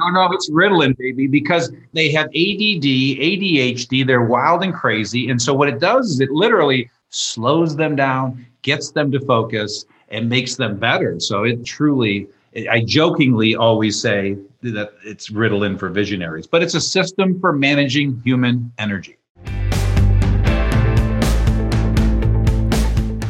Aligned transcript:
No, 0.00 0.08
no, 0.08 0.32
it's 0.32 0.48
Ritalin, 0.48 0.96
baby, 0.96 1.26
because 1.26 1.70
they 1.92 2.10
have 2.12 2.24
ADD, 2.28 2.82
ADHD. 2.82 4.06
They're 4.06 4.24
wild 4.24 4.64
and 4.64 4.72
crazy. 4.72 5.28
And 5.28 5.40
so 5.40 5.52
what 5.52 5.68
it 5.68 5.80
does 5.80 6.12
is 6.12 6.20
it 6.20 6.30
literally 6.30 6.90
slows 7.10 7.76
them 7.76 7.94
down, 7.94 8.46
gets 8.62 8.92
them 8.92 9.12
to 9.12 9.20
focus, 9.20 9.84
and 10.08 10.30
makes 10.30 10.56
them 10.56 10.78
better. 10.78 11.20
So 11.20 11.44
it 11.44 11.66
truly, 11.66 12.26
I 12.70 12.82
jokingly 12.86 13.54
always 13.54 14.00
say 14.00 14.38
that 14.62 14.94
it's 15.04 15.28
Ritalin 15.28 15.78
for 15.78 15.90
visionaries, 15.90 16.46
but 16.46 16.62
it's 16.62 16.74
a 16.74 16.80
system 16.80 17.38
for 17.38 17.52
managing 17.52 18.18
human 18.24 18.72
energy. 18.78 19.18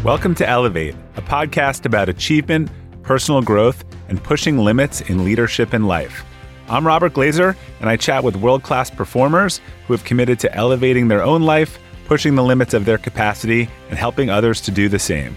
Welcome 0.05 0.37
to 0.37 0.49
Elevate, 0.49 0.95
a 1.17 1.23
podcast 1.23 1.87
about 1.87 2.09
achievement, 2.09 2.71
personal 3.03 3.43
growth, 3.43 3.85
and 4.09 4.23
pushing 4.23 4.59
limits 4.59 5.01
in 5.01 5.25
leadership 5.25 5.73
and 5.73 5.89
life. 5.89 6.25
I'm 6.73 6.87
Robert 6.87 7.13
Glazer, 7.13 7.55
and 7.81 7.91
I 7.91 7.99
chat 7.99 8.25
with 8.25 8.35
world 8.35 8.63
class 8.63 8.89
performers 8.89 9.61
who 9.87 9.93
have 9.93 10.05
committed 10.05 10.41
to 10.41 10.55
elevating 10.55 11.09
their 11.09 11.23
own 11.23 11.43
life, 11.43 11.79
pushing 12.07 12.35
the 12.35 12.43
limits 12.43 12.73
of 12.73 12.87
their 12.87 12.97
capacity, 12.97 13.69
and 13.91 13.99
helping 13.99 14.31
others 14.31 14.59
to 14.63 14.71
do 14.71 14.89
the 14.89 14.99
same. 14.99 15.37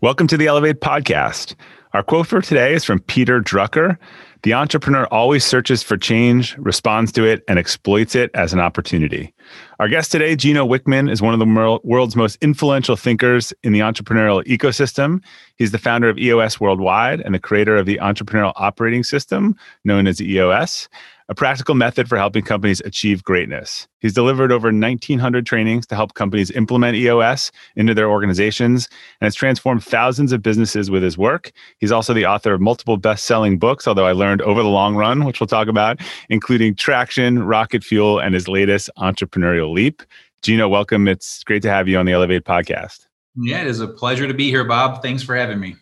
Welcome 0.00 0.28
to 0.28 0.36
the 0.36 0.46
Elevate 0.46 0.80
podcast. 0.80 1.56
Our 1.92 2.04
quote 2.04 2.28
for 2.28 2.40
today 2.40 2.74
is 2.74 2.84
from 2.84 3.00
Peter 3.00 3.40
Drucker 3.40 3.98
The 4.44 4.52
entrepreneur 4.52 5.06
always 5.06 5.42
searches 5.42 5.82
for 5.82 5.96
change, 5.96 6.54
responds 6.58 7.10
to 7.12 7.24
it, 7.24 7.42
and 7.48 7.58
exploits 7.58 8.14
it 8.14 8.30
as 8.34 8.52
an 8.52 8.60
opportunity. 8.60 9.32
Our 9.80 9.88
guest 9.88 10.12
today, 10.12 10.36
Gino 10.36 10.66
Wickman, 10.66 11.10
is 11.10 11.22
one 11.22 11.32
of 11.32 11.40
the 11.40 11.80
world's 11.82 12.14
most 12.14 12.36
influential 12.42 12.94
thinkers 12.94 13.54
in 13.62 13.72
the 13.72 13.80
entrepreneurial 13.80 14.44
ecosystem. 14.44 15.22
He's 15.56 15.70
the 15.72 15.78
founder 15.78 16.10
of 16.10 16.18
EOS 16.18 16.60
Worldwide 16.60 17.22
and 17.22 17.34
the 17.34 17.38
creator 17.38 17.74
of 17.74 17.86
the 17.86 17.98
Entrepreneurial 18.02 18.52
Operating 18.56 19.02
System, 19.02 19.56
known 19.82 20.06
as 20.06 20.20
EOS, 20.20 20.90
a 21.28 21.34
practical 21.34 21.74
method 21.74 22.08
for 22.08 22.18
helping 22.18 22.44
companies 22.44 22.80
achieve 22.84 23.24
greatness. 23.24 23.88
He's 24.00 24.12
delivered 24.12 24.52
over 24.52 24.68
1,900 24.68 25.46
trainings 25.46 25.86
to 25.86 25.94
help 25.94 26.14
companies 26.14 26.50
implement 26.50 26.96
EOS 26.96 27.50
into 27.76 27.94
their 27.94 28.10
organizations 28.10 28.88
and 29.20 29.26
has 29.26 29.34
transformed 29.34 29.82
thousands 29.82 30.32
of 30.32 30.42
businesses 30.42 30.90
with 30.90 31.02
his 31.02 31.16
work. 31.16 31.52
He's 31.78 31.92
also 31.92 32.12
the 32.12 32.26
author 32.26 32.52
of 32.52 32.60
multiple 32.60 32.96
best 32.96 33.24
selling 33.24 33.58
books, 33.58 33.88
although 33.88 34.06
I 34.06 34.12
learned 34.12 34.42
over 34.42 34.62
the 34.62 34.68
long 34.68 34.96
run, 34.96 35.24
which 35.24 35.40
we'll 35.40 35.46
talk 35.46 35.68
about, 35.68 36.00
including 36.28 36.74
Traction, 36.74 37.42
Rocket 37.42 37.82
Fuel, 37.82 38.18
and 38.18 38.34
his 38.34 38.48
latest 38.48 38.90
Entrepreneurial 38.98 39.72
Leap. 39.72 40.02
Gino, 40.42 40.68
welcome. 40.68 41.08
It's 41.08 41.42
great 41.44 41.62
to 41.62 41.70
have 41.70 41.88
you 41.88 41.98
on 41.98 42.04
the 42.04 42.12
Elevate 42.12 42.44
podcast. 42.44 43.06
Yeah, 43.36 43.62
it 43.62 43.66
is 43.66 43.80
a 43.80 43.88
pleasure 43.88 44.28
to 44.28 44.34
be 44.34 44.50
here, 44.50 44.64
Bob. 44.64 45.02
Thanks 45.02 45.22
for 45.22 45.34
having 45.34 45.58
me. 45.58 45.76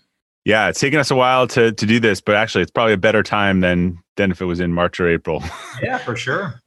Yeah, 0.44 0.68
it's 0.68 0.80
taken 0.80 0.98
us 0.98 1.10
a 1.10 1.14
while 1.14 1.46
to 1.48 1.72
to 1.72 1.86
do 1.86 2.00
this, 2.00 2.20
but 2.20 2.34
actually, 2.34 2.62
it's 2.62 2.70
probably 2.70 2.94
a 2.94 2.98
better 2.98 3.22
time 3.22 3.60
than 3.60 3.98
than 4.16 4.30
if 4.30 4.40
it 4.40 4.46
was 4.46 4.60
in 4.60 4.72
March 4.72 4.98
or 4.98 5.08
April. 5.08 5.42
yeah, 5.82 5.98
for 5.98 6.16
sure. 6.16 6.62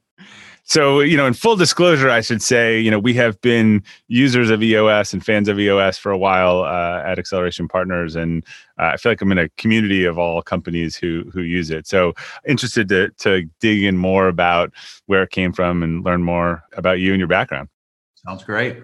So, 0.68 0.98
you 0.98 1.16
know, 1.16 1.26
in 1.26 1.32
full 1.32 1.54
disclosure, 1.54 2.10
I 2.10 2.20
should 2.20 2.42
say, 2.42 2.80
you 2.80 2.90
know, 2.90 2.98
we 2.98 3.14
have 3.14 3.40
been 3.40 3.84
users 4.08 4.50
of 4.50 4.64
EOS 4.64 5.12
and 5.12 5.24
fans 5.24 5.46
of 5.48 5.60
EOS 5.60 5.96
for 5.96 6.10
a 6.10 6.18
while 6.18 6.64
uh, 6.64 7.04
at 7.06 7.20
Acceleration 7.20 7.68
Partners, 7.68 8.16
and 8.16 8.44
uh, 8.76 8.86
I 8.86 8.96
feel 8.96 9.12
like 9.12 9.20
I'm 9.20 9.30
in 9.30 9.38
a 9.38 9.48
community 9.50 10.04
of 10.04 10.18
all 10.18 10.42
companies 10.42 10.96
who 10.96 11.30
who 11.32 11.42
use 11.42 11.70
it. 11.70 11.86
So, 11.86 12.14
interested 12.48 12.88
to 12.88 13.10
to 13.18 13.48
dig 13.60 13.84
in 13.84 13.96
more 13.96 14.26
about 14.26 14.72
where 15.06 15.22
it 15.22 15.30
came 15.30 15.52
from 15.52 15.84
and 15.84 16.04
learn 16.04 16.24
more 16.24 16.64
about 16.72 16.98
you 16.98 17.12
and 17.12 17.20
your 17.20 17.28
background. 17.28 17.68
Sounds 18.16 18.42
great. 18.42 18.82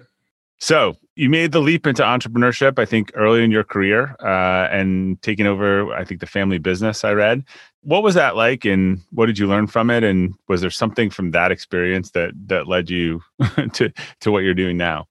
So, 0.60 0.96
you 1.14 1.28
made 1.28 1.52
the 1.52 1.60
leap 1.60 1.86
into 1.86 2.02
entrepreneurship, 2.02 2.78
I 2.78 2.86
think, 2.86 3.12
early 3.14 3.44
in 3.44 3.50
your 3.50 3.64
career, 3.64 4.16
uh, 4.20 4.68
and 4.70 5.20
taking 5.22 5.46
over, 5.46 5.92
I 5.92 6.04
think, 6.04 6.20
the 6.20 6.26
family 6.26 6.58
business. 6.58 7.04
I 7.04 7.12
read. 7.12 7.44
What 7.82 8.02
was 8.02 8.14
that 8.14 8.36
like, 8.36 8.64
and 8.64 9.00
what 9.10 9.26
did 9.26 9.38
you 9.38 9.46
learn 9.46 9.66
from 9.66 9.90
it? 9.90 10.04
And 10.04 10.34
was 10.48 10.60
there 10.60 10.70
something 10.70 11.10
from 11.10 11.32
that 11.32 11.50
experience 11.50 12.12
that 12.12 12.32
that 12.46 12.68
led 12.68 12.88
you 12.88 13.20
to 13.74 13.92
to 14.20 14.32
what 14.32 14.40
you're 14.40 14.54
doing 14.54 14.76
now? 14.76 15.06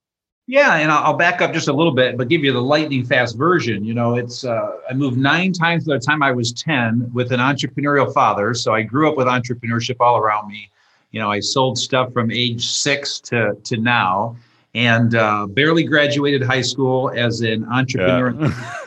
Yeah, 0.48 0.76
and 0.76 0.92
I'll 0.92 1.16
back 1.16 1.42
up 1.42 1.54
just 1.54 1.68
a 1.68 1.74
little 1.74 1.94
bit, 1.94 2.18
but 2.18 2.28
give 2.28 2.44
you 2.44 2.52
the 2.52 2.62
lightning 2.62 3.06
fast 3.06 3.38
version. 3.38 3.86
You 3.86 3.94
know, 3.94 4.16
it's 4.16 4.44
uh, 4.44 4.72
I 4.90 4.94
moved 4.94 5.18
nine 5.18 5.54
times 5.54 5.86
by 5.86 5.96
the 5.96 6.00
time 6.00 6.24
I 6.24 6.32
was 6.32 6.52
ten 6.52 7.12
with 7.14 7.32
an 7.32 7.40
entrepreneurial 7.40 8.12
father, 8.12 8.54
so 8.54 8.74
I 8.74 8.82
grew 8.82 9.10
up 9.10 9.18
with 9.18 9.28
entrepreneurship 9.28 9.98
all 10.00 10.18
around 10.18 10.48
me. 10.48 10.72
You 11.12 11.20
know, 11.20 11.30
I 11.30 11.42
sold 11.42 11.78
stuff 11.78 12.12
from 12.12 12.32
age 12.32 12.66
six 12.66 13.20
to 13.22 13.56
to 13.66 13.78
now 13.78 14.36
and 14.74 15.16
uh, 15.16 15.48
barely 15.48 15.84
graduated 15.84 16.44
high 16.44 16.62
school 16.62 17.12
as 17.16 17.42
an 17.42 17.66
entrepreneur. 17.66 18.34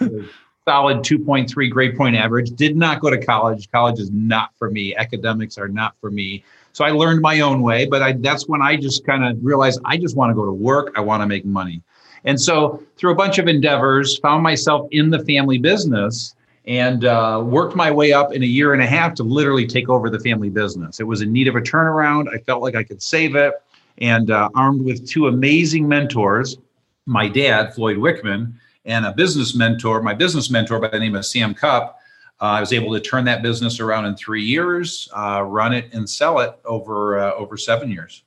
Yeah. 0.01 0.09
solid 0.67 0.99
2.3 0.99 1.71
grade 1.71 1.97
point 1.97 2.17
average. 2.17 2.51
Did 2.53 2.77
not 2.77 3.01
go 3.01 3.11
to 3.11 3.23
college. 3.23 3.71
College 3.71 4.01
is 4.01 4.11
not 4.11 4.51
for 4.59 4.71
me. 4.71 4.95
Academics 4.97 5.59
are 5.59 5.69
not 5.69 5.95
for 6.01 6.11
me. 6.11 6.43
So 6.73 6.85
I 6.85 6.91
learned 6.91 7.21
my 7.21 7.41
own 7.41 7.63
way, 7.63 7.87
but 7.87 8.03
I, 8.03 8.13
that's 8.13 8.49
when 8.49 8.63
I 8.63 8.77
just 8.77 9.07
kind 9.07 9.25
of 9.25 9.39
realized 9.45 9.81
I 9.85 9.97
just 9.97 10.17
want 10.17 10.31
to 10.31 10.35
go 10.35 10.45
to 10.45 10.53
work. 10.53 10.93
I 10.97 11.01
want 11.01 11.23
to 11.23 11.27
make 11.27 11.45
money. 11.45 11.83
And 12.25 12.41
so 12.41 12.83
through 12.97 13.13
a 13.13 13.15
bunch 13.15 13.39
of 13.39 13.47
endeavors, 13.47 14.19
found 14.19 14.43
myself 14.43 14.89
in 14.91 15.11
the 15.11 15.23
family 15.25 15.59
business 15.59 16.35
and 16.67 17.05
uh, 17.05 17.43
worked 17.45 17.77
my 17.77 17.91
way 17.91 18.15
up 18.15 18.33
in 18.33 18.43
a 18.43 18.47
year 18.47 18.73
and 18.73 18.83
a 18.83 18.87
half 18.87 19.15
to 19.15 19.23
literally 19.23 19.67
take 19.67 19.91
over 19.91 20.09
the 20.09 20.19
family 20.19 20.49
business. 20.49 20.99
It 20.99 21.05
was 21.05 21.21
in 21.21 21.31
need 21.31 21.47
of 21.47 21.57
a 21.57 21.61
turnaround. 21.61 22.35
I 22.35 22.39
felt 22.39 22.63
like 22.63 22.75
I 22.75 22.83
could 22.83 23.03
save 23.03 23.37
it 23.37 23.53
and 23.99 24.31
uh, 24.31 24.49
armed 24.55 24.85
with 24.85 25.09
two 25.09 25.29
amazing 25.29 25.87
mentors 25.89 26.57
my 27.07 27.29
dad, 27.29 27.75
Floyd 27.75 27.99
Wickman, 27.99 28.55
and 28.85 29.07
a 29.07 29.13
business 29.13 29.55
mentor, 29.55 30.03
my 30.03 30.15
business 30.15 30.51
mentor 30.51 30.81
by 30.81 30.89
the 30.89 30.99
name 30.99 31.15
of 31.15 31.25
Sam 31.27 31.55
Cupp. 31.55 31.99
Uh, 32.41 32.45
I 32.45 32.61
was 32.61 32.73
able 32.73 32.93
to 32.95 33.01
turn 33.01 33.25
that 33.27 33.43
business 33.43 33.81
around 33.81 34.07
in 34.07 34.17
three 34.17 34.43
years, 34.43 35.09
uh, 35.17 35.43
run 35.43 35.73
it 35.73 35.93
and 35.93 36.09
sell 36.09 36.41
it 36.41 36.59
over 36.65 37.19
uh, 37.19 37.33
over 37.35 37.57
seven 37.57 37.91
years. 37.91 38.25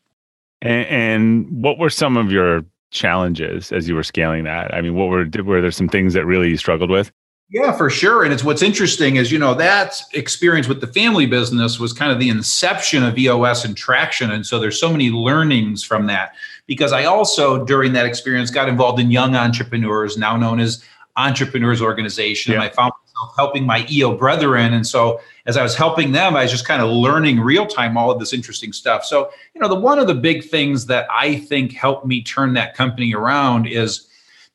And, 0.62 0.88
and, 0.88 1.64
what 1.64 1.78
were 1.78 1.90
some 1.90 2.18
of 2.18 2.32
your 2.32 2.64
challenges 2.90 3.72
as 3.72 3.88
you 3.88 3.96
were 3.96 4.04
scaling 4.04 4.46
that? 4.46 4.74
I 4.74 4.82
mean, 4.82 4.96
what 4.96 5.10
were 5.10 5.28
were 5.44 5.62
there 5.62 5.72
some 5.72 5.90
things 5.90 6.14
that 6.14 6.26
really 6.26 6.50
you 6.50 6.58
struggled 6.58 6.90
with? 6.90 7.12
Yeah, 7.50 7.72
for 7.72 7.90
sure. 7.90 8.24
And 8.24 8.34
it's 8.34 8.44
what's 8.44 8.62
interesting 8.62 9.16
is, 9.16 9.32
you 9.32 9.40
know, 9.40 9.54
that 9.54 10.02
experience 10.14 10.68
with 10.68 10.82
the 10.82 10.88
family 10.88 11.26
business 11.26 11.80
was 11.80 11.94
kind 11.94 12.12
of 12.12 12.20
the 12.20 12.28
inception 12.28 13.04
of 13.04 13.18
EOS 13.18 13.64
and 13.64 13.76
traction. 13.76 14.32
And 14.32 14.46
so 14.46 14.60
there's 14.60 14.78
so 14.78 14.92
many 14.92 15.12
learnings 15.12 15.82
from 15.82 16.08
that 16.08 16.36
because 16.66 16.92
I 16.92 17.06
also, 17.06 17.64
during 17.64 17.94
that 17.94 18.06
experience, 18.06 18.52
got 18.52 18.68
involved 18.68 19.00
in 19.00 19.12
young 19.12 19.36
entrepreneurs, 19.36 20.18
now 20.18 20.36
known 20.36 20.60
as 20.60 20.84
Entrepreneurs 21.16 21.82
Organization. 21.82 22.52
Yeah. 22.52 22.60
And 22.60 22.70
I 22.70 22.70
found 22.70 22.92
myself 23.06 23.34
helping 23.38 23.66
my 23.66 23.88
EO 23.90 24.16
brethren. 24.16 24.74
And 24.74 24.86
so 24.86 25.22
as 25.46 25.56
I 25.56 25.64
was 25.64 25.74
helping 25.74 26.12
them, 26.12 26.36
I 26.36 26.44
was 26.44 26.52
just 26.52 26.68
kind 26.68 26.82
of 26.82 26.90
learning 26.90 27.40
real 27.40 27.66
time 27.66 27.98
all 27.98 28.12
of 28.12 28.20
this 28.20 28.34
interesting 28.34 28.74
stuff. 28.74 29.06
So, 29.06 29.32
you 29.56 29.62
know, 29.62 29.70
the 29.70 29.80
one 29.80 30.00
of 30.00 30.08
the 30.08 30.14
big 30.14 30.44
things 30.44 30.86
that 30.88 31.08
I 31.10 31.38
think 31.38 31.72
helped 31.72 32.06
me 32.06 32.22
turn 32.22 32.54
that 32.54 32.76
company 32.76 33.16
around 33.16 33.68
is 33.68 34.08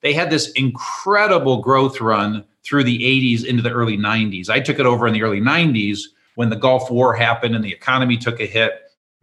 they 0.03 0.13
had 0.13 0.31
this 0.31 0.51
incredible 0.53 1.63
growth 1.63 2.01
run 2.01 2.45
through 2.65 2.85
the 2.85 2.99
80s 2.99 3.45
into 3.45 3.63
the 3.63 3.71
early 3.71 3.99
90s. 3.99 4.49
I 4.49 4.61
took 4.61 4.79
it 4.79 4.87
over 4.87 5.07
in 5.07 5.13
the 5.13 5.23
early 5.23 5.41
90s 5.41 6.01
when 6.35 6.49
the 6.49 6.57
Gulf 6.57 6.91
War 6.91 7.15
happened 7.15 7.55
and 7.55 7.65
the 7.65 7.73
economy 7.73 8.17
took 8.17 8.41
a 8.41 8.47
hit. 8.47 8.73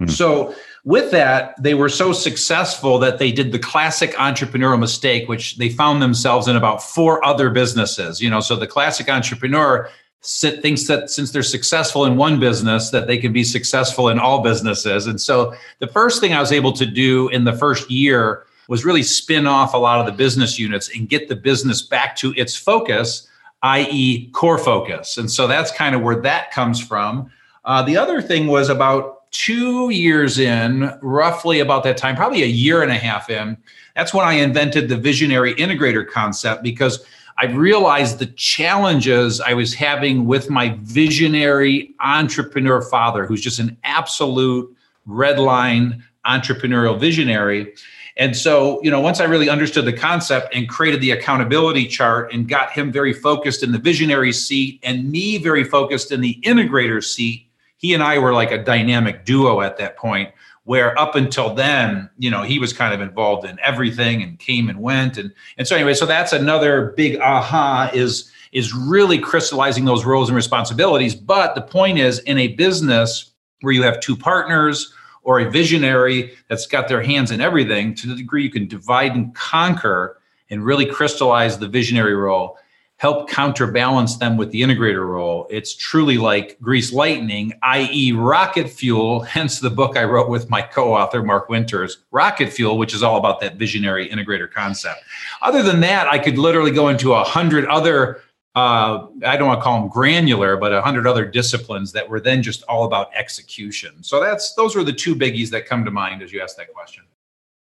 Mm-hmm. 0.02 0.12
So, 0.12 0.56
with 0.86 1.12
that, 1.12 1.62
they 1.62 1.74
were 1.74 1.90
so 1.90 2.14
successful 2.14 3.00
that 3.00 3.20
they 3.20 3.34
did 3.34 3.52
the 3.52 3.60
classic 3.60 4.12
entrepreneurial 4.14 4.80
mistake, 4.80 5.28
which 5.28 5.58
they 5.58 5.68
found 5.68 6.02
themselves 6.02 6.48
in 6.48 6.56
about 6.56 6.82
four 6.82 7.24
other 7.26 7.50
businesses. 7.50 8.22
You 8.22 8.30
know, 8.30 8.40
so 8.40 8.56
the 8.56 8.66
classic 8.66 9.10
entrepreneur 9.10 9.90
thinks 10.24 10.88
that 10.88 11.10
since 11.10 11.32
they're 11.32 11.44
successful 11.44 12.06
in 12.06 12.16
one 12.16 12.40
business, 12.40 12.92
that 12.92 13.08
they 13.08 13.18
can 13.18 13.34
be 13.34 13.44
successful 13.44 14.08
in 14.08 14.20
all 14.20 14.42
businesses. 14.42 15.06
And 15.06 15.20
so, 15.20 15.54
the 15.80 15.88
first 15.88 16.22
thing 16.22 16.34
I 16.34 16.40
was 16.40 16.54
able 16.54 16.72
to 16.74 16.86
do 16.86 17.28
in 17.30 17.44
the 17.44 17.54
first 17.54 17.92
year 17.92 18.46
was 18.70 18.86
really 18.86 19.04
spin 19.04 19.48
off 19.48 19.74
a 19.74 19.78
lot 19.78 20.00
of 20.00 20.06
the 20.06 20.12
business 20.12 20.60
units 20.60 20.96
and 20.96 21.10
get 21.10 21.28
the 21.28 21.36
business 21.36 21.82
back 21.82 22.16
to 22.18 22.34
its 22.38 22.56
focus, 22.56 23.28
i.e., 23.64 24.30
core 24.32 24.58
focus. 24.58 25.18
And 25.18 25.30
so 25.30 25.48
that's 25.48 25.72
kind 25.72 25.96
of 25.96 26.02
where 26.02 26.20
that 26.22 26.52
comes 26.52 26.80
from. 26.80 27.32
Uh, 27.66 27.84
the 27.84 27.98
other 27.98 28.22
thing 28.22 28.48
was 28.48 28.70
about 28.70 29.30
two 29.32 29.90
years 29.90 30.40
in, 30.40 30.92
roughly 31.02 31.60
about 31.60 31.84
that 31.84 31.98
time, 31.98 32.16
probably 32.16 32.44
a 32.44 32.48
year 32.48 32.82
and 32.82 32.92
a 32.92 32.96
half 32.96 33.30
in, 33.30 33.58
that's 33.96 34.14
when 34.14 34.26
I 34.26 34.34
invented 34.34 34.90
the 34.90 34.98
visionary 34.98 35.54
integrator 35.56 36.08
concept 36.08 36.64
because 36.64 37.06
I 37.38 37.46
realized 37.46 38.20
the 38.20 38.26
challenges 38.26 39.40
I 39.40 39.54
was 39.54 39.74
having 39.74 40.26
with 40.26 40.50
my 40.50 40.78
visionary 40.82 41.94
entrepreneur 42.02 42.82
father, 42.82 43.26
who's 43.26 43.42
just 43.42 43.60
an 43.60 43.78
absolute 43.84 44.76
red 45.06 45.40
line 45.40 46.04
entrepreneurial 46.26 47.00
visionary. 47.00 47.74
And 48.20 48.36
so, 48.36 48.84
you 48.84 48.92
know, 48.92 49.00
once 49.00 49.22
I 49.22 49.24
really 49.24 49.50
understood 49.50 49.86
the 49.86 49.94
concept 49.94 50.54
and 50.54 50.68
created 50.68 51.00
the 51.00 51.12
accountability 51.12 51.88
chart 51.88 52.34
and 52.34 52.50
got 52.50 52.70
him 52.70 52.92
very 52.92 53.14
focused 53.14 53.64
in 53.64 53.72
the 53.72 53.78
visionary 53.78 54.34
seat 54.34 54.82
and 54.84 55.10
me 55.10 55.38
very 55.38 55.64
focused 55.64 56.12
in 56.12 56.20
the 56.20 56.38
integrator 56.44 57.02
seat, 57.02 57.48
he 57.78 57.94
and 57.94 58.04
I 58.04 58.20
were 58.20 58.34
like 58.34 58.52
a 58.52 58.62
dynamic 58.62 59.24
duo 59.24 59.62
at 59.62 59.78
that 59.78 59.96
point 59.96 60.32
where 60.66 61.00
up 61.00 61.16
until 61.16 61.54
then, 61.54 62.10
you 62.18 62.30
know, 62.30 62.44
he 62.44 62.60
was 62.60 62.74
kind 62.74 62.94
of 62.94 63.00
involved 63.00 63.48
in 63.48 63.58
everything 63.64 64.22
and 64.22 64.38
came 64.38 64.70
and 64.70 64.82
went. 64.82 65.18
And, 65.18 65.34
and 65.58 65.66
so 65.66 65.78
anyway, 65.78 65.94
so 65.94 66.06
that's 66.06 66.34
another 66.34 66.94
big 66.98 67.22
aha 67.22 67.90
is, 67.94 68.30
is 68.52 68.74
really 68.74 69.18
crystallizing 69.18 69.86
those 69.86 70.04
roles 70.04 70.28
and 70.28 70.36
responsibilities. 70.36 71.16
But 71.16 71.56
the 71.56 71.62
point 71.62 72.00
is 72.00 72.20
in 72.20 72.38
a 72.38 72.50
business 72.50 73.32
where 73.62 73.72
you 73.72 73.82
have 73.84 74.02
two 74.02 74.18
partners 74.18 74.94
or 75.30 75.40
a 75.40 75.48
visionary 75.52 76.32
that's 76.48 76.66
got 76.66 76.88
their 76.88 77.04
hands 77.04 77.30
in 77.30 77.40
everything 77.40 77.94
to 77.94 78.08
the 78.08 78.16
degree 78.16 78.42
you 78.42 78.50
can 78.50 78.68
divide 78.68 79.16
and 79.16 79.36
conquer 79.36 80.18
and 80.50 80.66
really 80.66 80.88
crystallize 80.88 81.60
the 81.60 81.68
visionary 81.68 82.16
role 82.16 82.58
help 82.98 83.30
counterbalance 83.30 84.18
them 84.18 84.36
with 84.36 84.52
the 84.52 84.62
integrator 84.62 85.08
role. 85.08 85.48
It's 85.50 85.74
truly 85.74 86.18
like 86.18 86.60
grease 86.60 86.92
lightning, 86.92 87.54
i.e., 87.64 88.12
rocket 88.12 88.70
fuel, 88.70 89.22
hence 89.36 89.60
the 89.60 89.70
book 89.70 89.96
I 89.96 90.04
wrote 90.04 90.30
with 90.30 90.50
my 90.50 90.62
co 90.62 90.94
author, 90.94 91.24
Mark 91.24 91.48
Winters, 91.48 92.00
Rocket 92.12 92.52
Fuel, 92.52 92.78
which 92.78 92.94
is 92.94 93.02
all 93.02 93.18
about 93.18 93.40
that 93.40 93.56
visionary 93.56 94.10
integrator 94.10 94.52
concept. 94.52 95.00
Other 95.42 95.64
than 95.64 95.80
that, 95.80 96.08
I 96.08 96.20
could 96.20 96.38
literally 96.38 96.72
go 96.72 96.90
into 96.90 97.14
a 97.14 97.24
hundred 97.24 97.66
other. 97.68 98.22
Uh, 98.60 99.08
I 99.26 99.38
don't 99.38 99.48
want 99.48 99.60
to 99.60 99.64
call 99.64 99.80
them 99.80 99.90
granular, 99.90 100.58
but 100.58 100.74
a 100.74 100.82
hundred 100.82 101.08
other 101.08 101.24
disciplines 101.24 101.94
that 101.94 102.08
were 102.08 102.20
then 102.20 102.44
just 102.44 102.64
all 102.64 102.84
about 102.84 103.10
execution. 103.16 104.04
So 104.04 104.20
that's 104.20 104.54
those 104.54 104.76
are 104.76 104.84
the 104.84 104.92
two 104.92 105.16
biggies 105.16 105.50
that 105.52 105.66
come 105.66 105.86
to 105.86 105.92
mind 105.92 106.22
as 106.22 106.34
you 106.34 106.42
ask 106.42 106.58
that 106.58 106.74
question 106.74 107.06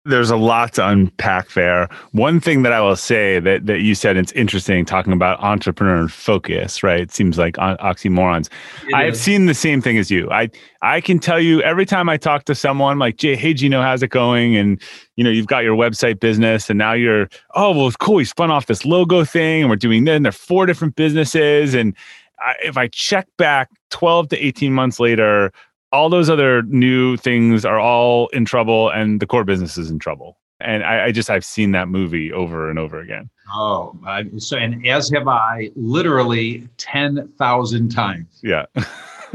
there's 0.07 0.29
a 0.29 0.37
lot 0.37 0.73
to 0.73 0.87
unpack 0.87 1.51
there. 1.53 1.89
One 2.11 2.39
thing 2.39 2.63
that 2.63 2.71
I 2.71 2.81
will 2.81 2.95
say 2.95 3.39
that 3.39 3.65
that 3.65 3.81
you 3.81 3.95
said 3.95 4.17
it's 4.17 4.31
interesting 4.31 4.85
talking 4.85 5.13
about 5.13 5.39
entrepreneur 5.41 6.07
focus, 6.07 6.83
right? 6.83 7.01
It 7.01 7.11
seems 7.11 7.37
like 7.37 7.55
oxymorons. 7.55 8.49
I 8.93 9.03
have 9.03 9.17
seen 9.17 9.45
the 9.45 9.53
same 9.53 9.81
thing 9.81 9.97
as 9.97 10.09
you. 10.09 10.29
I 10.31 10.49
I 10.81 11.01
can 11.01 11.19
tell 11.19 11.39
you 11.39 11.61
every 11.61 11.85
time 11.85 12.09
I 12.09 12.17
talk 12.17 12.45
to 12.45 12.55
someone 12.55 12.99
like, 12.99 13.17
Jay, 13.17 13.35
hey 13.35 13.53
Gino, 13.53 13.81
how's 13.81 14.03
it 14.03 14.09
going? 14.09 14.55
And 14.55 14.81
you 15.15 15.23
know, 15.23 15.29
you've 15.29 15.47
got 15.47 15.63
your 15.63 15.75
website 15.75 16.19
business, 16.19 16.69
and 16.69 16.77
now 16.77 16.93
you're, 16.93 17.29
oh 17.55 17.71
well, 17.71 17.87
it's 17.87 17.97
cool. 17.97 18.15
We 18.15 18.25
spun 18.25 18.51
off 18.51 18.67
this 18.67 18.85
logo 18.85 19.23
thing, 19.23 19.61
and 19.61 19.69
we're 19.69 19.75
doing 19.75 20.05
this. 20.05 20.15
And 20.15 20.25
there 20.25 20.29
are 20.29 20.31
four 20.31 20.65
different 20.65 20.95
businesses, 20.95 21.73
and 21.73 21.95
I, 22.39 22.53
if 22.63 22.77
I 22.77 22.87
check 22.87 23.27
back 23.37 23.69
12 23.89 24.29
to 24.29 24.45
18 24.45 24.73
months 24.73 24.99
later, 24.99 25.51
all 25.91 26.09
those 26.09 26.29
other 26.29 26.63
new 26.63 27.17
things 27.17 27.65
are 27.65 27.79
all 27.79 28.27
in 28.27 28.45
trouble 28.45 28.89
and 28.89 29.19
the 29.19 29.27
core 29.27 29.43
business 29.43 29.77
is 29.77 29.89
in 29.89 29.99
trouble 29.99 30.37
and 30.59 30.83
I, 30.83 31.05
I, 31.05 31.11
just 31.11 31.29
I've 31.29 31.45
seen 31.45 31.71
that 31.71 31.87
movie 31.87 32.33
over 32.33 32.69
and 32.69 32.79
over 32.79 32.99
again. 32.99 33.29
Oh, 33.53 33.97
uh, 34.05 34.23
so 34.37 34.57
and 34.57 34.85
as 34.87 35.09
have 35.11 35.27
I, 35.27 35.69
literally 35.75 36.67
ten 36.77 37.27
thousand 37.37 37.89
times. 37.89 38.39
Yeah, 38.41 38.65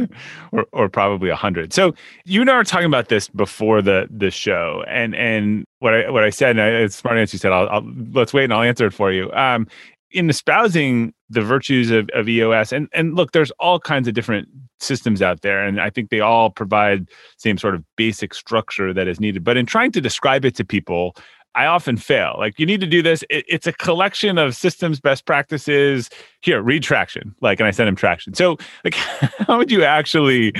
or 0.52 0.66
or 0.72 0.88
probably 0.88 1.28
a 1.31 1.37
hundred. 1.37 1.72
So 1.72 1.94
you 2.25 2.40
and 2.40 2.50
I 2.50 2.56
were 2.56 2.64
talking 2.64 2.87
about 2.87 3.08
this 3.08 3.28
before 3.28 3.82
the 3.82 4.08
the 4.10 4.31
show, 4.31 4.84
and 4.88 5.14
and 5.14 5.64
what 5.78 5.94
I 5.94 6.10
what 6.10 6.25
I 6.25 6.31
said, 6.31 6.50
and 6.50 6.60
I, 6.60 6.69
it's 6.69 6.96
smart 6.96 7.19
answer 7.19 7.37
you 7.37 7.38
said. 7.38 7.52
I'll, 7.52 7.69
I'll, 7.69 7.93
let's 8.12 8.32
wait 8.32 8.44
and 8.44 8.52
I'll 8.52 8.62
answer 8.62 8.87
it 8.87 8.93
for 8.93 9.12
you. 9.12 9.31
Um, 9.32 9.66
in 10.10 10.28
espousing 10.28 11.14
the 11.31 11.40
virtues 11.40 11.90
of, 11.90 12.10
of 12.14 12.28
EOS, 12.28 12.72
and 12.72 12.88
and 12.93 13.14
look, 13.14 13.32
there's 13.32 13.52
all 13.52 13.78
kinds 13.78 14.08
of 14.08 14.14
different 14.14 14.48
systems 14.82 15.23
out 15.23 15.43
there, 15.43 15.64
and 15.64 15.81
I 15.81 15.90
think 15.90 16.11
they 16.11 16.20
all 16.20 16.50
provide 16.50 17.08
same 17.37 17.58
sort 17.58 17.75
of 17.75 17.84
basic 17.96 18.34
structure 18.34 18.93
that 18.93 19.08
is 19.08 19.20
needed. 19.20 19.44
But 19.44 19.56
in 19.56 19.67
trying 19.67 19.93
to 19.93 20.00
describe 20.00 20.44
it 20.44 20.55
to 20.56 20.64
people, 20.64 21.17
I 21.55 21.67
often 21.67 21.96
fail. 21.96 22.34
Like 22.38 22.58
you 22.58 22.64
need 22.64 22.81
to 22.81 22.87
do 22.87 23.02
this. 23.02 23.23
It, 23.29 23.44
it's 23.46 23.67
a 23.67 23.73
collection 23.73 24.38
of 24.38 24.56
systems 24.56 25.00
best 25.00 25.26
practices. 25.26 26.08
Here, 26.40 26.62
read 26.62 26.82
traction. 26.82 27.34
Like, 27.40 27.61
and 27.61 27.67
I 27.67 27.70
send 27.70 27.88
him 27.88 27.96
traction. 27.96 28.34
So, 28.34 28.56
like, 28.84 28.94
how 28.94 29.58
would 29.58 29.70
you 29.70 29.84
actually 29.84 30.52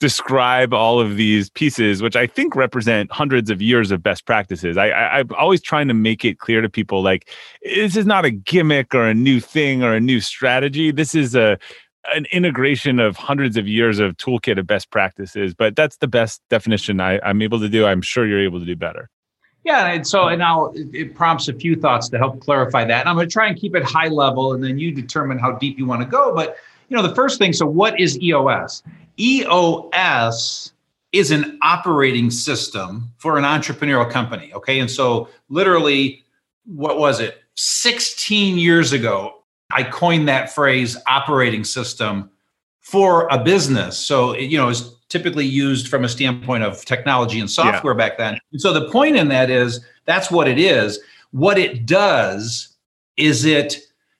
describe 0.00 0.74
all 0.74 1.00
of 1.00 1.16
these 1.16 1.48
pieces, 1.50 2.02
which 2.02 2.16
I 2.16 2.26
think 2.26 2.56
represent 2.56 3.10
hundreds 3.12 3.48
of 3.48 3.62
years 3.62 3.90
of 3.90 4.02
best 4.02 4.26
practices? 4.26 4.76
I, 4.76 4.88
I, 4.88 5.18
I'm 5.20 5.30
always 5.38 5.62
trying 5.62 5.88
to 5.88 5.94
make 5.94 6.24
it 6.24 6.40
clear 6.40 6.60
to 6.60 6.68
people, 6.68 7.02
like, 7.02 7.30
this 7.62 7.96
is 7.96 8.06
not 8.06 8.24
a 8.24 8.30
gimmick 8.30 8.94
or 8.94 9.06
a 9.06 9.14
new 9.14 9.40
thing 9.40 9.82
or 9.82 9.94
a 9.94 10.00
new 10.00 10.20
strategy. 10.20 10.90
This 10.90 11.14
is 11.14 11.34
a 11.34 11.58
an 12.14 12.26
integration 12.32 12.98
of 12.98 13.16
hundreds 13.16 13.56
of 13.56 13.68
years 13.68 13.98
of 13.98 14.16
toolkit 14.16 14.58
of 14.58 14.66
best 14.66 14.90
practices. 14.90 15.54
But 15.54 15.76
that's 15.76 15.98
the 15.98 16.08
best 16.08 16.42
definition 16.48 17.00
I, 17.00 17.20
I'm 17.22 17.42
able 17.42 17.60
to 17.60 17.68
do. 17.68 17.86
I'm 17.86 18.02
sure 18.02 18.26
you're 18.26 18.42
able 18.42 18.60
to 18.60 18.66
do 18.66 18.76
better. 18.76 19.10
Yeah, 19.64 19.88
and 19.88 20.06
so 20.06 20.28
and 20.28 20.38
now 20.38 20.72
it 20.74 21.14
prompts 21.14 21.48
a 21.48 21.52
few 21.52 21.76
thoughts 21.76 22.08
to 22.10 22.18
help 22.18 22.40
clarify 22.40 22.84
that. 22.86 23.00
And 23.00 23.08
I'm 23.08 23.16
going 23.16 23.28
to 23.28 23.32
try 23.32 23.46
and 23.46 23.58
keep 23.58 23.76
it 23.76 23.84
high 23.84 24.08
level, 24.08 24.54
and 24.54 24.64
then 24.64 24.78
you 24.78 24.90
determine 24.90 25.38
how 25.38 25.52
deep 25.52 25.78
you 25.78 25.84
want 25.84 26.00
to 26.00 26.08
go. 26.08 26.34
But 26.34 26.56
you 26.88 26.96
know, 26.96 27.02
the 27.02 27.14
first 27.14 27.38
thing. 27.38 27.52
So, 27.52 27.66
what 27.66 27.98
is 28.00 28.18
EOS? 28.20 28.82
EOS 29.18 30.72
is 31.12 31.30
an 31.30 31.58
operating 31.60 32.30
system 32.30 33.12
for 33.18 33.36
an 33.36 33.44
entrepreneurial 33.44 34.10
company. 34.10 34.50
Okay, 34.54 34.80
and 34.80 34.90
so 34.90 35.28
literally, 35.50 36.24
what 36.64 36.98
was 36.98 37.20
it? 37.20 37.42
16 37.56 38.56
years 38.56 38.94
ago, 38.94 39.39
I 39.70 39.84
coined 39.84 40.28
that 40.28 40.52
phrase 40.52 40.96
operating 41.06 41.64
system 41.64 42.30
for 42.80 43.28
a 43.28 43.42
business. 43.42 43.98
So, 43.98 44.36
you 44.36 44.58
know, 44.58 44.68
it's 44.68 44.90
typically 45.08 45.46
used 45.46 45.88
from 45.88 46.04
a 46.04 46.08
standpoint 46.08 46.64
of 46.64 46.84
technology 46.84 47.40
and 47.40 47.50
software 47.50 47.94
yeah. 47.94 48.08
back 48.08 48.18
then. 48.18 48.38
And 48.52 48.60
so 48.60 48.72
the 48.72 48.90
point 48.90 49.16
in 49.16 49.28
that 49.28 49.50
is 49.50 49.80
that's 50.06 50.30
what 50.30 50.48
it 50.48 50.58
is. 50.58 50.98
What 51.32 51.58
it 51.58 51.86
does 51.86 52.76
is 53.16 53.44
it 53.44 53.76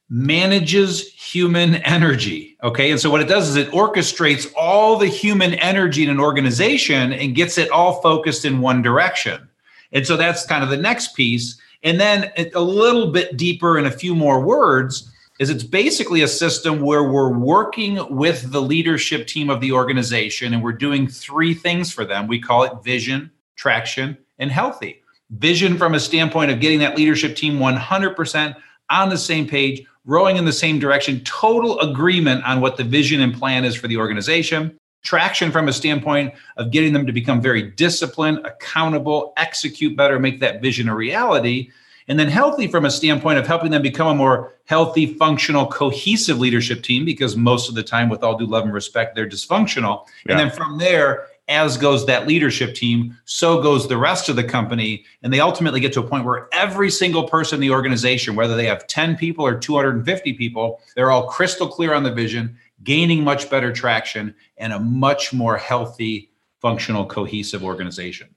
manages 0.08 1.08
human 1.12 1.76
energy. 1.76 2.56
Okay. 2.62 2.91
And 2.91 3.00
so 3.00 3.11
what 3.11 3.20
it 3.20 3.29
does 3.29 3.49
is 3.49 3.56
it 3.56 3.70
orchestrates 3.70 4.52
all 4.56 4.97
the 4.97 5.06
human 5.06 5.55
energy 5.55 6.02
in 6.02 6.11
an 6.11 6.20
organization 6.20 7.12
and 7.12 7.35
gets 7.35 7.56
it 7.56 7.70
all 7.70 8.02
focused 8.02 8.44
in 8.44 8.61
one 8.61 8.82
direction. 8.82 9.49
And 9.93 10.06
so 10.06 10.17
that's 10.17 10.44
kind 10.47 10.62
of 10.62 10.70
the 10.70 10.76
next 10.76 11.14
piece. 11.14 11.58
And 11.82 11.99
then 11.99 12.31
a 12.55 12.61
little 12.61 13.11
bit 13.11 13.37
deeper 13.37 13.79
in 13.79 13.87
a 13.87 13.91
few 13.91 14.14
more 14.14 14.41
words, 14.41 15.10
is 15.40 15.48
it's 15.48 15.64
basically 15.64 16.20
a 16.20 16.28
system 16.28 16.81
where 16.82 17.02
we're 17.02 17.32
working 17.32 17.98
with 18.14 18.52
the 18.52 18.60
leadership 18.60 19.26
team 19.26 19.48
of 19.48 19.58
the 19.62 19.72
organization 19.72 20.52
and 20.52 20.62
we're 20.62 20.70
doing 20.70 21.08
three 21.08 21.54
things 21.54 21.90
for 21.90 22.04
them. 22.04 22.28
We 22.28 22.38
call 22.38 22.64
it 22.64 22.84
vision, 22.84 23.31
traction, 23.56 24.19
and 24.38 24.50
healthy. 24.50 25.02
Vision 25.31 25.78
from 25.78 25.94
a 25.94 26.00
standpoint 26.00 26.50
of 26.50 26.60
getting 26.60 26.78
that 26.81 26.94
leadership 26.94 27.37
team 27.37 27.58
100% 27.58 28.54
on 28.90 29.08
the 29.08 29.16
same 29.16 29.48
page, 29.48 29.82
rowing 30.04 30.37
in 30.37 30.44
the 30.44 30.52
same 30.52 30.78
direction, 30.78 31.25
total 31.25 31.81
agreement 31.81 32.44
on 32.44 32.60
what 32.60 32.76
the 32.76 32.84
vision 32.84 33.22
and 33.22 33.32
plan 33.32 33.64
is 33.64 33.75
for 33.75 33.88
the 33.88 33.96
organization. 33.96 34.76
Traction 35.02 35.50
from 35.50 35.69
a 35.69 35.72
standpoint 35.72 36.34
of 36.58 36.70
getting 36.70 36.92
them 36.92 37.06
to 37.06 37.12
become 37.14 37.40
very 37.40 37.62
disciplined, 37.62 38.44
accountable, 38.44 39.32
execute 39.38 39.96
better, 39.96 40.19
make 40.19 40.38
that 40.40 40.60
vision 40.60 40.87
a 40.87 40.94
reality 40.94 41.70
and 42.11 42.19
then 42.19 42.29
healthy 42.29 42.67
from 42.67 42.85
a 42.85 42.91
standpoint 42.91 43.39
of 43.39 43.47
helping 43.47 43.71
them 43.71 43.83
become 43.83 44.09
a 44.09 44.15
more 44.17 44.53
healthy, 44.65 45.15
functional, 45.15 45.69
cohesive 45.69 46.41
leadership 46.41 46.83
team, 46.83 47.05
because 47.05 47.37
most 47.37 47.69
of 47.69 47.76
the 47.76 47.85
time, 47.85 48.09
with 48.09 48.25
all 48.25 48.37
due 48.37 48.47
love 48.47 48.64
and 48.64 48.75
respect, 48.75 49.14
they're 49.14 49.29
dysfunctional. 49.29 50.05
Yeah. 50.26 50.33
And 50.33 50.40
then 50.40 50.50
from 50.50 50.79
there, 50.79 51.29
as 51.47 51.76
goes 51.76 52.07
that 52.07 52.26
leadership 52.26 52.75
team, 52.75 53.17
so 53.26 53.62
goes 53.62 53.87
the 53.87 53.97
rest 53.97 54.29
of 54.29 54.35
the 54.35 54.43
company. 54.43 55.05
And 55.23 55.33
they 55.33 55.38
ultimately 55.38 55.79
get 55.79 55.93
to 55.93 56.00
a 56.00 56.02
point 56.02 56.25
where 56.25 56.49
every 56.52 56.90
single 56.90 57.29
person 57.29 57.59
in 57.59 57.61
the 57.61 57.71
organization, 57.71 58.35
whether 58.35 58.57
they 58.57 58.67
have 58.67 58.88
10 58.88 59.17
people 59.17 59.47
or 59.47 59.57
250 59.57 60.33
people, 60.33 60.81
they're 60.97 61.12
all 61.12 61.29
crystal 61.29 61.69
clear 61.69 61.95
on 61.95 62.02
the 62.02 62.12
vision, 62.12 62.57
gaining 62.83 63.23
much 63.23 63.49
better 63.49 63.73
traction 63.73 64.35
and 64.57 64.73
a 64.73 64.81
much 64.81 65.33
more 65.33 65.57
healthy, 65.57 66.33
functional, 66.61 67.07
cohesive 67.07 67.62
organization. 67.62 68.35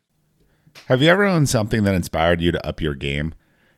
Have 0.86 1.02
you 1.02 1.10
ever 1.10 1.24
owned 1.24 1.50
something 1.50 1.84
that 1.86 1.96
inspired 1.96 2.40
you 2.40 2.52
to 2.52 2.64
up 2.68 2.80
your 2.80 2.94
game? 2.94 3.34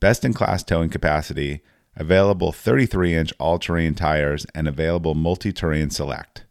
best 0.00 0.24
in 0.24 0.32
class 0.32 0.62
towing 0.62 0.90
capacity, 0.90 1.62
available 1.96 2.52
33 2.52 3.14
inch 3.14 3.32
all 3.38 3.58
terrain 3.58 3.94
tires, 3.94 4.46
and 4.54 4.68
available 4.68 5.14
multi 5.14 5.52
terrain 5.52 5.90
select. 5.90 6.44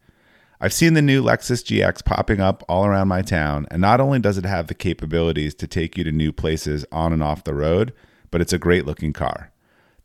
I've 0.60 0.74
seen 0.74 0.96
the 0.96 1.04
new 1.04 1.24
Lexus 1.24 1.64
GX 1.64 2.04
popping 2.04 2.42
up 2.42 2.64
all 2.68 2.86
around 2.86 3.10
my 3.10 3.22
town, 3.22 3.68
and 3.70 3.80
not 3.80 4.02
only 4.02 4.18
does 4.18 4.40
it 4.40 4.46
have 4.46 4.68
the 4.68 4.74
capabilities 4.74 5.54
to 5.56 5.68
take 5.68 5.98
you 5.98 6.04
to 6.04 6.12
new 6.12 6.32
places 6.32 6.84
on 6.92 7.14
and 7.14 7.22
off 7.22 7.44
the 7.44 7.54
road, 7.54 7.94
but 8.32 8.42
it's 8.42 8.54
a 8.54 8.58
great 8.58 8.86
looking 8.86 9.14
car. 9.14 9.52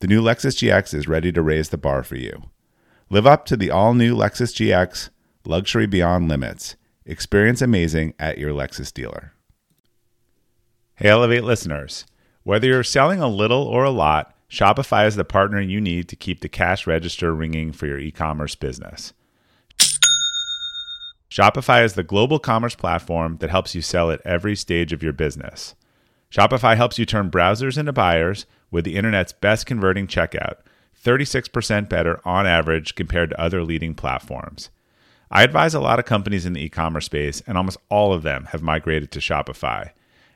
The 0.01 0.07
new 0.07 0.23
Lexus 0.23 0.57
GX 0.57 0.93
is 0.93 1.09
ready 1.09 1.33
to 1.33 1.41
raise 1.41 1.71
the 1.71 1.79
bar 1.79 2.03
for 2.03 2.17
you. 2.17 2.51
Live 3.09 3.27
up 3.27 3.47
to 3.47 3.57
the 3.57 3.71
all 3.71 3.95
new 3.95 4.15
Lexus 4.15 4.53
GX, 4.53 5.09
luxury 5.47 5.87
beyond 5.87 6.29
limits. 6.29 6.77
Experience 7.07 7.63
amazing 7.63 8.15
at 8.19 8.37
your 8.37 8.53
Lexus 8.53 8.93
dealer. 8.93 9.33
Hey, 10.97 11.09
Elevate 11.09 11.45
listeners. 11.45 12.05
Whether 12.45 12.67
you're 12.67 12.83
selling 12.83 13.21
a 13.21 13.29
little 13.29 13.63
or 13.63 13.85
a 13.85 13.91
lot, 13.91 14.35
Shopify 14.51 15.07
is 15.07 15.17
the 15.17 15.25
partner 15.25 15.61
you 15.61 15.81
need 15.81 16.09
to 16.09 16.17
keep 16.17 16.41
the 16.41 16.49
cash 16.49 16.87
register 16.87 17.35
ringing 17.35 17.73
for 17.73 17.87
your 17.87 17.99
e 17.99 18.11
commerce 18.11 18.55
business. 18.55 19.13
Shopify 21.31 21.85
is 21.85 21.95
the 21.95 22.03
global 22.03 22.39
commerce 22.39 22.75
platform 22.75 23.39
that 23.39 23.49
helps 23.49 23.75
you 23.75 23.81
sell 23.81 24.11
at 24.11 24.21
every 24.27 24.55
stage 24.55 24.93
of 24.93 25.03
your 25.03 25.15
business. 25.15 25.75
Shopify 26.31 26.77
helps 26.77 26.99
you 26.99 27.07
turn 27.07 27.31
browsers 27.31 27.79
into 27.79 27.93
buyers 27.93 28.45
with 28.71 28.85
the 28.85 28.97
internet's 28.97 29.33
best 29.33 29.65
converting 29.65 30.07
checkout, 30.07 30.57
36% 31.03 31.89
better 31.89 32.21
on 32.25 32.47
average 32.47 32.95
compared 32.95 33.31
to 33.31 33.41
other 33.41 33.63
leading 33.63 33.95
platforms. 33.95 34.69
I 35.31 35.45
advise 35.45 35.75
a 35.75 35.81
lot 35.81 35.99
of 35.99 36.05
companies 36.05 36.45
in 36.45 36.53
the 36.53 36.65
e 36.65 36.69
commerce 36.69 37.07
space, 37.07 37.41
and 37.47 37.57
almost 37.57 37.79
all 37.89 38.13
of 38.13 38.25
them 38.25 38.47
have 38.47 38.63
migrated 38.63 39.11
to 39.13 39.21
Shopify. 39.21 39.91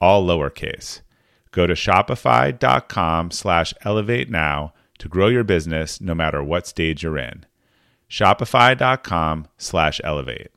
all 0.00 0.26
lowercase. 0.26 1.00
Go 1.52 1.66
to 1.66 1.74
shopify.com 1.74 3.30
slash 3.30 3.74
elevate 3.82 4.30
now 4.30 4.72
to 4.98 5.08
grow 5.08 5.28
your 5.28 5.44
business 5.44 6.00
no 6.00 6.14
matter 6.14 6.42
what 6.42 6.66
stage 6.66 7.02
you're 7.02 7.18
in. 7.18 7.44
Shopify.com 8.08 9.48
slash 9.58 10.00
elevate. 10.04 10.48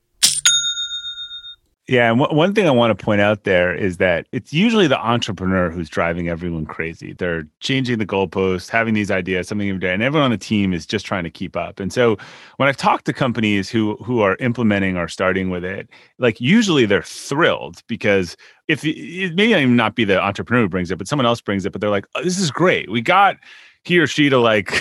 Yeah, 1.90 2.12
and 2.12 2.20
w- 2.20 2.38
one 2.38 2.54
thing 2.54 2.66
I 2.66 2.72
want 2.72 2.98
to 2.98 3.06
point 3.06 3.20
out 3.20 3.44
there 3.44 3.76
is 3.76 3.98
that 3.98 4.26
it's 4.32 4.54
usually 4.54 4.88
the 4.88 5.00
entrepreneur 5.00 5.70
who's 5.70 5.90
driving 5.90 6.30
everyone 6.30 6.66
crazy. 6.66 7.12
They're 7.12 7.44
changing 7.60 8.00
the 8.00 8.06
goalposts, 8.06 8.70
having 8.70 8.94
these 8.94 9.12
ideas, 9.12 9.50
something 9.50 9.68
every 9.68 9.80
day, 9.82 9.94
and 9.94 10.02
everyone 10.02 10.26
on 10.26 10.32
the 10.32 10.38
team 10.38 10.74
is 10.74 10.86
just 10.86 11.06
trying 11.06 11.26
to 11.26 11.30
keep 11.30 11.58
up. 11.58 11.82
And 11.82 11.92
so, 11.92 12.18
when 12.56 12.70
I've 12.70 12.78
talked 12.78 13.04
to 13.08 13.14
companies 13.14 13.70
who 13.70 13.98
who 13.98 14.22
are 14.22 14.38
implementing 14.40 14.96
or 14.96 15.10
starting 15.10 15.50
with 15.50 15.66
it, 15.66 15.90
like 16.20 16.40
usually 16.40 16.86
they're 16.86 17.04
thrilled 17.04 17.84
because 17.88 18.38
if 18.68 18.86
it 18.86 19.36
may 19.36 19.48
even 19.48 19.76
not 19.76 19.96
be 19.96 20.06
the 20.06 20.22
entrepreneur 20.22 20.64
who 20.64 20.70
brings 20.70 20.92
it, 20.92 20.98
but 20.98 21.08
someone 21.08 21.26
else 21.26 21.42
brings 21.42 21.66
it, 21.66 21.72
but 21.72 21.82
they're 21.82 21.90
like, 21.90 22.06
oh, 22.16 22.24
"This 22.24 22.40
is 22.40 22.52
great. 22.52 22.90
We 22.90 23.02
got." 23.02 23.38
he 23.86 24.00
or 24.00 24.08
she 24.08 24.30
to 24.30 24.38
like, 24.38 24.72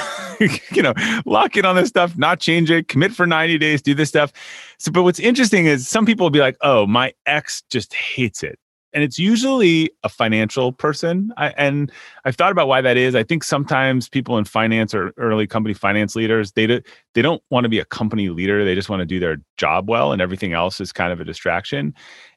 you 0.71 0.83
know, 0.83 0.95
lock 1.25 1.57
in 1.57 1.65
on 1.65 1.77
this 1.77 1.89
stuff, 1.89 2.17
not 2.17 2.41
change 2.41 2.71
it, 2.71 2.89
commit 2.89 3.12
for 3.12 3.27
90 3.27 3.59
days, 3.59 3.83
do 3.83 3.95
this 3.95 4.09
stuff. 4.09 4.33
So, 4.79 4.93
but 4.93 5.03
what's 5.03 5.21
interesting 5.21 5.67
is 5.67 5.89
some 5.89 6.07
people 6.07 6.25
will 6.25 6.31
be 6.31 6.41
like, 6.41 6.57
oh, 6.61 6.87
my 6.87 7.12
ex 7.27 7.62
just 7.71 7.95
hates 7.95 8.43
it. 8.43 8.59
And 8.95 9.03
it's 9.03 9.19
usually 9.19 9.91
a 10.05 10.09
financial 10.11 10.71
person. 10.71 11.33
I, 11.39 11.49
and 11.57 11.91
I've 12.27 12.37
thought 12.37 12.53
about 12.53 12.69
why 12.69 12.83
that 12.83 12.99
is. 12.99 13.15
I 13.15 13.23
think 13.23 13.43
sometimes 13.43 14.07
people 14.07 14.37
in 14.37 14.45
finance 14.45 14.95
or 14.95 15.15
early 15.17 15.47
company 15.47 15.73
finance 15.73 16.15
leaders, 16.15 16.53
they, 16.53 16.67
do, 16.67 16.81
they 17.15 17.23
don't 17.23 17.43
want 17.49 17.65
to 17.65 17.71
be 17.71 17.79
a 17.79 17.87
company 17.87 18.29
leader. 18.29 18.67
They 18.67 18.75
just 18.75 18.91
want 18.91 19.01
to 19.01 19.07
do 19.07 19.19
their 19.19 19.39
job 19.57 19.89
well, 19.89 20.12
and 20.12 20.21
everything 20.21 20.53
else 20.53 20.79
is 20.79 20.93
kind 20.93 21.11
of 21.11 21.21
a 21.21 21.25
distraction. 21.25 21.95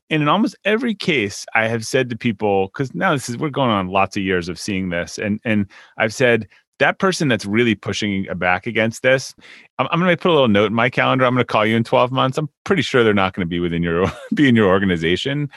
And 0.09 0.21
in 0.21 0.29
almost 0.29 0.55
every 0.65 0.93
case, 0.93 1.45
I 1.55 1.67
have 1.67 1.85
said 1.85 2.09
to 2.09 2.17
people, 2.17 2.67
because 2.67 2.93
now 2.93 3.13
this 3.13 3.27
is 3.29 3.37
we're 3.37 3.49
going 3.49 3.71
on 3.71 3.87
lots 3.87 4.15
of 4.15 4.23
years 4.23 4.49
of 4.49 4.59
seeing 4.59 4.89
this, 4.89 5.17
and 5.17 5.39
and 5.45 5.67
I've 5.97 6.13
said 6.13 6.47
that 6.79 6.99
person 6.99 7.27
that's 7.27 7.45
really 7.45 7.73
pushing 7.73 8.27
back 8.35 8.67
against 8.67 9.01
this, 9.01 9.33
I'm, 9.79 9.87
I'm 9.91 9.99
going 9.99 10.11
to 10.11 10.21
put 10.21 10.29
a 10.29 10.33
little 10.33 10.49
note 10.49 10.65
in 10.65 10.73
my 10.73 10.89
calendar. 10.89 11.25
I'm 11.25 11.33
going 11.33 11.41
to 11.41 11.45
call 11.45 11.65
you 11.65 11.77
in 11.77 11.85
12 11.85 12.11
months. 12.11 12.37
I'm 12.37 12.49
pretty 12.65 12.81
sure 12.81 13.03
they're 13.03 13.13
not 13.13 13.33
going 13.33 13.45
to 13.45 13.49
be 13.49 13.59
within 13.59 13.81
your 13.81 14.11
be 14.33 14.47
in 14.47 14.55
your 14.55 14.67
organization, 14.67 15.49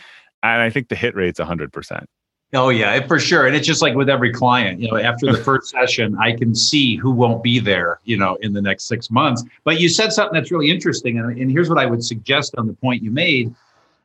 and 0.43 0.63
I 0.63 0.71
think 0.71 0.89
the 0.89 0.97
hit 0.97 1.15
rate's 1.15 1.39
100 1.39 1.73
percent. 1.73 2.09
Oh 2.55 2.71
yeah, 2.71 3.07
for 3.07 3.19
sure. 3.19 3.47
And 3.47 3.55
it's 3.55 3.67
just 3.67 3.83
like 3.83 3.95
with 3.95 4.09
every 4.09 4.33
client, 4.33 4.81
you 4.81 4.91
know, 4.91 4.97
after 4.97 5.31
the 5.31 5.37
first 5.45 5.69
session, 5.69 6.17
I 6.19 6.33
can 6.33 6.55
see 6.55 6.97
who 6.97 7.11
won't 7.11 7.43
be 7.43 7.59
there, 7.59 8.01
you 8.05 8.17
know, 8.17 8.37
in 8.37 8.55
the 8.55 8.63
next 8.63 8.85
six 8.85 9.11
months. 9.11 9.45
But 9.65 9.81
you 9.81 9.91
said 9.91 10.15
something 10.15 10.33
that's 10.33 10.51
really 10.51 10.71
interesting. 10.71 11.19
And, 11.19 11.37
and 11.39 11.51
here's 11.51 11.69
what 11.69 11.79
I 11.79 11.85
would 11.85 12.03
suggest 12.03 12.55
on 12.57 12.67
the 12.67 12.73
point 12.73 13.03
you 13.03 13.11
made 13.11 13.55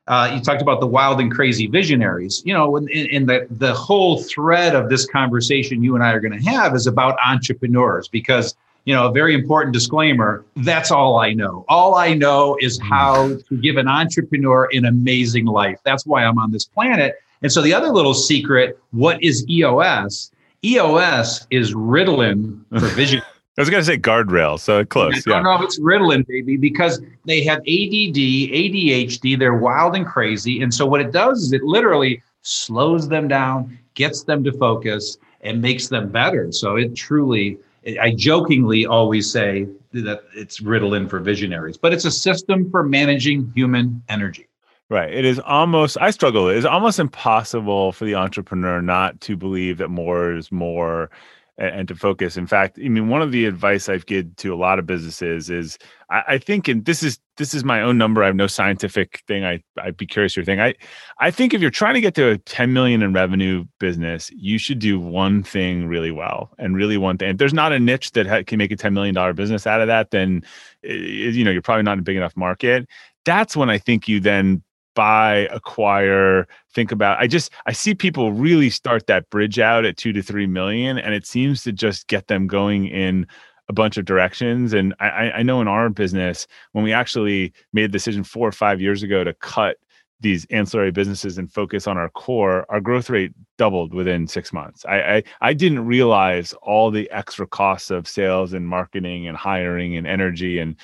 uh, 0.08 0.32
you 0.34 0.42
talked 0.42 0.62
about 0.62 0.80
the 0.82 0.88
wild 0.88 1.20
and 1.20 1.32
crazy 1.32 1.68
visionaries. 1.68 2.42
You 2.46 2.54
know, 2.54 2.76
in, 2.76 2.88
in 2.90 3.26
the 3.26 3.48
the 3.50 3.74
whole 3.74 4.22
thread 4.22 4.76
of 4.76 4.90
this 4.90 5.06
conversation 5.06 5.84
you 5.84 5.96
and 5.96 6.04
I 6.04 6.12
are 6.12 6.20
going 6.20 6.38
to 6.38 6.46
have 6.50 6.76
is 6.76 6.88
about 6.88 7.18
entrepreneurs 7.26 8.08
because 8.08 8.56
you 8.86 8.94
know 8.94 9.08
a 9.08 9.12
very 9.12 9.34
important 9.34 9.74
disclaimer. 9.74 10.44
That's 10.58 10.92
all 10.92 11.18
I 11.18 11.34
know. 11.34 11.64
All 11.70 11.96
I 11.96 12.14
know 12.14 12.58
is 12.60 12.80
hmm. 12.80 12.88
how 12.88 13.36
to 13.48 13.58
give 13.58 13.78
an 13.78 13.88
entrepreneur 13.88 14.68
an 14.74 14.86
amazing 14.86 15.46
life. 15.46 15.80
That's 15.86 16.06
why 16.06 16.26
I'm 16.26 16.38
on 16.38 16.52
this 16.52 16.66
planet. 16.66 17.16
And 17.42 17.52
so 17.52 17.62
the 17.62 17.74
other 17.74 17.90
little 17.90 18.14
secret, 18.14 18.80
what 18.92 19.22
is 19.22 19.48
EOS? 19.50 20.32
EOS 20.64 21.46
is 21.50 21.74
Ritalin 21.74 22.62
for 22.70 22.88
vision. 22.88 23.22
I 23.58 23.62
was 23.62 23.70
going 23.70 23.82
to 23.82 23.86
say 23.86 23.98
guardrail, 23.98 24.60
so 24.60 24.84
close. 24.84 25.28
Yeah. 25.28 25.42
no, 25.42 25.62
it's 25.62 25.80
Ritalin, 25.80 26.26
baby, 26.26 26.58
because 26.58 27.02
they 27.26 27.44
have 27.44 27.60
ADD, 27.60 28.18
ADHD. 28.18 29.38
They're 29.38 29.58
wild 29.58 29.96
and 29.96 30.08
crazy. 30.08 30.64
And 30.64 30.74
so 30.74 30.88
what 30.88 31.02
it 31.02 31.12
does 31.12 31.44
is 31.44 31.54
it 31.54 31.62
literally 31.62 32.24
slows 32.42 33.08
them 33.08 33.28
down, 33.28 33.78
gets 33.94 34.24
them 34.24 34.44
to 34.44 34.52
focus, 34.54 35.18
and 35.42 35.62
makes 35.62 35.88
them 35.88 36.10
better. 36.10 36.52
So 36.52 36.78
it 36.78 36.96
truly, 36.96 37.60
I 38.02 38.16
jokingly 38.16 38.88
always 38.88 39.30
say 39.30 39.68
that 39.92 40.24
it's 40.36 40.62
Ritalin 40.62 41.08
for 41.08 41.20
visionaries, 41.20 41.78
but 41.78 41.94
it's 41.94 42.06
a 42.06 42.12
system 42.12 42.72
for 42.72 42.82
managing 42.82 43.52
human 43.56 44.02
energy. 44.10 44.48
Right. 44.90 45.14
It 45.14 45.26
is 45.26 45.40
almost, 45.40 45.98
I 46.02 46.10
struggle. 46.10 46.50
It's 46.50 46.66
almost 46.66 47.00
impossible 47.00 47.92
for 47.92 48.06
the 48.06 48.16
entrepreneur 48.16 48.82
not 48.82 49.22
to 49.22 49.38
believe 49.38 49.78
that 49.78 49.90
more 49.90 50.34
is 50.34 50.52
more 50.52 51.12
and, 51.58 51.80
and 51.80 51.88
to 51.88 51.96
focus. 51.96 52.38
In 52.38 52.48
fact, 52.48 52.80
I 52.84 52.88
mean, 52.88 53.10
one 53.10 53.22
of 53.22 53.32
the 53.32 53.46
advice 53.46 53.90
I've 53.90 54.06
given 54.06 54.34
to 54.38 54.54
a 54.54 54.58
lot 54.58 54.80
of 54.80 54.86
businesses 54.86 55.50
is 55.50 55.78
I, 56.10 56.24
I, 56.28 56.38
think, 56.38 56.68
and 56.68 56.86
this 56.86 57.04
is 57.04 57.20
this 57.38 57.54
is 57.54 57.64
my 57.64 57.82
own 57.82 57.98
number. 57.98 58.24
I 58.24 58.28
have 58.28 58.36
no 58.36 58.48
scientific 58.48 59.24
thing. 59.28 59.44
I 59.44 59.64
I'd 59.82 59.98
be 59.98 60.06
curious 60.06 60.36
your 60.36 60.46
thing. 60.46 60.60
I 60.60 60.76
I 61.20 61.32
think 61.32 61.54
if 61.54 61.62
you're 61.62 61.72
trying 61.72 61.96
to 61.96 62.02
get 62.02 62.16
to 62.16 62.32
a 62.32 62.38
10 62.38 62.74
million 62.74 63.02
in 63.02 63.14
revenue 63.14 63.66
business, 63.80 64.32
you 64.36 64.58
should 64.58 64.80
do 64.80 65.00
one 65.00 65.44
thing 65.44 65.88
really 65.88 66.12
well, 66.12 66.52
and 66.58 66.76
really 66.76 66.98
one 66.98 67.18
thing. 67.18 67.30
If 67.30 67.38
there's 67.38 67.54
not 67.54 67.72
a 67.72 67.80
niche 67.80 68.12
that 68.12 68.28
ha- 68.28 68.44
can 68.46 68.58
make 68.58 68.72
a 68.72 68.76
10 68.76 68.94
million 68.94 69.16
dollar 69.16 69.34
business 69.34 69.68
out 69.68 69.82
of 69.82 69.88
that, 69.88 70.12
then 70.12 70.44
eh, 70.84 70.94
you 70.94 71.44
know 71.44 71.52
you're 71.52 71.62
probably 71.62 71.84
not 71.84 71.94
in 71.94 72.00
a 72.00 72.04
big 72.04 72.18
enough 72.18 72.36
market. 72.36 72.88
That's 73.26 73.56
when 73.56 73.70
I 73.70 73.78
think 73.78 74.08
you 74.08 74.20
then 74.20 74.64
buy, 74.96 75.48
acquire, 75.52 76.48
think 76.74 76.92
about. 76.92 77.20
I 77.20 77.28
just 77.28 77.52
I 77.66 77.72
see 77.72 77.96
people 77.96 78.32
really 78.32 78.70
start 78.70 79.08
that 79.08 79.30
bridge 79.30 79.60
out 79.60 79.86
at 79.86 79.98
two 79.98 80.14
to 80.14 80.22
three 80.22 80.48
million, 80.48 80.98
and 80.98 81.14
it 81.14 81.26
seems 81.26 81.64
to 81.64 81.72
just 81.72 82.08
get 82.08 82.28
them 82.28 82.48
going 82.48 82.88
in 82.88 83.28
a 83.70 83.74
bunch 83.74 83.98
of 83.98 84.06
directions. 84.06 84.74
And 84.74 84.94
I, 85.00 85.32
I 85.32 85.44
know 85.44 85.62
in 85.62 85.68
our 85.68 85.90
business, 85.90 86.48
when 86.74 86.84
we 86.84 86.92
actually 86.92 87.54
made 87.72 87.86
a 87.86 87.88
decision 87.88 88.24
four 88.24 88.48
or 88.48 88.52
five 88.52 88.82
years 88.82 89.04
ago 89.04 89.24
to 89.24 89.34
cut 89.34 89.78
these 90.20 90.46
ancillary 90.50 90.92
businesses 90.92 91.38
and 91.38 91.52
focus 91.52 91.86
on 91.86 91.98
our 91.98 92.10
core, 92.10 92.66
our 92.70 92.80
growth 92.80 93.10
rate 93.10 93.34
doubled 93.58 93.94
within 93.94 94.26
six 94.26 94.54
months. 94.54 94.86
I, 94.86 95.16
I, 95.16 95.24
I 95.42 95.54
didn't 95.54 95.86
realize 95.86 96.54
all 96.62 96.92
the 96.92 97.12
extra 97.12 97.46
costs 97.46 97.92
of 97.92 98.08
sales 98.08 98.54
and 98.54 98.68
marketing 98.68 99.28
and 99.28 99.38
hiring 99.38 99.98
and 99.98 100.08
energy 100.08 100.60
and 100.60 100.78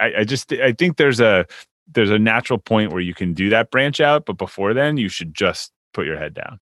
I, 0.00 0.12
I 0.18 0.24
just 0.24 0.52
I 0.52 0.72
think 0.72 0.96
there's 0.96 1.20
a 1.20 1.46
there's 1.92 2.10
a 2.10 2.18
natural 2.18 2.58
point 2.58 2.92
where 2.92 3.00
you 3.00 3.14
can 3.14 3.34
do 3.34 3.50
that 3.50 3.70
branch 3.70 4.00
out, 4.00 4.24
but 4.26 4.38
before 4.38 4.74
then, 4.74 4.96
you 4.96 5.08
should 5.08 5.34
just 5.34 5.72
put 5.92 6.06
your 6.06 6.18
head 6.18 6.34
down. 6.34 6.58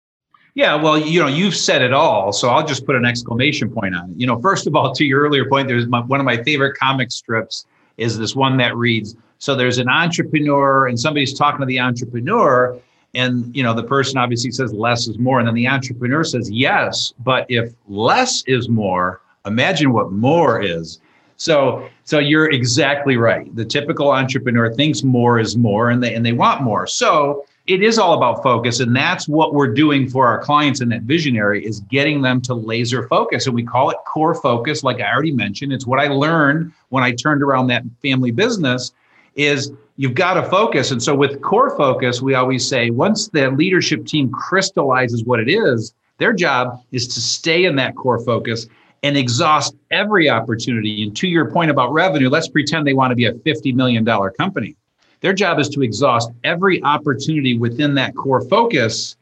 Yeah, 0.55 0.75
well, 0.75 0.97
you 0.99 1.21
know, 1.21 1.27
you've 1.27 1.57
said 1.57 1.83
it 1.83 1.93
all, 1.93 2.33
so 2.33 2.49
I'll 2.49 2.67
just 2.67 2.87
put 2.87 2.97
an 2.97 3.05
exclamation 3.05 3.71
point 3.71 3.95
on 3.95 4.11
it. 4.11 4.17
You 4.17 4.27
know, 4.27 4.41
first 4.41 4.67
of 4.67 4.75
all, 4.75 4.95
to 4.95 5.05
your 5.05 5.21
earlier 5.21 5.47
point, 5.49 5.69
there's 5.69 5.87
my, 5.87 6.01
one 6.01 6.19
of 6.19 6.25
my 6.25 6.43
favorite 6.43 6.79
comic 6.79 7.11
strips 7.11 7.67
is 7.99 8.19
this 8.19 8.35
one 8.35 8.57
that 8.57 8.75
reads, 8.77 9.17
so 9.39 9.55
there's 9.55 9.79
an 9.79 9.89
entrepreneur 9.89 10.87
and 10.87 10.99
somebody's 10.99 11.35
talking 11.35 11.61
to 11.61 11.67
the 11.67 11.79
entrepreneur 11.79 12.79
and 13.15 13.55
you 13.57 13.63
know 13.63 13.73
the 13.73 13.83
person 13.83 14.19
obviously 14.19 14.51
says 14.51 14.73
less 14.73 15.09
is 15.09 15.19
more 15.19 15.39
and 15.39 15.49
then 15.49 15.55
the 15.55 15.67
entrepreneur 15.67 16.23
says 16.23 16.51
yes, 16.51 17.13
but 17.21 17.47
if 17.49 17.73
less 17.89 18.45
is 18.47 18.69
more, 18.69 19.21
imagine 19.47 19.93
what 19.93 20.13
more 20.13 20.63
is. 20.63 21.01
So, 21.37 21.89
so 22.05 22.19
you're 22.19 22.51
exactly 22.51 23.17
right. 23.17 23.55
The 23.55 23.65
typical 23.65 24.11
entrepreneur 24.11 24.73
thinks 24.73 25.03
more 25.03 25.39
is 25.39 25.57
more, 25.57 25.91
and 25.91 26.03
they 26.03 26.15
and 26.15 26.25
they 26.25 26.33
want 26.33 26.63
more. 26.63 26.87
So 26.87 27.45
it 27.67 27.83
is 27.83 27.99
all 27.99 28.15
about 28.15 28.43
focus, 28.43 28.81
and 28.81 28.95
that's 28.95 29.29
what 29.29 29.53
we're 29.53 29.73
doing 29.75 30.09
for 30.09 30.27
our 30.27 30.39
clients 30.39 30.81
in 30.81 30.89
that 30.91 31.03
visionary 31.03 31.65
is 31.65 31.81
getting 31.81 32.23
them 32.23 32.41
to 32.43 32.55
laser 32.55 33.09
focus, 33.09 33.47
and 33.47 33.55
we 33.55 33.65
call 33.65 33.91
it 33.91 33.97
core 34.07 34.35
focus. 34.35 34.85
Like 34.85 35.01
I 35.01 35.13
already 35.13 35.33
mentioned, 35.33 35.73
it's 35.73 35.87
what 35.87 35.99
I 35.99 36.07
learned 36.07 36.73
when 36.91 37.03
I 37.03 37.13
turned 37.13 37.43
around 37.43 37.67
that 37.69 37.83
family 38.03 38.31
business. 38.31 38.93
is 39.35 39.73
you've 39.97 40.15
got 40.15 40.35
to 40.35 40.43
focus. 40.45 40.91
And 40.91 41.03
so 41.03 41.15
with 41.15 41.41
core 41.43 41.77
focus, 41.77 42.23
we 42.23 42.35
always 42.35 42.67
say 42.67 42.91
once 42.91 43.29
the 43.29 43.51
leadership 43.51 44.07
team 44.07 44.31
crystallizes 44.31 45.25
what 45.25 45.41
it 45.41 45.49
is, 45.49 45.93
their 46.19 46.33
job 46.33 46.83
is 46.93 47.07
to 47.09 47.21
stay 47.21 47.65
in 47.65 47.77
that 47.77 47.97
core 47.97 48.23
focus 48.25 48.67
and 49.03 49.17
exhaust 49.17 49.75
every 49.91 50.29
opportunity. 50.29 51.03
And 51.03 51.17
to 51.17 51.29
your 51.29 51.51
point 51.51 51.71
about 51.71 51.93
revenue, 51.93 52.29
let's 52.29 52.49
pretend 52.49 52.87
they 52.87 52.95
want 52.95 53.11
to 53.11 53.17
be 53.17 53.27
a 53.27 53.33
$50 53.33 53.75
million 53.75 54.05
company. 54.39 54.77
Their 55.21 55.33
job 55.33 55.59
is 55.59 55.69
to 55.71 55.83
exhaust 55.83 56.31
every 56.45 56.83
opportunity 56.83 57.59
within 57.59 57.95
that 57.95 58.15
core 58.15 58.43
focus 58.49 59.17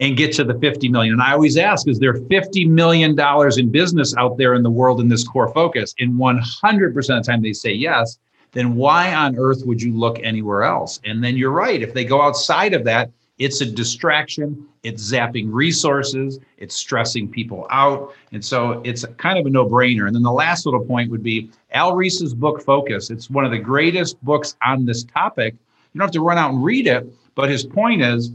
and 0.00 0.16
get 0.16 0.32
to 0.34 0.44
the 0.44 0.54
50 0.54 0.88
million. 0.88 1.14
And 1.14 1.22
I 1.22 1.32
always 1.32 1.56
ask, 1.56 1.88
is 1.88 1.98
there 1.98 2.14
50 2.14 2.66
million 2.66 3.14
dollars 3.14 3.56
in 3.56 3.70
business 3.70 4.14
out 4.16 4.36
there 4.36 4.54
in 4.54 4.62
the 4.62 4.70
world 4.70 5.00
in 5.00 5.08
this 5.08 5.26
core 5.26 5.52
focus? 5.52 5.94
And 5.98 6.14
100% 6.14 6.96
of 6.96 7.04
the 7.06 7.22
time 7.22 7.42
they 7.42 7.52
say 7.52 7.72
yes, 7.72 8.18
then 8.52 8.74
why 8.74 9.14
on 9.14 9.36
earth 9.38 9.62
would 9.64 9.82
you 9.82 9.96
look 9.96 10.18
anywhere 10.22 10.62
else? 10.62 11.00
And 11.04 11.22
then 11.22 11.36
you're 11.36 11.50
right. 11.50 11.82
If 11.82 11.94
they 11.94 12.04
go 12.04 12.22
outside 12.22 12.74
of 12.74 12.84
that, 12.84 13.10
it's 13.38 13.60
a 13.60 13.66
distraction, 13.66 14.66
it's 14.82 15.12
zapping 15.12 15.48
resources, 15.50 16.38
it's 16.56 16.74
stressing 16.74 17.30
people 17.30 17.66
out. 17.70 18.14
And 18.32 18.44
so 18.44 18.80
it's 18.84 19.04
kind 19.18 19.38
of 19.38 19.46
a 19.46 19.50
no 19.50 19.68
brainer. 19.68 20.06
And 20.06 20.14
then 20.14 20.22
the 20.22 20.32
last 20.32 20.64
little 20.64 20.84
point 20.84 21.10
would 21.10 21.22
be 21.22 21.50
Al 21.72 21.94
Ries's 21.94 22.34
book, 22.34 22.62
Focus. 22.62 23.10
It's 23.10 23.28
one 23.28 23.44
of 23.44 23.50
the 23.50 23.58
greatest 23.58 24.22
books 24.24 24.56
on 24.64 24.86
this 24.86 25.04
topic. 25.04 25.54
You 25.92 25.98
don't 25.98 26.06
have 26.06 26.12
to 26.12 26.20
run 26.20 26.38
out 26.38 26.52
and 26.52 26.64
read 26.64 26.86
it, 26.86 27.06
but 27.34 27.50
his 27.50 27.64
point 27.64 28.02
is 28.02 28.32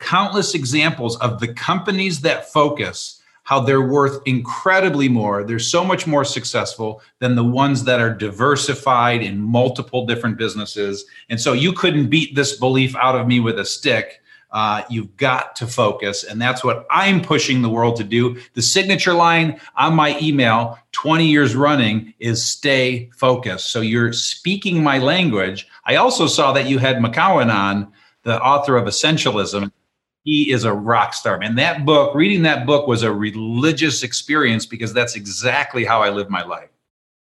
countless 0.00 0.54
examples 0.54 1.16
of 1.18 1.40
the 1.40 1.48
companies 1.54 2.20
that 2.22 2.52
focus 2.52 3.15
how 3.46 3.60
they're 3.60 3.86
worth 3.86 4.20
incredibly 4.26 5.08
more. 5.08 5.44
They're 5.44 5.60
so 5.60 5.84
much 5.84 6.04
more 6.04 6.24
successful 6.24 7.00
than 7.20 7.36
the 7.36 7.44
ones 7.44 7.84
that 7.84 8.00
are 8.00 8.12
diversified 8.12 9.22
in 9.22 9.40
multiple 9.40 10.04
different 10.04 10.36
businesses. 10.36 11.04
And 11.30 11.40
so 11.40 11.52
you 11.52 11.72
couldn't 11.72 12.10
beat 12.10 12.34
this 12.34 12.58
belief 12.58 12.96
out 12.96 13.14
of 13.14 13.28
me 13.28 13.38
with 13.38 13.60
a 13.60 13.64
stick. 13.64 14.20
Uh, 14.50 14.82
you've 14.90 15.16
got 15.16 15.54
to 15.56 15.66
focus. 15.68 16.24
And 16.24 16.42
that's 16.42 16.64
what 16.64 16.88
I'm 16.90 17.20
pushing 17.20 17.62
the 17.62 17.68
world 17.68 17.94
to 17.98 18.04
do. 18.04 18.36
The 18.54 18.62
signature 18.62 19.14
line 19.14 19.60
on 19.76 19.94
my 19.94 20.18
email, 20.20 20.76
20 20.90 21.24
years 21.24 21.54
running, 21.54 22.14
is 22.18 22.44
stay 22.44 23.10
focused. 23.14 23.70
So 23.70 23.80
you're 23.80 24.12
speaking 24.12 24.82
my 24.82 24.98
language. 24.98 25.68
I 25.84 25.96
also 25.96 26.26
saw 26.26 26.52
that 26.52 26.66
you 26.66 26.78
had 26.78 26.96
McKeown 26.96 27.54
on, 27.54 27.92
the 28.24 28.42
author 28.42 28.76
of 28.76 28.86
Essentialism 28.86 29.70
he 30.26 30.50
is 30.50 30.64
a 30.64 30.72
rock 30.72 31.14
star. 31.14 31.40
And 31.40 31.56
that 31.56 31.86
book, 31.86 32.12
reading 32.14 32.42
that 32.42 32.66
book 32.66 32.88
was 32.88 33.04
a 33.04 33.12
religious 33.12 34.02
experience 34.02 34.66
because 34.66 34.92
that's 34.92 35.14
exactly 35.14 35.84
how 35.84 36.02
I 36.02 36.10
live 36.10 36.28
my 36.28 36.42
life. 36.42 36.68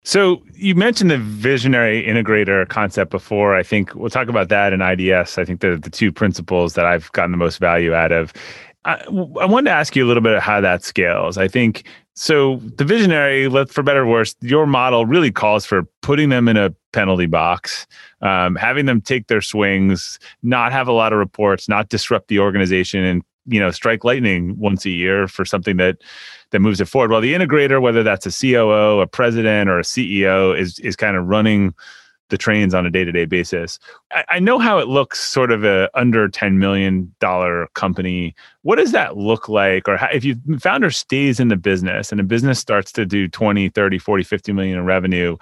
So 0.03 0.41
you 0.53 0.75
mentioned 0.75 1.11
the 1.11 1.17
visionary 1.17 2.03
integrator 2.03 2.67
concept 2.69 3.11
before. 3.11 3.53
I 3.53 3.63
think 3.63 3.93
we'll 3.95 4.09
talk 4.09 4.29
about 4.29 4.47
that 4.47 4.71
in 4.71 4.81
IDS. 4.81 5.37
I 5.37 5.43
think 5.43 5.59
they're 5.59 5.77
the 5.77 5.89
two 5.89 6.11
principles 6.11 6.75
that 6.75 6.85
I've 6.85 7.11
gotten 7.11 7.31
the 7.31 7.37
most 7.37 7.57
value 7.57 7.93
out 7.93 8.13
of. 8.13 8.31
I, 8.85 9.03
I 9.41 9.45
wanted 9.45 9.71
to 9.71 9.75
ask 9.75 9.93
you 9.95 10.05
a 10.05 10.07
little 10.07 10.23
bit 10.23 10.33
of 10.33 10.41
how 10.41 10.61
that 10.61 10.83
scales. 10.83 11.37
I 11.37 11.49
think 11.49 11.83
so. 12.15 12.57
The 12.77 12.85
visionary, 12.85 13.49
for 13.67 13.83
better 13.83 14.03
or 14.03 14.07
worse, 14.07 14.35
your 14.41 14.65
model 14.65 15.05
really 15.05 15.31
calls 15.31 15.65
for 15.65 15.83
putting 16.01 16.29
them 16.29 16.47
in 16.47 16.57
a 16.57 16.73
penalty 16.93 17.25
box, 17.25 17.85
um, 18.21 18.55
having 18.55 18.85
them 18.85 19.01
take 19.01 19.27
their 19.27 19.41
swings, 19.41 20.17
not 20.41 20.71
have 20.71 20.87
a 20.87 20.93
lot 20.93 21.13
of 21.13 21.19
reports, 21.19 21.69
not 21.69 21.89
disrupt 21.89 22.27
the 22.27 22.39
organization, 22.39 23.03
and 23.03 23.23
you 23.45 23.59
know 23.59 23.71
strike 23.71 24.03
lightning 24.03 24.57
once 24.57 24.85
a 24.85 24.89
year 24.89 25.27
for 25.27 25.45
something 25.45 25.77
that 25.77 25.97
that 26.51 26.59
moves 26.59 26.81
it 26.81 26.85
forward. 26.85 27.11
While 27.11 27.21
the 27.21 27.33
integrator, 27.33 27.81
whether 27.81 28.03
that's 28.03 28.25
a 28.25 28.31
COO, 28.31 29.01
a 29.01 29.07
president, 29.07 29.69
or 29.69 29.79
a 29.79 29.83
CEO, 29.83 30.57
is 30.57 30.79
is 30.79 30.95
kind 30.95 31.15
of 31.15 31.25
running 31.27 31.73
the 32.35 32.37
trains 32.37 32.73
on 32.73 32.85
a 32.85 32.89
day-to-day 32.89 33.23
basis. 33.23 33.79
I, 34.11 34.25
I 34.27 34.39
know 34.39 34.59
how 34.59 34.77
it 34.77 34.89
looks 34.89 35.21
sort 35.21 35.51
of 35.51 35.63
a 35.63 35.89
under 35.93 36.27
$10 36.27 36.55
million 36.55 37.15
company. 37.73 38.35
What 38.63 38.75
does 38.75 38.91
that 38.91 39.15
look 39.15 39.47
like? 39.47 39.87
Or 39.87 39.95
how, 39.95 40.09
if 40.11 40.25
you 40.25 40.35
founder 40.59 40.91
stays 40.91 41.39
in 41.39 41.47
the 41.47 41.55
business 41.55 42.11
and 42.11 42.19
the 42.19 42.23
business 42.23 42.59
starts 42.59 42.91
to 42.93 43.05
do 43.05 43.29
20, 43.29 43.69
30, 43.69 43.97
40, 43.97 44.23
50 44.23 44.51
million 44.51 44.77
in 44.77 44.83
revenue, 44.83 45.37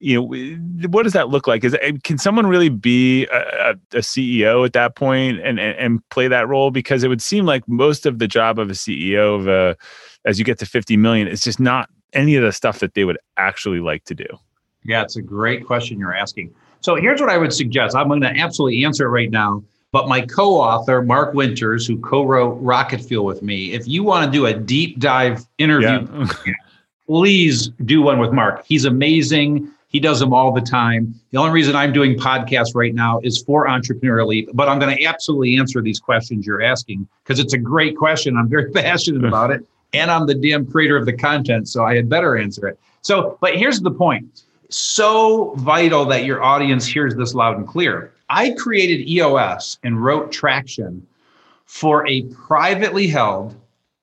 you 0.00 0.20
know 0.20 0.88
what 0.88 1.04
does 1.04 1.12
that 1.12 1.28
look 1.28 1.46
like 1.46 1.62
is 1.64 1.76
can 2.02 2.18
someone 2.18 2.46
really 2.46 2.68
be 2.68 3.26
a, 3.26 3.70
a, 3.92 3.98
ceo 3.98 4.66
at 4.66 4.72
that 4.72 4.96
point 4.96 5.38
and, 5.38 5.58
and, 5.58 5.78
and 5.78 6.08
play 6.10 6.28
that 6.28 6.48
role 6.48 6.70
because 6.72 7.04
it 7.04 7.08
would 7.08 7.22
seem 7.22 7.46
like 7.46 7.66
most 7.68 8.04
of 8.04 8.18
the 8.18 8.26
job 8.26 8.58
of 8.58 8.68
a 8.68 8.74
ceo 8.74 9.38
of 9.38 9.46
a 9.46 9.76
as 10.26 10.38
you 10.38 10.44
get 10.44 10.58
to 10.58 10.66
50 10.66 10.96
million 10.96 11.28
is 11.28 11.40
just 11.40 11.60
not 11.60 11.88
any 12.12 12.34
of 12.34 12.42
the 12.42 12.52
stuff 12.52 12.80
that 12.80 12.94
they 12.94 13.04
would 13.04 13.18
actually 13.38 13.80
like 13.80 14.04
to 14.04 14.14
do 14.14 14.26
yeah 14.84 15.02
it's 15.02 15.16
a 15.16 15.22
great 15.22 15.66
question 15.66 15.98
you're 15.98 16.14
asking 16.14 16.52
so 16.80 16.94
here's 16.94 17.20
what 17.20 17.30
i 17.30 17.38
would 17.38 17.52
suggest 17.52 17.96
i'm 17.96 18.08
going 18.08 18.20
to 18.20 18.36
absolutely 18.36 18.84
answer 18.84 19.06
it 19.06 19.10
right 19.10 19.30
now 19.30 19.62
but 19.92 20.08
my 20.08 20.20
co-author 20.22 21.02
mark 21.02 21.34
winters 21.34 21.86
who 21.86 21.98
co-wrote 22.00 22.54
rocket 22.60 23.00
fuel 23.00 23.24
with 23.24 23.42
me 23.42 23.72
if 23.72 23.86
you 23.86 24.02
want 24.02 24.24
to 24.24 24.30
do 24.30 24.46
a 24.46 24.54
deep 24.54 24.98
dive 24.98 25.44
interview 25.58 26.06
yeah. 26.46 26.52
please 27.06 27.68
do 27.84 28.02
one 28.02 28.18
with 28.18 28.32
mark 28.32 28.64
he's 28.66 28.84
amazing 28.84 29.70
he 29.94 30.00
does 30.00 30.18
them 30.18 30.34
all 30.34 30.50
the 30.50 30.60
time. 30.60 31.14
The 31.30 31.38
only 31.38 31.52
reason 31.52 31.76
I'm 31.76 31.92
doing 31.92 32.18
podcasts 32.18 32.74
right 32.74 32.92
now 32.92 33.20
is 33.22 33.40
for 33.40 33.68
Entrepreneurial 33.68 34.26
Leap, 34.26 34.50
but 34.52 34.68
I'm 34.68 34.80
going 34.80 34.96
to 34.96 35.04
absolutely 35.04 35.56
answer 35.56 35.80
these 35.80 36.00
questions 36.00 36.44
you're 36.44 36.62
asking 36.62 37.06
because 37.22 37.38
it's 37.38 37.52
a 37.52 37.58
great 37.58 37.96
question. 37.96 38.36
I'm 38.36 38.48
very 38.48 38.70
passionate 38.72 39.24
about 39.24 39.52
it. 39.52 39.64
And 39.92 40.10
I'm 40.10 40.26
the 40.26 40.34
damn 40.34 40.66
creator 40.66 40.96
of 40.96 41.06
the 41.06 41.12
content, 41.12 41.68
so 41.68 41.84
I 41.84 41.94
had 41.94 42.08
better 42.08 42.36
answer 42.36 42.66
it. 42.66 42.76
So, 43.02 43.38
but 43.40 43.54
here's 43.54 43.82
the 43.82 43.92
point 43.92 44.42
so 44.70 45.54
vital 45.56 46.04
that 46.06 46.24
your 46.24 46.42
audience 46.42 46.86
hears 46.86 47.14
this 47.14 47.34
loud 47.34 47.56
and 47.56 47.66
clear. 47.66 48.12
I 48.28 48.52
created 48.52 49.08
EOS 49.08 49.78
and 49.82 50.02
wrote 50.02 50.32
Traction 50.32 51.06
for 51.66 52.06
a 52.06 52.22
privately 52.24 53.06
held 53.06 53.56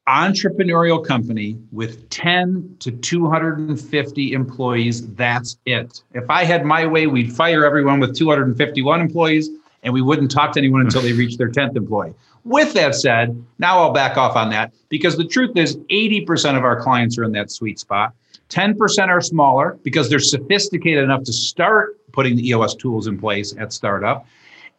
entrepreneurial 0.07 1.05
company 1.05 1.57
with 1.71 2.09
10 2.09 2.75
to 2.79 2.91
250 2.91 4.33
employees. 4.33 5.07
That's 5.13 5.57
it. 5.65 6.03
If 6.13 6.29
I 6.29 6.43
had 6.43 6.65
my 6.65 6.85
way, 6.85 7.07
we'd 7.07 7.33
fire 7.33 7.65
everyone 7.65 7.99
with 7.99 8.15
251 8.15 8.99
employees 8.99 9.49
and 9.83 9.93
we 9.93 10.01
wouldn't 10.01 10.31
talk 10.31 10.53
to 10.53 10.59
anyone 10.59 10.81
until 10.81 11.01
they 11.01 11.13
reached 11.13 11.37
their 11.37 11.49
10th 11.49 11.75
employee. 11.75 12.13
With 12.43 12.73
that 12.73 12.95
said, 12.95 13.43
now 13.59 13.79
I'll 13.79 13.91
back 13.91 14.17
off 14.17 14.35
on 14.35 14.49
that 14.49 14.73
because 14.89 15.17
the 15.17 15.25
truth 15.25 15.55
is 15.55 15.77
80% 15.77 16.57
of 16.57 16.63
our 16.63 16.81
clients 16.81 17.17
are 17.17 17.23
in 17.23 17.31
that 17.33 17.51
sweet 17.51 17.79
spot. 17.79 18.13
10% 18.51 19.07
are 19.07 19.21
smaller 19.21 19.79
because 19.83 20.09
they're 20.09 20.19
sophisticated 20.19 21.03
enough 21.03 21.23
to 21.23 21.33
start 21.33 21.97
putting 22.11 22.35
the 22.35 22.49
EOS 22.49 22.75
tools 22.75 23.07
in 23.07 23.17
place 23.17 23.55
at 23.57 23.71
startup 23.71 24.27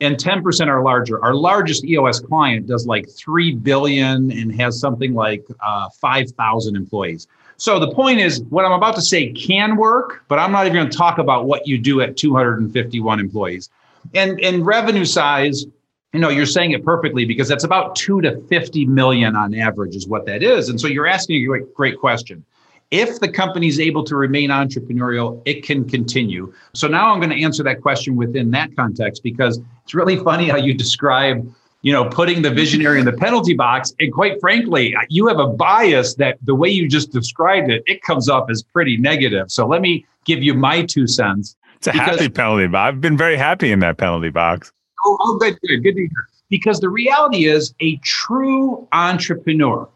and 0.02 0.16
10% 0.16 0.66
are 0.66 0.82
larger. 0.82 1.22
Our 1.24 1.35
largest 1.35 1.85
EOS 1.85 2.20
client 2.20 2.66
does 2.66 2.87
like 2.87 3.08
3 3.08 3.54
billion 3.54 4.32
and 4.32 4.54
has 4.61 4.78
something 4.78 5.14
like 5.14 5.44
uh, 5.64 5.88
5,000 6.00 6.76
employees. 6.76 7.28
So 7.56 7.78
the 7.78 7.92
point 7.92 8.18
is, 8.18 8.42
what 8.50 8.64
I'm 8.64 8.72
about 8.72 8.96
to 8.96 9.02
say 9.02 9.30
can 9.32 9.76
work, 9.76 10.24
but 10.26 10.40
I'm 10.40 10.50
not 10.50 10.66
even 10.66 10.76
going 10.76 10.90
to 10.90 10.96
talk 10.96 11.18
about 11.18 11.46
what 11.46 11.66
you 11.68 11.78
do 11.78 12.00
at 12.00 12.16
251 12.16 13.20
employees. 13.20 13.70
And 14.14 14.40
and 14.40 14.66
revenue 14.66 15.04
size, 15.04 15.64
you 16.12 16.18
know, 16.18 16.28
you're 16.28 16.44
saying 16.44 16.72
it 16.72 16.85
perfectly 16.85 17.24
because 17.24 17.46
that's 17.46 17.62
about 17.62 17.94
two 17.94 18.20
to 18.22 18.40
50 18.48 18.87
million 18.87 19.37
on 19.37 19.54
average 19.54 19.94
is 19.94 20.08
what 20.08 20.26
that 20.26 20.42
is. 20.42 20.68
And 20.68 20.80
so 20.80 20.88
you're 20.88 21.06
asking 21.06 21.44
a 21.44 21.46
great, 21.46 21.74
great 21.74 21.98
question 22.00 22.44
if 22.92 23.18
the 23.20 23.28
company 23.28 23.66
is 23.66 23.81
able 23.81 24.05
to 24.05 24.14
remain 24.14 24.50
entrepreneurial, 24.50 25.42
it 25.46 25.64
can 25.64 25.88
continue. 25.88 26.52
So 26.74 26.87
now 26.87 27.11
I'm 27.11 27.18
going 27.18 27.31
to 27.31 27.42
answer 27.42 27.62
that 27.64 27.81
question 27.81 28.14
within 28.16 28.50
that 28.52 28.76
context 28.76 29.22
because 29.22 29.59
it's 29.83 29.94
really 29.94 30.18
funny 30.18 30.48
how 30.48 30.59
you 30.59 30.74
describe, 30.74 31.50
you 31.81 31.92
know, 31.92 32.05
putting 32.05 32.42
the 32.42 32.50
visionary 32.50 33.00
in 33.00 33.07
the 33.07 33.14
penalty 33.14 33.55
box. 33.55 33.94
And 33.98 34.12
quite 34.12 34.38
frankly, 34.40 34.94
you 35.09 35.26
have 35.26 35.38
a 35.38 35.46
bias 35.46 36.14
that 36.16 36.37
the 36.42 36.55
way 36.55 36.68
you 36.68 36.87
just 36.87 37.11
described 37.12 37.70
it, 37.70 37.83
it 37.87 38.02
comes 38.02 38.28
off 38.28 38.50
as 38.50 38.62
pretty 38.62 38.98
negative. 38.98 39.50
So 39.50 39.66
let 39.66 39.81
me 39.81 40.05
give 40.26 40.42
you 40.42 40.52
my 40.52 40.85
two 40.85 41.07
cents. 41.07 41.57
It's 41.76 41.87
a 41.87 41.92
happy 41.92 42.28
penalty 42.28 42.66
box. 42.66 42.88
I've 42.88 43.00
been 43.00 43.16
very 43.16 43.37
happy 43.37 43.72
in 43.72 43.81
that 43.81 43.96
penalty 43.96 44.28
box. 44.28 44.70
Oh, 45.05 45.16
oh 45.18 45.38
good, 45.38 45.59
good, 45.66 45.83
good 45.83 45.94
to 45.94 46.00
hear. 46.00 46.28
Because 46.50 46.78
the 46.81 46.90
reality 46.90 47.46
is, 47.46 47.74
a 47.81 47.96
true 48.05 48.87
entrepreneur 48.92 49.88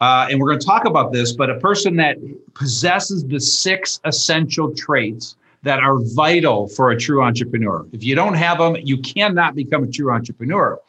uh, 0.00 0.26
and 0.30 0.40
we're 0.40 0.48
going 0.48 0.58
to 0.58 0.66
talk 0.66 0.86
about 0.86 1.12
this, 1.12 1.32
but 1.32 1.50
a 1.50 1.60
person 1.60 1.96
that 1.96 2.16
possesses 2.54 3.24
the 3.24 3.38
six 3.38 4.00
essential 4.04 4.74
traits 4.74 5.36
that 5.62 5.78
are 5.78 5.98
vital 6.14 6.68
for 6.68 6.90
a 6.90 6.98
true 6.98 7.22
entrepreneur. 7.22 7.86
If 7.92 8.02
you 8.02 8.14
don't 8.14 8.34
have 8.34 8.58
them, 8.58 8.76
you 8.82 8.98
cannot 8.98 9.54
become 9.54 9.84
a 9.84 9.88
true 9.88 10.10
entrepreneur. 10.10 10.80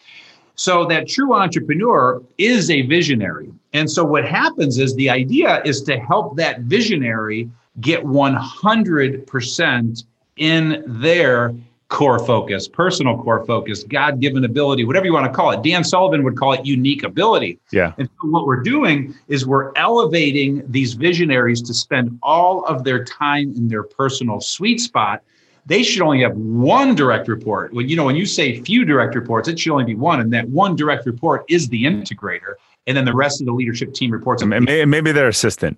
So, 0.55 0.85
that 0.85 1.07
true 1.07 1.33
entrepreneur 1.33 2.21
is 2.37 2.69
a 2.69 2.83
visionary. 2.83 3.51
And 3.73 3.89
so, 3.89 4.05
what 4.05 4.25
happens 4.25 4.77
is 4.77 4.95
the 4.95 5.09
idea 5.09 5.61
is 5.65 5.81
to 5.83 5.99
help 5.99 6.37
that 6.37 6.61
visionary 6.61 7.49
get 7.79 8.03
100% 8.03 10.03
in 10.37 10.83
their 10.85 11.53
core 11.91 12.25
focus, 12.25 12.69
personal 12.69 13.21
core 13.21 13.45
focus, 13.45 13.83
God 13.83 14.21
given 14.21 14.45
ability, 14.45 14.85
whatever 14.85 15.05
you 15.05 15.13
want 15.13 15.25
to 15.25 15.31
call 15.31 15.51
it. 15.51 15.61
Dan 15.61 15.83
Sullivan 15.83 16.23
would 16.23 16.37
call 16.37 16.53
it 16.53 16.65
unique 16.65 17.03
ability. 17.03 17.59
Yeah. 17.71 17.93
And 17.97 18.09
so 18.09 18.29
what 18.29 18.45
we're 18.45 18.63
doing 18.63 19.13
is 19.27 19.45
we're 19.45 19.73
elevating 19.75 20.63
these 20.71 20.93
visionaries 20.93 21.61
to 21.63 21.73
spend 21.73 22.17
all 22.23 22.65
of 22.65 22.85
their 22.85 23.03
time 23.03 23.53
in 23.57 23.67
their 23.67 23.83
personal 23.83 24.41
sweet 24.41 24.79
spot 24.79 25.21
they 25.67 25.83
should 25.83 26.01
only 26.01 26.21
have 26.21 26.35
one 26.35 26.95
direct 26.95 27.27
report. 27.27 27.71
When 27.71 27.87
you 27.87 27.95
know 27.95 28.05
when 28.05 28.15
you 28.15 28.25
say 28.25 28.59
few 28.61 28.83
direct 28.83 29.13
reports, 29.13 29.47
it 29.47 29.59
should 29.59 29.71
only 29.71 29.85
be 29.85 29.93
one, 29.93 30.19
and 30.19 30.33
that 30.33 30.49
one 30.49 30.75
direct 30.75 31.05
report 31.05 31.45
is 31.49 31.69
the 31.69 31.83
integrator, 31.83 32.55
and 32.87 32.97
then 32.97 33.05
the 33.05 33.13
rest 33.13 33.41
of 33.41 33.45
the 33.45 33.53
leadership 33.53 33.93
team 33.93 34.09
reports. 34.09 34.41
And 34.41 34.49
maybe 34.49 35.11
their 35.11 35.27
assistant. 35.27 35.77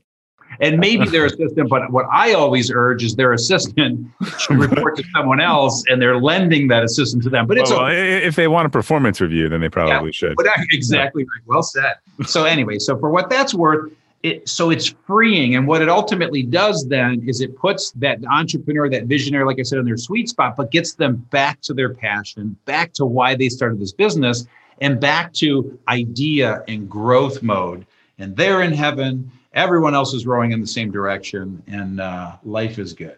And 0.59 0.79
maybe 0.79 1.07
their 1.07 1.25
assistant, 1.25 1.69
but 1.69 1.91
what 1.91 2.05
I 2.11 2.33
always 2.33 2.71
urge 2.71 3.03
is 3.03 3.15
their 3.15 3.33
assistant 3.33 4.07
should 4.39 4.57
report 4.57 4.97
to 4.97 5.03
someone 5.13 5.39
else, 5.39 5.83
and 5.87 6.01
they're 6.01 6.19
lending 6.19 6.67
that 6.69 6.83
assistant 6.83 7.23
to 7.23 7.29
them. 7.29 7.47
But 7.47 7.57
it's 7.57 7.69
well, 7.69 7.85
okay. 7.85 8.23
if 8.23 8.35
they 8.35 8.47
want 8.47 8.65
a 8.65 8.69
performance 8.69 9.19
review, 9.21 9.49
then 9.49 9.61
they 9.61 9.69
probably 9.69 10.09
yeah, 10.09 10.11
should. 10.11 10.35
But 10.35 10.47
exactly 10.71 11.23
right. 11.23 11.41
Well 11.45 11.63
said. 11.63 11.95
So 12.25 12.45
anyway, 12.45 12.79
so 12.79 12.97
for 12.97 13.09
what 13.09 13.29
that's 13.29 13.53
worth, 13.53 13.91
it, 14.23 14.47
so 14.47 14.69
it's 14.69 14.95
freeing. 15.05 15.55
And 15.55 15.67
what 15.67 15.81
it 15.81 15.89
ultimately 15.89 16.43
does 16.43 16.87
then 16.87 17.21
is 17.27 17.41
it 17.41 17.55
puts 17.57 17.91
that 17.91 18.19
entrepreneur, 18.25 18.89
that 18.89 19.05
visionary, 19.05 19.45
like 19.45 19.59
I 19.59 19.63
said, 19.63 19.79
in 19.79 19.85
their 19.85 19.97
sweet 19.97 20.29
spot, 20.29 20.55
but 20.55 20.71
gets 20.71 20.93
them 20.93 21.17
back 21.29 21.61
to 21.61 21.73
their 21.73 21.93
passion, 21.93 22.55
back 22.65 22.93
to 22.93 23.05
why 23.05 23.35
they 23.35 23.49
started 23.49 23.79
this 23.79 23.91
business, 23.91 24.47
and 24.79 24.99
back 24.99 25.33
to 25.33 25.77
idea 25.89 26.63
and 26.67 26.89
growth 26.89 27.43
mode. 27.43 27.85
And 28.17 28.35
they're 28.35 28.61
in 28.61 28.73
heaven. 28.73 29.29
Everyone 29.53 29.93
else 29.93 30.13
is 30.13 30.25
rowing 30.25 30.51
in 30.51 30.61
the 30.61 30.67
same 30.67 30.89
direction, 30.89 31.61
and 31.67 32.01
uh, 32.01 32.37
life 32.43 32.79
is 32.79 32.93
good. 32.93 33.17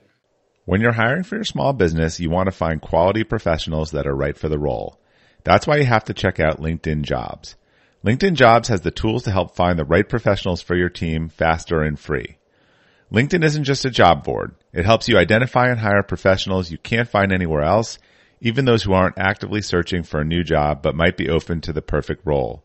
When 0.65 0.81
you're 0.81 0.91
hiring 0.91 1.23
for 1.23 1.35
your 1.35 1.45
small 1.45 1.71
business, 1.71 2.19
you 2.19 2.29
want 2.29 2.47
to 2.47 2.51
find 2.51 2.81
quality 2.81 3.23
professionals 3.23 3.91
that 3.91 4.05
are 4.05 4.15
right 4.15 4.37
for 4.37 4.49
the 4.49 4.59
role. 4.59 4.99
That's 5.45 5.65
why 5.65 5.77
you 5.77 5.85
have 5.85 6.03
to 6.05 6.13
check 6.13 6.39
out 6.39 6.59
LinkedIn 6.59 7.03
Jobs. 7.03 7.55
LinkedIn 8.03 8.33
Jobs 8.33 8.67
has 8.67 8.81
the 8.81 8.91
tools 8.91 9.23
to 9.23 9.31
help 9.31 9.55
find 9.55 9.79
the 9.79 9.85
right 9.85 10.07
professionals 10.07 10.61
for 10.61 10.75
your 10.75 10.89
team 10.89 11.29
faster 11.29 11.81
and 11.81 11.97
free. 11.97 12.37
LinkedIn 13.13 13.43
isn't 13.43 13.63
just 13.63 13.85
a 13.85 13.89
job 13.89 14.25
board. 14.25 14.55
It 14.73 14.83
helps 14.83 15.07
you 15.07 15.17
identify 15.17 15.69
and 15.69 15.79
hire 15.79 16.03
professionals 16.03 16.69
you 16.69 16.77
can't 16.77 17.07
find 17.07 17.31
anywhere 17.31 17.61
else, 17.61 17.97
even 18.41 18.65
those 18.65 18.83
who 18.83 18.91
aren't 18.91 19.17
actively 19.17 19.61
searching 19.61 20.03
for 20.03 20.19
a 20.19 20.25
new 20.25 20.43
job 20.43 20.81
but 20.81 20.95
might 20.95 21.15
be 21.15 21.29
open 21.29 21.61
to 21.61 21.71
the 21.71 21.81
perfect 21.81 22.25
role. 22.25 22.64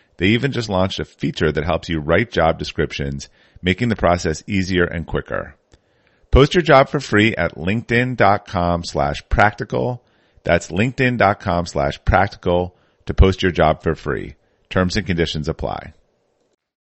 They 0.21 0.27
even 0.27 0.51
just 0.51 0.69
launched 0.69 0.99
a 0.99 1.05
feature 1.05 1.51
that 1.51 1.63
helps 1.63 1.89
you 1.89 1.99
write 1.99 2.29
job 2.29 2.59
descriptions, 2.59 3.27
making 3.59 3.89
the 3.89 3.95
process 3.95 4.43
easier 4.45 4.83
and 4.83 5.07
quicker. 5.07 5.55
Post 6.29 6.53
your 6.53 6.61
job 6.61 6.89
for 6.89 6.99
free 6.99 7.35
at 7.35 7.55
linkedin.com 7.55 8.83
slash 8.83 9.27
practical. 9.29 10.03
That's 10.43 10.69
linkedin.com 10.69 11.65
slash 11.65 12.05
practical 12.05 12.77
to 13.07 13.15
post 13.15 13.41
your 13.41 13.51
job 13.51 13.81
for 13.81 13.95
free. 13.95 14.35
Terms 14.69 14.95
and 14.95 15.07
conditions 15.07 15.49
apply. 15.49 15.93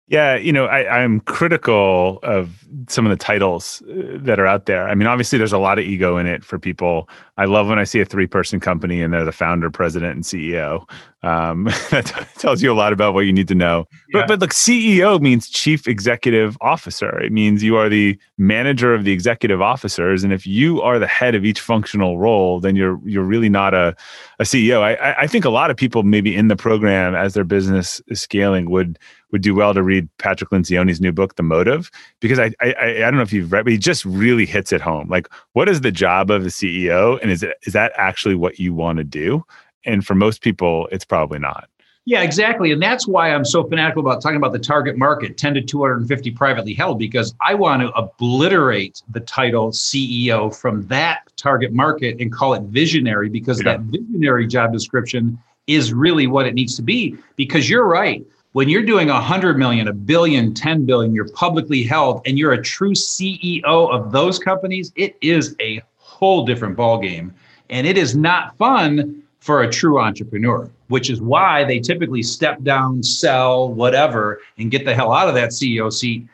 Yeah, 0.08 0.34
you 0.34 0.52
know, 0.52 0.66
I, 0.66 1.02
I'm 1.02 1.20
critical 1.20 2.18
of 2.22 2.66
some 2.88 3.06
of 3.06 3.10
the 3.10 3.16
titles 3.16 3.82
uh, 3.88 4.18
that 4.18 4.40
are 4.40 4.46
out 4.46 4.66
there. 4.66 4.88
I 4.88 4.94
mean, 4.94 5.06
obviously, 5.06 5.38
there's 5.38 5.52
a 5.52 5.58
lot 5.58 5.78
of 5.78 5.84
ego 5.84 6.16
in 6.18 6.26
it 6.26 6.44
for 6.44 6.58
people. 6.58 7.08
I 7.38 7.44
love 7.44 7.68
when 7.68 7.78
I 7.78 7.84
see 7.84 8.00
a 8.00 8.04
three 8.04 8.26
person 8.26 8.60
company 8.60 9.00
and 9.00 9.12
they're 9.12 9.24
the 9.24 9.32
founder, 9.32 9.70
president, 9.70 10.14
and 10.14 10.24
CEO. 10.24 10.88
Um, 11.22 11.64
that 11.90 12.28
tells 12.36 12.62
you 12.62 12.72
a 12.72 12.74
lot 12.74 12.92
about 12.92 13.14
what 13.14 13.20
you 13.20 13.32
need 13.32 13.48
to 13.48 13.54
know. 13.54 13.86
Yeah. 14.12 14.22
But 14.22 14.28
but 14.28 14.40
look, 14.40 14.50
CEO 14.50 15.20
means 15.20 15.48
chief 15.48 15.86
executive 15.86 16.58
officer. 16.60 17.18
It 17.20 17.32
means 17.32 17.62
you 17.62 17.76
are 17.76 17.88
the 17.88 18.18
manager 18.38 18.94
of 18.94 19.04
the 19.04 19.12
executive 19.12 19.62
officers, 19.62 20.24
and 20.24 20.32
if 20.32 20.46
you 20.46 20.82
are 20.82 20.98
the 20.98 21.06
head 21.06 21.34
of 21.34 21.44
each 21.44 21.60
functional 21.60 22.18
role, 22.18 22.58
then 22.60 22.74
you're 22.74 23.00
you're 23.04 23.22
really 23.22 23.48
not 23.48 23.72
a 23.72 23.94
a 24.40 24.44
CEO. 24.44 24.82
I 24.82 25.14
I 25.22 25.26
think 25.28 25.44
a 25.44 25.50
lot 25.50 25.70
of 25.70 25.76
people 25.76 26.02
maybe 26.02 26.34
in 26.34 26.48
the 26.48 26.56
program 26.56 27.14
as 27.14 27.34
their 27.34 27.44
business 27.44 28.02
is 28.08 28.20
scaling 28.20 28.68
would 28.68 28.98
would 29.32 29.42
do 29.42 29.54
well 29.54 29.74
to 29.74 29.82
read 29.82 30.08
Patrick 30.18 30.50
Lencioni's 30.50 31.00
new 31.00 31.12
book, 31.12 31.36
The 31.36 31.42
Motive, 31.42 31.90
because 32.20 32.38
I, 32.38 32.52
I 32.60 32.74
I 32.78 32.98
don't 32.98 33.16
know 33.16 33.22
if 33.22 33.32
you've 33.32 33.50
read, 33.50 33.64
but 33.64 33.72
he 33.72 33.78
just 33.78 34.04
really 34.04 34.46
hits 34.46 34.72
it 34.72 34.80
home. 34.80 35.08
Like, 35.08 35.28
what 35.54 35.68
is 35.68 35.80
the 35.80 35.90
job 35.90 36.30
of 36.30 36.44
the 36.44 36.50
CEO, 36.50 37.20
and 37.20 37.30
is 37.30 37.42
it 37.42 37.56
is 37.62 37.72
that 37.72 37.92
actually 37.96 38.34
what 38.34 38.58
you 38.58 38.74
want 38.74 38.98
to 38.98 39.04
do? 39.04 39.44
And 39.84 40.06
for 40.06 40.14
most 40.14 40.42
people, 40.42 40.88
it's 40.92 41.04
probably 41.04 41.38
not. 41.40 41.68
Yeah, 42.04 42.22
exactly. 42.22 42.72
And 42.72 42.82
that's 42.82 43.06
why 43.06 43.32
I'm 43.32 43.44
so 43.44 43.62
fanatical 43.62 44.00
about 44.00 44.20
talking 44.20 44.36
about 44.36 44.52
the 44.52 44.58
target 44.58 44.98
market, 44.98 45.38
10 45.38 45.54
to 45.54 45.62
250 45.62 46.32
privately 46.32 46.74
held, 46.74 46.98
because 46.98 47.32
I 47.40 47.54
want 47.54 47.82
to 47.82 47.90
obliterate 47.90 49.02
the 49.08 49.20
title 49.20 49.70
CEO 49.70 50.54
from 50.54 50.86
that 50.88 51.30
target 51.36 51.72
market 51.72 52.20
and 52.20 52.32
call 52.32 52.54
it 52.54 52.62
visionary, 52.62 53.28
because 53.28 53.58
yeah. 53.58 53.76
that 53.76 53.80
visionary 53.82 54.48
job 54.48 54.72
description 54.72 55.38
is 55.68 55.92
really 55.92 56.26
what 56.26 56.44
it 56.44 56.54
needs 56.54 56.74
to 56.74 56.82
be. 56.82 57.16
Because 57.36 57.70
you're 57.70 57.86
right. 57.86 58.26
When 58.52 58.68
you're 58.68 58.82
doing 58.82 59.08
100 59.08 59.56
million, 59.56 59.88
a 59.88 59.94
billion, 59.94 60.52
10 60.52 60.84
billion, 60.84 61.14
you're 61.14 61.28
publicly 61.30 61.82
held 61.82 62.20
and 62.26 62.38
you're 62.38 62.52
a 62.52 62.62
true 62.62 62.92
CEO 62.92 63.62
of 63.64 64.12
those 64.12 64.38
companies, 64.38 64.92
it 64.94 65.16
is 65.22 65.56
a 65.58 65.82
whole 65.96 66.44
different 66.44 66.76
ballgame. 66.76 67.32
And 67.70 67.86
it 67.86 67.96
is 67.96 68.14
not 68.14 68.54
fun 68.58 69.22
for 69.40 69.62
a 69.62 69.72
true 69.72 69.98
entrepreneur, 69.98 70.70
which 70.88 71.08
is 71.08 71.22
why 71.22 71.64
they 71.64 71.80
typically 71.80 72.22
step 72.22 72.62
down, 72.62 73.02
sell, 73.02 73.72
whatever, 73.72 74.40
and 74.58 74.70
get 74.70 74.84
the 74.84 74.94
hell 74.94 75.14
out 75.14 75.28
of 75.28 75.34
that 75.34 75.48
CEO 75.48 75.90
seat 75.90 76.26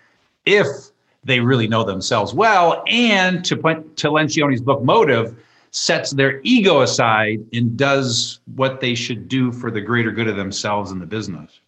if 0.45 0.67
they 1.23 1.39
really 1.39 1.69
know 1.69 1.85
themselves 1.85 2.35
well. 2.35 2.83
And 2.89 3.45
to 3.45 3.57
put 3.57 3.97
to 3.99 4.09
Lencioni's 4.09 4.61
book 4.61 4.83
Motive 4.83 5.37
sets 5.71 6.11
their 6.11 6.41
ego 6.43 6.81
aside 6.81 7.47
and 7.53 7.77
does 7.77 8.41
what 8.57 8.81
they 8.81 8.97
should 8.97 9.29
do 9.29 9.53
for 9.53 9.71
the 9.71 9.81
greater 9.81 10.11
good 10.11 10.27
of 10.27 10.35
themselves 10.35 10.91
and 10.91 11.01
the 11.01 11.07
business. 11.07 11.61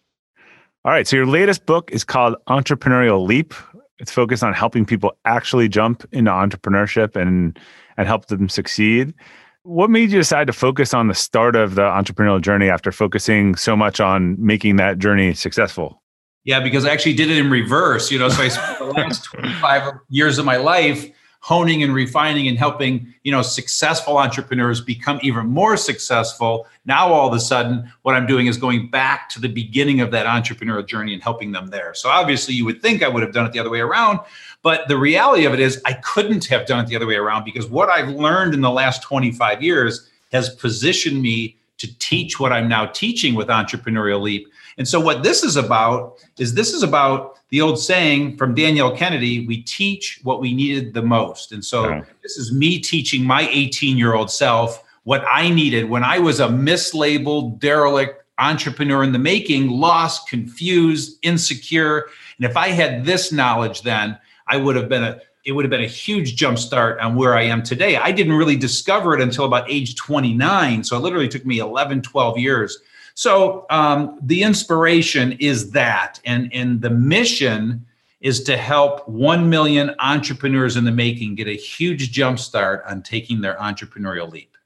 All 0.83 0.91
right. 0.91 1.07
So 1.07 1.15
your 1.15 1.27
latest 1.27 1.67
book 1.67 1.91
is 1.91 2.03
called 2.03 2.35
Entrepreneurial 2.49 3.27
Leap. 3.27 3.53
It's 3.99 4.11
focused 4.11 4.43
on 4.43 4.53
helping 4.53 4.83
people 4.83 5.15
actually 5.25 5.69
jump 5.69 6.03
into 6.11 6.31
entrepreneurship 6.31 7.15
and 7.15 7.59
and 7.97 8.07
help 8.07 8.27
them 8.27 8.49
succeed. 8.49 9.13
What 9.61 9.91
made 9.91 10.09
you 10.09 10.17
decide 10.17 10.47
to 10.47 10.53
focus 10.53 10.91
on 10.91 11.07
the 11.07 11.13
start 11.13 11.55
of 11.55 11.75
the 11.75 11.83
entrepreneurial 11.83 12.41
journey 12.41 12.67
after 12.67 12.91
focusing 12.91 13.53
so 13.55 13.75
much 13.75 13.99
on 13.99 14.35
making 14.43 14.77
that 14.77 14.97
journey 14.97 15.35
successful? 15.35 16.01
Yeah, 16.45 16.61
because 16.61 16.83
I 16.83 16.89
actually 16.89 17.13
did 17.13 17.29
it 17.29 17.37
in 17.37 17.51
reverse. 17.51 18.09
You 18.09 18.17
know, 18.17 18.29
so 18.29 18.41
I 18.41 18.47
spent 18.47 18.79
the 18.79 18.85
last 18.85 19.23
25 19.35 19.93
years 20.09 20.39
of 20.39 20.45
my 20.45 20.57
life 20.57 21.11
honing 21.41 21.83
and 21.83 21.93
refining 21.93 22.47
and 22.47 22.57
helping 22.57 23.13
you 23.23 23.31
know 23.31 23.41
successful 23.41 24.17
entrepreneurs 24.17 24.79
become 24.79 25.19
even 25.21 25.47
more 25.47 25.75
successful. 25.75 26.67
Now 26.85 27.11
all 27.11 27.27
of 27.27 27.33
a 27.33 27.39
sudden 27.39 27.91
what 28.03 28.15
i'm 28.15 28.27
doing 28.27 28.47
is 28.47 28.57
going 28.57 28.89
back 28.89 29.27
to 29.29 29.41
the 29.41 29.49
beginning 29.49 30.01
of 30.01 30.11
that 30.11 30.25
entrepreneurial 30.25 30.85
journey 30.85 31.13
and 31.13 31.21
helping 31.21 31.51
them 31.51 31.67
there. 31.67 31.93
So 31.93 32.09
obviously 32.09 32.53
you 32.53 32.65
would 32.65 32.81
think 32.81 33.03
i 33.03 33.07
would 33.07 33.23
have 33.23 33.33
done 33.33 33.45
it 33.45 33.51
the 33.51 33.59
other 33.59 33.69
way 33.69 33.79
around 33.79 34.19
but 34.63 34.87
the 34.87 34.97
reality 34.97 35.45
of 35.45 35.53
it 35.53 35.59
is 35.59 35.81
i 35.85 35.93
couldn't 35.93 36.45
have 36.45 36.65
done 36.65 36.83
it 36.83 36.87
the 36.87 36.95
other 36.95 37.07
way 37.07 37.15
around 37.15 37.43
because 37.43 37.67
what 37.67 37.89
i've 37.89 38.09
learned 38.09 38.53
in 38.53 38.61
the 38.61 38.69
last 38.69 39.01
25 39.03 39.61
years 39.61 40.09
has 40.31 40.49
positioned 40.55 41.21
me 41.21 41.57
to 41.77 41.97
teach 41.99 42.39
what 42.39 42.51
i'm 42.51 42.67
now 42.67 42.85
teaching 42.85 43.35
with 43.35 43.47
entrepreneurial 43.47 44.21
leap 44.21 44.47
and 44.77 44.87
so 44.87 44.99
what 44.99 45.23
this 45.23 45.43
is 45.43 45.55
about 45.55 46.19
is 46.37 46.53
this 46.53 46.73
is 46.73 46.83
about 46.83 47.39
the 47.49 47.61
old 47.61 47.79
saying 47.79 48.37
from 48.37 48.55
Danielle 48.55 48.95
Kennedy, 48.95 49.45
we 49.45 49.61
teach 49.63 50.19
what 50.23 50.39
we 50.39 50.53
needed 50.53 50.93
the 50.93 51.01
most. 51.01 51.51
And 51.51 51.63
so 51.63 52.01
this 52.23 52.37
is 52.37 52.53
me 52.53 52.79
teaching 52.79 53.25
my 53.25 53.47
18 53.49 53.97
year 53.97 54.13
old 54.13 54.31
self 54.31 54.83
what 55.03 55.23
I 55.29 55.49
needed 55.49 55.89
when 55.89 56.03
I 56.03 56.19
was 56.19 56.39
a 56.39 56.47
mislabeled, 56.47 57.59
derelict 57.59 58.23
entrepreneur 58.37 59.03
in 59.03 59.11
the 59.11 59.19
making, 59.19 59.69
lost, 59.69 60.29
confused, 60.29 61.17
insecure. 61.23 62.07
And 62.37 62.45
if 62.45 62.55
I 62.55 62.69
had 62.69 63.05
this 63.05 63.31
knowledge 63.31 63.81
then, 63.81 64.17
I 64.47 64.57
would 64.57 64.75
have 64.75 64.89
been 64.89 65.03
a 65.03 65.19
it 65.43 65.53
would 65.53 65.65
have 65.65 65.71
been 65.71 65.83
a 65.83 65.87
huge 65.87 66.35
jump 66.35 66.59
start 66.59 66.99
on 66.99 67.15
where 67.15 67.35
I 67.35 67.41
am 67.41 67.63
today. 67.63 67.97
I 67.97 68.11
didn't 68.11 68.33
really 68.33 68.55
discover 68.55 69.15
it 69.15 69.21
until 69.21 69.45
about 69.45 69.69
age 69.71 69.95
29. 69.95 70.83
So 70.83 70.95
it 70.95 70.99
literally 70.99 71.27
took 71.27 71.47
me 71.47 71.57
11, 71.57 72.03
12 72.03 72.37
years 72.37 72.77
so 73.21 73.67
um, 73.69 74.17
the 74.23 74.41
inspiration 74.41 75.33
is 75.33 75.69
that, 75.73 76.19
and 76.25 76.51
and 76.55 76.81
the 76.81 76.89
mission 76.89 77.85
is 78.19 78.41
to 78.45 78.57
help 78.57 79.07
1 79.07 79.47
million 79.47 79.93
entrepreneurs 79.99 80.75
in 80.75 80.85
the 80.85 80.91
making 80.91 81.35
get 81.35 81.47
a 81.47 81.55
huge 81.55 82.11
jump 82.11 82.39
start 82.39 82.83
on 82.87 83.03
taking 83.03 83.41
their 83.41 83.57
entrepreneurial 83.57 84.27
leap. 84.31 84.57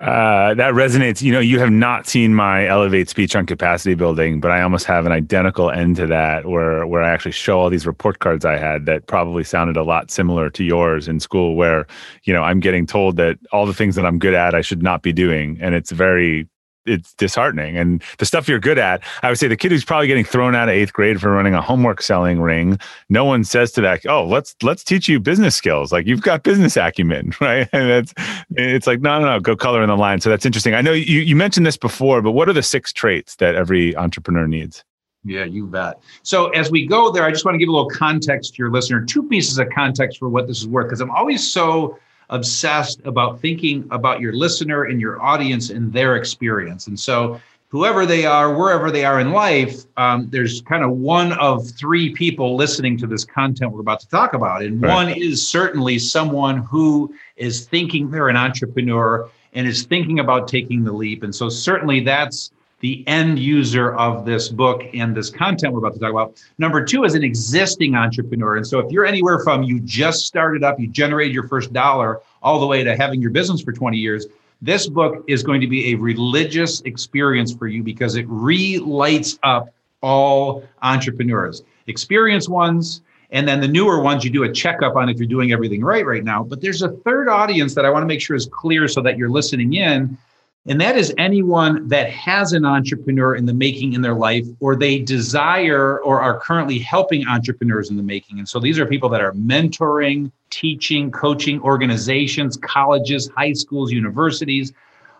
Uh, 0.00 0.54
that 0.54 0.72
resonates. 0.72 1.20
You 1.20 1.30
know, 1.30 1.40
you 1.40 1.58
have 1.58 1.70
not 1.70 2.06
seen 2.06 2.34
my 2.34 2.66
Elevate 2.66 3.10
speech 3.10 3.36
on 3.36 3.44
capacity 3.44 3.94
building, 3.94 4.40
but 4.40 4.50
I 4.50 4.62
almost 4.62 4.86
have 4.86 5.04
an 5.04 5.12
identical 5.12 5.70
end 5.70 5.96
to 5.96 6.06
that 6.06 6.46
where 6.46 6.86
where 6.86 7.02
I 7.02 7.10
actually 7.10 7.32
show 7.32 7.60
all 7.60 7.68
these 7.68 7.86
report 7.86 8.20
cards 8.20 8.46
I 8.46 8.56
had 8.56 8.86
that 8.86 9.08
probably 9.08 9.44
sounded 9.44 9.76
a 9.76 9.82
lot 9.82 10.10
similar 10.10 10.48
to 10.48 10.64
yours 10.64 11.06
in 11.06 11.20
school 11.20 11.54
where, 11.54 11.86
you 12.24 12.32
know, 12.32 12.44
I'm 12.44 12.60
getting 12.60 12.86
told 12.86 13.16
that 13.16 13.38
all 13.52 13.66
the 13.66 13.74
things 13.74 13.94
that 13.96 14.06
I'm 14.06 14.18
good 14.18 14.32
at 14.32 14.54
I 14.54 14.62
should 14.62 14.82
not 14.82 15.02
be 15.02 15.12
doing. 15.12 15.58
And 15.60 15.74
it's 15.74 15.90
very 15.90 16.48
it's 16.90 17.14
disheartening. 17.14 17.76
And 17.76 18.02
the 18.18 18.24
stuff 18.24 18.48
you're 18.48 18.60
good 18.60 18.78
at, 18.78 19.02
I 19.22 19.28
would 19.28 19.38
say 19.38 19.48
the 19.48 19.56
kid 19.56 19.70
who's 19.70 19.84
probably 19.84 20.06
getting 20.06 20.24
thrown 20.24 20.54
out 20.54 20.68
of 20.68 20.74
eighth 20.74 20.92
grade 20.92 21.20
for 21.20 21.30
running 21.30 21.54
a 21.54 21.62
homework 21.62 22.02
selling 22.02 22.40
ring, 22.40 22.78
no 23.08 23.24
one 23.24 23.44
says 23.44 23.72
to 23.72 23.80
that, 23.82 24.04
oh, 24.06 24.26
let's 24.26 24.54
let's 24.62 24.84
teach 24.84 25.08
you 25.08 25.20
business 25.20 25.54
skills. 25.54 25.92
Like 25.92 26.06
you've 26.06 26.22
got 26.22 26.42
business 26.42 26.76
acumen, 26.76 27.32
right? 27.40 27.68
And 27.72 27.90
it's 27.90 28.14
it's 28.50 28.86
like, 28.86 29.00
no, 29.00 29.20
no, 29.20 29.26
no, 29.26 29.40
go 29.40 29.56
color 29.56 29.82
in 29.82 29.88
the 29.88 29.96
line. 29.96 30.20
So 30.20 30.30
that's 30.30 30.46
interesting. 30.46 30.74
I 30.74 30.80
know 30.80 30.92
you, 30.92 31.20
you 31.20 31.36
mentioned 31.36 31.66
this 31.66 31.76
before, 31.76 32.22
but 32.22 32.32
what 32.32 32.48
are 32.48 32.52
the 32.52 32.62
six 32.62 32.92
traits 32.92 33.36
that 33.36 33.54
every 33.54 33.96
entrepreneur 33.96 34.46
needs? 34.46 34.84
Yeah, 35.22 35.44
you 35.44 35.66
bet. 35.66 36.00
So 36.22 36.48
as 36.50 36.70
we 36.70 36.86
go 36.86 37.10
there, 37.10 37.24
I 37.24 37.30
just 37.30 37.44
want 37.44 37.54
to 37.54 37.58
give 37.58 37.68
a 37.68 37.72
little 37.72 37.90
context 37.90 38.54
to 38.54 38.58
your 38.58 38.70
listener, 38.70 39.04
two 39.04 39.22
pieces 39.22 39.58
of 39.58 39.68
context 39.74 40.18
for 40.18 40.30
what 40.30 40.46
this 40.46 40.60
is 40.60 40.66
worth, 40.66 40.86
because 40.86 41.00
I'm 41.00 41.10
always 41.10 41.52
so 41.52 41.98
obsessed 42.30 43.00
about 43.04 43.40
thinking 43.40 43.86
about 43.90 44.20
your 44.20 44.32
listener 44.32 44.84
and 44.84 45.00
your 45.00 45.20
audience 45.20 45.70
and 45.70 45.92
their 45.92 46.16
experience. 46.16 46.86
And 46.86 46.98
so, 46.98 47.40
whoever 47.68 48.04
they 48.04 48.26
are, 48.26 48.56
wherever 48.56 48.90
they 48.90 49.04
are 49.04 49.20
in 49.20 49.30
life, 49.30 49.84
um, 49.96 50.28
there's 50.30 50.60
kind 50.62 50.82
of 50.82 50.90
one 50.90 51.32
of 51.34 51.70
three 51.70 52.12
people 52.12 52.56
listening 52.56 52.96
to 52.98 53.06
this 53.06 53.24
content 53.24 53.70
we're 53.70 53.80
about 53.80 54.00
to 54.00 54.08
talk 54.08 54.34
about. 54.34 54.62
And 54.62 54.82
right. 54.82 54.92
one 54.92 55.08
is 55.10 55.46
certainly 55.46 55.98
someone 55.98 56.58
who 56.58 57.14
is 57.36 57.66
thinking 57.66 58.10
they're 58.10 58.28
an 58.28 58.36
entrepreneur 58.36 59.30
and 59.52 59.68
is 59.68 59.84
thinking 59.84 60.18
about 60.18 60.48
taking 60.48 60.82
the 60.82 60.92
leap. 60.92 61.22
And 61.22 61.34
so, 61.34 61.48
certainly, 61.48 62.00
that's 62.00 62.50
the 62.80 63.06
end 63.06 63.38
user 63.38 63.94
of 63.94 64.24
this 64.24 64.48
book 64.48 64.82
and 64.94 65.14
this 65.14 65.30
content 65.30 65.72
we're 65.72 65.78
about 65.80 65.94
to 65.94 66.00
talk 66.00 66.10
about. 66.10 66.42
Number 66.58 66.84
two 66.84 67.04
is 67.04 67.14
an 67.14 67.22
existing 67.22 67.94
entrepreneur. 67.94 68.56
And 68.56 68.66
so 68.66 68.78
if 68.78 68.90
you're 68.90 69.04
anywhere 69.04 69.38
from 69.40 69.62
you 69.62 69.80
just 69.80 70.26
started 70.26 70.64
up, 70.64 70.80
you 70.80 70.86
generated 70.86 71.34
your 71.34 71.46
first 71.46 71.72
dollar, 71.72 72.20
all 72.42 72.58
the 72.58 72.66
way 72.66 72.82
to 72.82 72.96
having 72.96 73.20
your 73.20 73.30
business 73.30 73.60
for 73.60 73.72
20 73.72 73.98
years, 73.98 74.26
this 74.62 74.88
book 74.88 75.24
is 75.28 75.42
going 75.42 75.60
to 75.60 75.66
be 75.66 75.92
a 75.92 75.94
religious 75.94 76.80
experience 76.82 77.52
for 77.54 77.66
you 77.66 77.82
because 77.82 78.16
it 78.16 78.26
relights 78.28 79.38
up 79.42 79.72
all 80.02 80.64
entrepreneurs, 80.82 81.62
experienced 81.86 82.48
ones, 82.48 83.02
and 83.32 83.46
then 83.46 83.60
the 83.60 83.68
newer 83.68 84.00
ones, 84.00 84.24
you 84.24 84.30
do 84.30 84.42
a 84.42 84.52
checkup 84.52 84.96
on 84.96 85.08
if 85.08 85.18
you're 85.18 85.26
doing 85.26 85.52
everything 85.52 85.84
right 85.84 86.04
right 86.04 86.24
now. 86.24 86.42
But 86.42 86.60
there's 86.60 86.82
a 86.82 86.88
third 86.88 87.28
audience 87.28 87.74
that 87.74 87.84
I 87.84 87.90
want 87.90 88.02
to 88.02 88.06
make 88.06 88.20
sure 88.20 88.34
is 88.34 88.46
clear 88.46 88.88
so 88.88 89.02
that 89.02 89.16
you're 89.16 89.28
listening 89.28 89.74
in 89.74 90.18
and 90.66 90.80
that 90.80 90.96
is 90.96 91.14
anyone 91.16 91.88
that 91.88 92.10
has 92.10 92.52
an 92.52 92.66
entrepreneur 92.66 93.34
in 93.34 93.46
the 93.46 93.54
making 93.54 93.94
in 93.94 94.02
their 94.02 94.14
life, 94.14 94.46
or 94.60 94.76
they 94.76 94.98
desire 94.98 96.00
or 96.00 96.20
are 96.20 96.38
currently 96.38 96.78
helping 96.78 97.26
entrepreneurs 97.26 97.88
in 97.88 97.96
the 97.96 98.02
making. 98.02 98.38
And 98.38 98.48
so 98.48 98.60
these 98.60 98.78
are 98.78 98.84
people 98.84 99.08
that 99.08 99.22
are 99.22 99.32
mentoring, 99.32 100.30
teaching, 100.50 101.10
coaching 101.10 101.60
organizations, 101.62 102.58
colleges, 102.58 103.30
high 103.34 103.54
schools, 103.54 103.90
universities. 103.90 104.72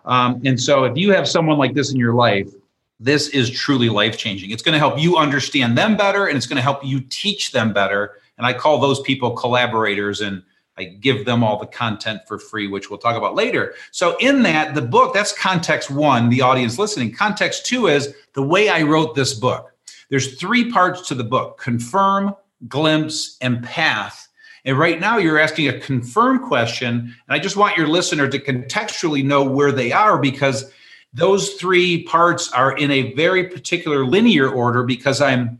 Um, 0.05 0.41
and 0.45 0.61
so 0.61 0.83
if 0.83 0.95
you 0.95 1.11
have 1.11 1.27
someone 1.27 1.57
like 1.57 1.73
this 1.73 1.91
in 1.91 1.97
your 1.97 2.13
life, 2.13 2.49
this 2.99 3.29
is 3.29 3.49
truly 3.49 3.89
life 3.89 4.17
changing. 4.17 4.51
It's 4.51 4.61
going 4.61 4.73
to 4.73 4.79
help 4.79 4.99
you 4.99 5.17
understand 5.17 5.75
them 5.75 5.97
better 5.97 6.27
and 6.27 6.37
it's 6.37 6.45
going 6.45 6.57
to 6.57 6.61
help 6.61 6.85
you 6.85 7.01
teach 7.09 7.51
them 7.51 7.73
better. 7.73 8.19
And 8.37 8.45
I 8.45 8.53
call 8.53 8.79
those 8.79 9.01
people 9.01 9.31
collaborators 9.31 10.21
and 10.21 10.43
I 10.81 10.85
give 10.85 11.25
them 11.25 11.43
all 11.43 11.59
the 11.59 11.67
content 11.67 12.21
for 12.27 12.39
free, 12.39 12.67
which 12.67 12.89
we'll 12.89 12.97
talk 12.97 13.15
about 13.15 13.35
later. 13.35 13.75
So, 13.91 14.17
in 14.17 14.41
that, 14.43 14.73
the 14.73 14.81
book, 14.81 15.13
that's 15.13 15.31
context 15.31 15.91
one, 15.91 16.29
the 16.29 16.41
audience 16.41 16.79
listening. 16.79 17.13
Context 17.13 17.67
two 17.67 17.87
is 17.87 18.13
the 18.33 18.41
way 18.41 18.69
I 18.69 18.81
wrote 18.81 19.13
this 19.13 19.35
book. 19.35 19.71
There's 20.09 20.39
three 20.39 20.71
parts 20.71 21.07
to 21.09 21.15
the 21.15 21.23
book 21.23 21.59
confirm, 21.59 22.35
glimpse, 22.67 23.37
and 23.41 23.63
path. 23.63 24.27
And 24.65 24.77
right 24.77 24.99
now, 24.99 25.17
you're 25.17 25.39
asking 25.39 25.67
a 25.67 25.79
confirm 25.79 26.47
question. 26.47 26.89
And 26.95 27.13
I 27.29 27.37
just 27.37 27.57
want 27.57 27.77
your 27.77 27.87
listener 27.87 28.27
to 28.27 28.39
contextually 28.39 29.23
know 29.23 29.43
where 29.43 29.71
they 29.71 29.91
are 29.91 30.17
because 30.17 30.71
those 31.13 31.53
three 31.53 32.03
parts 32.03 32.51
are 32.53 32.75
in 32.75 32.89
a 32.89 33.13
very 33.13 33.43
particular 33.47 34.05
linear 34.05 34.49
order 34.49 34.83
because 34.83 35.21
I'm 35.21 35.59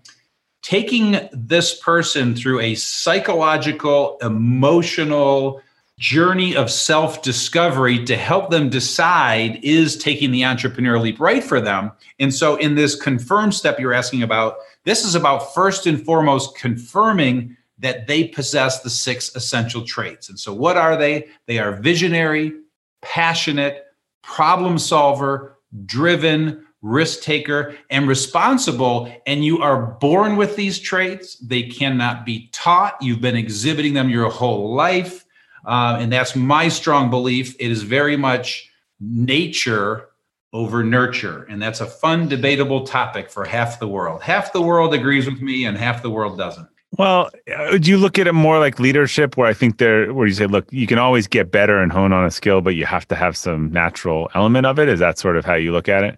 taking 0.62 1.30
this 1.34 1.80
person 1.80 2.36
through 2.36 2.60
a 2.60 2.76
psychological, 2.76 4.17
emotional 4.21 5.62
journey 5.97 6.56
of 6.56 6.71
self 6.71 7.21
discovery 7.21 8.04
to 8.06 8.17
help 8.17 8.50
them 8.50 8.69
decide 8.69 9.60
is 9.63 9.95
taking 9.95 10.32
the 10.32 10.41
entrepreneurial 10.41 11.02
leap 11.02 11.19
right 11.19 11.43
for 11.43 11.62
them. 11.62 11.91
And 12.19 12.34
so, 12.34 12.56
in 12.56 12.76
this 12.76 12.95
confirm 12.95 13.52
step 13.52 13.80
you're 13.80 13.93
asking 13.93 14.24
about, 14.24 14.56
this 14.84 15.06
is 15.06 15.15
about 15.15 15.54
first 15.54 15.86
and 15.86 16.04
foremost 16.04 16.56
confirming 16.56 17.56
that 17.80 18.08
they 18.08 18.28
possess 18.28 18.82
the 18.82 18.89
six 18.89 19.36
essential 19.36 19.86
traits. 19.86 20.30
And 20.30 20.39
so, 20.39 20.54
what 20.54 20.78
are 20.78 20.97
they? 20.97 21.28
They 21.45 21.60
are 21.60 21.74
visionary, 21.74 22.54
passionate, 23.02 23.86
problem 24.24 24.78
solver, 24.78 25.58
driven, 25.86 26.65
risk 26.82 27.22
taker, 27.22 27.76
and 27.89 28.08
responsible. 28.08 29.12
And 29.26 29.46
you 29.46 29.62
are 29.62 29.98
born 30.00 30.36
with 30.36 30.56
these 30.56 30.80
traits. 30.80 31.36
They 31.38 31.63
cannot 31.63 32.26
be 32.26 32.50
taught. 32.52 32.98
You've 33.02 33.22
been 33.22 33.36
exhibiting 33.36 33.94
them 33.94 34.10
your 34.10 34.30
whole 34.30 34.74
life. 34.74 35.26
Uh, 35.65 35.98
and 36.00 36.12
that's 36.12 36.36
my 36.36 36.67
strong 36.70 37.10
belief. 37.10 37.56
It 37.60 37.70
is 37.70 37.84
very 37.84 38.17
much 38.17 38.70
nature 39.00 40.08
over 40.54 40.84
nurture. 40.84 41.44
And 41.50 41.62
that's 41.62 41.82
a 41.82 41.86
fun, 41.86 42.28
debatable 42.28 42.86
topic 42.86 43.30
for 43.30 43.46
half 43.46 43.80
the 43.80 43.88
world. 43.88 44.22
Half 44.22 44.54
the 44.54 44.62
world 44.62 44.94
agrees 44.94 45.26
with 45.26 45.41
me, 45.41 45.65
and 45.65 45.78
half 45.78 46.02
the 46.02 46.10
world 46.10 46.38
doesn't. 46.38 46.67
Well, 46.98 47.30
uh, 47.56 47.78
do 47.78 47.89
you 47.89 47.98
look 47.98 48.20
at 48.20 48.28
it 48.28 48.34
more 48.34 48.60
like 48.60 48.78
leadership, 48.78 49.38
where 49.38 49.48
I 49.48 49.54
think 49.54 49.78
there, 49.78 50.13
where 50.13 50.28
you 50.28 50.34
say, 50.34 50.46
look, 50.46 50.65
you 50.72 50.88
can 50.88 50.98
always 50.98 51.26
get 51.26 51.50
better 51.52 51.82
and 51.82 51.89
hone 51.89 52.12
on 52.12 52.26
a 52.26 52.32
skill, 52.32 52.60
but 52.60 52.76
you 52.76 52.86
have 52.86 53.08
to 53.08 53.15
have 53.15 53.38
some 53.38 53.72
natural 53.72 54.30
element 54.36 54.65
of 54.65 54.78
it? 54.78 54.89
Is 54.89 55.00
that 55.00 55.17
sort 55.17 55.38
of 55.38 55.46
how 55.46 55.54
you 55.54 55.72
look 55.72 55.88
at 55.88 56.04
it? 56.04 56.17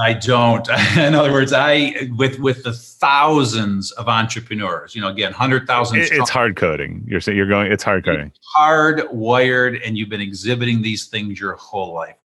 I 0.00 0.12
don't. 0.14 0.68
In 0.96 1.14
other 1.14 1.32
words, 1.32 1.52
I 1.52 2.10
with 2.16 2.38
with 2.38 2.62
the 2.62 2.72
thousands 2.72 3.90
of 3.92 4.08
entrepreneurs, 4.08 4.94
you 4.94 5.00
know, 5.00 5.08
again, 5.08 5.32
hundred 5.32 5.66
thousand. 5.66 6.00
It's 6.00 6.30
hard 6.30 6.56
coding. 6.56 7.04
You're 7.06 7.20
saying 7.20 7.36
you're 7.36 7.48
going. 7.48 7.70
It's 7.72 7.84
hard 7.84 8.04
coding. 8.04 8.32
Hard 8.54 9.02
wired, 9.10 9.76
and 9.76 9.96
you've 9.96 10.08
been 10.08 10.20
exhibiting 10.20 10.82
these 10.82 11.06
things 11.06 11.40
your 11.40 11.54
whole 11.54 11.92
life. 11.92 12.16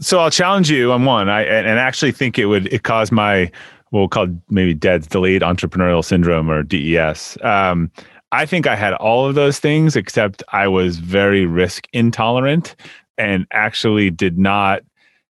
So 0.00 0.18
I'll 0.18 0.30
challenge 0.30 0.70
you 0.70 0.92
on 0.92 1.04
one. 1.04 1.28
I 1.28 1.42
and, 1.42 1.66
and 1.66 1.78
actually 1.78 2.12
think 2.12 2.38
it 2.38 2.46
would 2.46 2.72
it 2.72 2.82
caused 2.82 3.12
my 3.12 3.50
what 3.90 4.00
we'll 4.00 4.08
call 4.08 4.26
maybe 4.50 4.74
DEADS 4.74 5.06
delayed 5.06 5.42
entrepreneurial 5.42 6.04
syndrome 6.04 6.50
or 6.50 6.64
DES. 6.64 7.38
Um, 7.42 7.92
I 8.32 8.44
think 8.44 8.66
I 8.66 8.74
had 8.74 8.94
all 8.94 9.28
of 9.28 9.36
those 9.36 9.60
things, 9.60 9.94
except 9.94 10.42
I 10.52 10.66
was 10.66 10.98
very 10.98 11.46
risk 11.46 11.86
intolerant 11.92 12.74
and 13.16 13.46
actually 13.52 14.10
did 14.10 14.36
not 14.36 14.82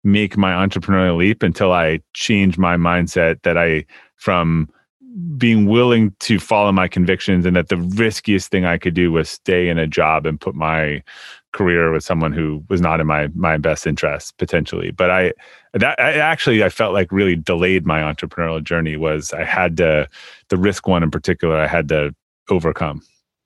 make 0.05 0.37
my 0.37 0.51
entrepreneurial 0.51 1.17
leap 1.17 1.43
until 1.43 1.71
I 1.71 1.99
change 2.13 2.57
my 2.57 2.77
mindset 2.77 3.41
that 3.41 3.57
I 3.57 3.85
from 4.15 4.69
being 5.37 5.65
willing 5.65 6.13
to 6.19 6.39
follow 6.39 6.71
my 6.71 6.87
convictions 6.87 7.45
and 7.45 7.55
that 7.55 7.69
the 7.69 7.77
riskiest 7.77 8.51
thing 8.51 8.65
I 8.65 8.77
could 8.77 8.93
do 8.93 9.11
was 9.11 9.29
stay 9.29 9.69
in 9.69 9.79
a 9.79 9.87
job 9.87 10.25
and 10.25 10.39
put 10.39 10.55
my 10.55 11.01
career 11.53 11.91
with 11.91 12.03
someone 12.03 12.33
who 12.33 12.63
was 12.69 12.81
not 12.81 12.99
in 12.99 13.07
my 13.07 13.29
my 13.33 13.57
best 13.57 13.87
interest 13.87 14.37
potentially. 14.37 14.91
But 14.91 15.09
I 15.09 15.33
that 15.73 15.99
I 15.99 16.13
actually 16.13 16.63
I 16.63 16.69
felt 16.69 16.93
like 16.93 17.11
really 17.11 17.35
delayed 17.35 17.85
my 17.85 18.01
entrepreneurial 18.01 18.63
journey 18.63 18.97
was 18.97 19.33
I 19.33 19.43
had 19.43 19.77
to 19.77 20.07
the 20.49 20.57
risk 20.57 20.87
one 20.87 21.01
in 21.01 21.11
particular 21.11 21.55
I 21.57 21.67
had 21.67 21.87
to 21.89 22.13
overcome 22.49 23.01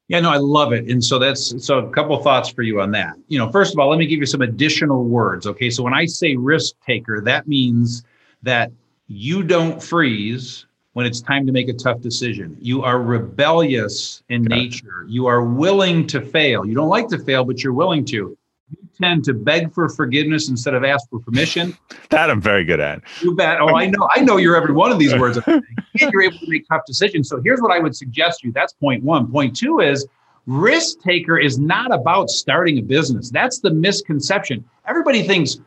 yeah, 0.10 0.20
no, 0.20 0.32
I 0.32 0.38
love 0.38 0.74
it. 0.74 0.90
And 0.90 1.04
so 1.04 1.20
that's 1.20 1.64
so 1.64 1.78
a 1.80 1.90
couple 1.92 2.18
thoughts 2.22 2.50
for 2.50 2.64
you 2.64 2.82
on 2.82 2.92
that. 2.92 3.14
You 3.28 3.38
know, 3.38 3.52
first 3.52 3.74
of 3.74 3.80
all, 3.80 3.90
let 3.90 4.00
me 4.00 4.08
give 4.08 4.20
you 4.20 4.26
some 4.26 4.42
additional 4.42 5.06
words. 5.06 5.46
Okay. 5.46 5.70
So 5.70 5.84
when 5.84 5.94
I 5.94 6.06
say 6.06 6.36
risk 6.36 6.76
taker, 6.84 7.22
that 7.22 7.48
means 7.48 8.04
that 8.42 8.72
you 9.08 9.44
don't 9.44 9.82
freeze 9.82 10.66
when 10.94 11.06
it's 11.06 11.22
time 11.22 11.46
to 11.46 11.52
make 11.52 11.70
a 11.70 11.74
tough 11.74 12.02
decision. 12.02 12.58
You 12.60 12.82
are 12.82 13.00
rebellious 13.00 14.24
in 14.30 14.42
nature. 14.44 15.06
You 15.08 15.28
are 15.28 15.44
willing 15.44 16.08
to 16.08 16.22
fail. 16.22 16.66
You 16.66 16.74
don't 16.74 16.90
like 16.90 17.08
to 17.10 17.20
fail, 17.20 17.46
but 17.46 17.64
you're 17.64 17.74
willing 17.74 18.04
to 18.06 18.36
you 18.72 18.90
tend 19.00 19.24
to 19.26 19.34
beg 19.34 19.74
for 19.74 19.90
forgiveness 19.90 20.50
instead 20.50 20.74
of 20.74 20.84
ask 20.84 21.10
for 21.10 21.20
permission. 21.20 21.78
That 22.10 22.30
I'm 22.30 22.42
very 22.42 22.64
good 22.64 22.80
at. 22.80 23.02
You 23.22 23.36
bet. 23.36 23.60
Oh, 23.62 23.76
I 23.76 23.88
know. 23.88 24.10
I 24.16 24.22
know 24.22 24.38
you're 24.38 24.56
every 24.56 24.74
one 24.74 24.92
of 24.92 25.00
these 25.00 25.16
words. 25.16 25.40
and 25.48 25.64
you're 25.94 26.22
able 26.22 26.38
to 26.40 26.50
make 26.50 26.68
tough 26.68 26.82
decisions. 26.86 27.30
So 27.30 27.42
here's 27.42 27.62
what 27.62 27.72
I 27.72 27.80
would 27.80 27.96
suggest 27.96 28.44
you. 28.44 28.52
That's 28.52 28.74
point 28.74 29.04
one. 29.04 29.32
Point 29.32 29.56
two 29.56 29.80
is 29.80 30.08
risk 30.46 31.00
taker 31.02 31.38
is 31.38 31.60
not 31.60 31.94
about 31.94 32.30
starting 32.30 32.78
a 32.80 32.82
business. 32.82 33.30
That's 33.30 33.60
the 33.60 33.72
misconception. 33.72 34.66
Everybody 34.88 35.24
thinks 35.24 35.60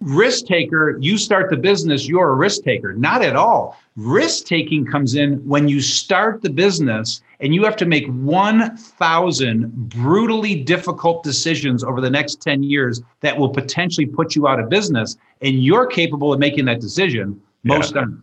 risk 0.00 0.46
taker, 0.46 0.96
you 1.00 1.18
start 1.18 1.50
the 1.50 1.56
business, 1.56 2.08
you're 2.08 2.30
a 2.30 2.34
risk 2.34 2.62
taker. 2.62 2.92
Not 2.92 3.22
at 3.22 3.36
all. 3.36 3.76
Risk 3.96 4.46
taking 4.46 4.86
comes 4.86 5.14
in 5.14 5.36
when 5.46 5.68
you 5.68 5.80
start 5.80 6.42
the 6.42 6.50
business 6.50 7.20
and 7.40 7.54
you 7.54 7.64
have 7.64 7.76
to 7.76 7.86
make 7.86 8.06
1,000 8.06 9.88
brutally 9.88 10.54
difficult 10.62 11.22
decisions 11.22 11.82
over 11.82 12.00
the 12.00 12.10
next 12.10 12.40
10 12.40 12.62
years 12.62 13.02
that 13.20 13.36
will 13.36 13.48
potentially 13.48 14.06
put 14.06 14.34
you 14.36 14.46
out 14.46 14.60
of 14.60 14.68
business. 14.68 15.16
And 15.42 15.62
you're 15.62 15.86
capable 15.86 16.32
of 16.32 16.38
making 16.38 16.64
that 16.66 16.80
decision. 16.80 17.40
Most 17.64 17.94
yeah. 17.94 18.00
aren't. 18.02 18.20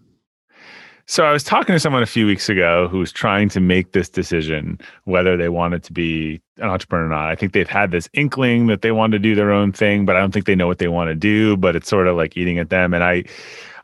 So 1.08 1.24
I 1.24 1.32
was 1.32 1.44
talking 1.44 1.74
to 1.74 1.80
someone 1.80 2.02
a 2.02 2.08
few 2.08 2.26
weeks 2.26 2.50
ago 2.50 2.88
who 2.88 2.98
was 2.98 3.12
trying 3.12 3.48
to 3.50 3.60
make 3.60 3.91
this 3.91 4.10
decision 4.10 4.80
whether 5.04 5.38
they 5.38 5.50
wanted 5.50 5.84
to 5.84 5.94
be 5.94 6.41
an 6.58 6.68
entrepreneur 6.68 7.06
or 7.06 7.10
not. 7.10 7.30
I 7.30 7.36
think 7.36 7.54
they've 7.54 7.70
had 7.70 7.91
this 7.91 8.10
inkling 8.13 8.65
that 8.68 8.82
they 8.82 8.91
want 8.91 9.13
to 9.13 9.20
do 9.20 9.36
their 9.36 9.52
own 9.52 9.72
thing, 9.72 10.06
but 10.06 10.15
I 10.15 10.20
don't 10.20 10.32
think 10.32 10.48
they 10.48 10.56
know 10.56 10.65
what 10.65 10.80
they 10.80 10.88
want 10.88 11.10
to 11.10 11.15
do. 11.15 11.58
But 11.58 11.76
it's 11.76 11.88
sort 11.88 12.08
of 12.08 12.15
like 12.15 12.36
eating 12.36 12.58
at 12.58 12.72
them. 12.72 12.91
And 12.91 13.04
I, 13.04 13.24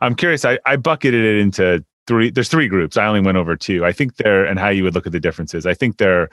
I'm 0.00 0.16
curious. 0.16 0.44
I, 0.44 0.58
I 0.66 0.74
bucketed 0.74 1.24
it 1.24 1.40
into 1.40 1.84
three. 2.08 2.30
There's 2.30 2.48
three 2.48 2.66
groups. 2.66 2.96
I 2.96 3.06
only 3.06 3.20
went 3.20 3.38
over 3.38 3.54
two. 3.54 3.84
I 3.84 3.92
think 3.92 4.16
they're 4.16 4.44
and 4.44 4.58
how 4.58 4.70
you 4.70 4.82
would 4.82 4.94
look 4.94 5.06
at 5.06 5.12
the 5.12 5.20
differences. 5.20 5.64
I 5.64 5.74
think 5.74 5.98
they're 5.98 6.28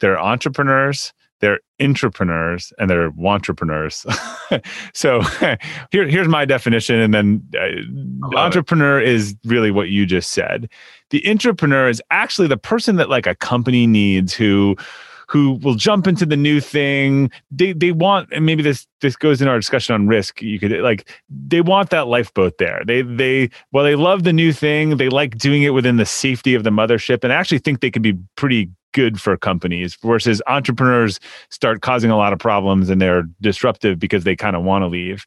they're 0.00 0.18
entrepreneurs 0.18 1.12
they're 1.42 1.60
entrepreneurs 1.80 2.72
and 2.78 2.88
they're 2.88 3.12
entrepreneurs. 3.22 4.06
so 4.94 5.20
here, 5.90 6.08
here's 6.08 6.28
my 6.28 6.44
definition. 6.44 7.00
And 7.00 7.12
then 7.12 7.42
uh, 7.54 8.36
entrepreneur 8.38 9.00
it. 9.00 9.08
is 9.08 9.34
really 9.44 9.72
what 9.72 9.90
you 9.90 10.06
just 10.06 10.30
said. 10.30 10.70
The 11.10 11.28
entrepreneur 11.28 11.88
is 11.88 12.00
actually 12.10 12.46
the 12.46 12.56
person 12.56 12.94
that 12.96 13.10
like 13.10 13.26
a 13.26 13.34
company 13.34 13.88
needs 13.88 14.32
who 14.32 14.76
who 15.28 15.54
will 15.62 15.74
jump 15.74 16.06
into 16.06 16.26
the 16.26 16.36
new 16.36 16.60
thing. 16.60 17.30
They 17.50 17.72
they 17.72 17.92
want, 17.92 18.28
and 18.32 18.46
maybe 18.46 18.62
this 18.62 18.86
this 19.00 19.16
goes 19.16 19.42
in 19.42 19.48
our 19.48 19.58
discussion 19.58 19.94
on 19.94 20.06
risk. 20.06 20.42
You 20.42 20.58
could 20.58 20.72
like 20.80 21.08
they 21.28 21.60
want 21.60 21.90
that 21.90 22.08
lifeboat 22.08 22.58
there. 22.58 22.82
They 22.86 23.02
they 23.02 23.50
well 23.72 23.84
they 23.84 23.94
love 23.94 24.24
the 24.24 24.32
new 24.32 24.52
thing. 24.52 24.96
They 24.96 25.08
like 25.08 25.38
doing 25.38 25.62
it 25.62 25.70
within 25.70 25.96
the 25.96 26.06
safety 26.06 26.54
of 26.54 26.64
the 26.64 26.70
mothership, 26.70 27.24
and 27.24 27.32
I 27.32 27.36
actually 27.36 27.58
think 27.58 27.80
they 27.80 27.90
could 27.90 28.02
be 28.02 28.18
pretty 28.36 28.70
good 28.92 29.20
for 29.20 29.36
companies 29.36 29.96
versus 30.02 30.42
entrepreneurs 30.46 31.18
start 31.48 31.80
causing 31.80 32.10
a 32.10 32.16
lot 32.16 32.34
of 32.34 32.38
problems 32.38 32.90
and 32.90 33.00
they're 33.00 33.22
disruptive 33.40 33.98
because 33.98 34.24
they 34.24 34.36
kind 34.36 34.54
of 34.54 34.62
want 34.62 34.82
to 34.82 34.86
leave 34.86 35.26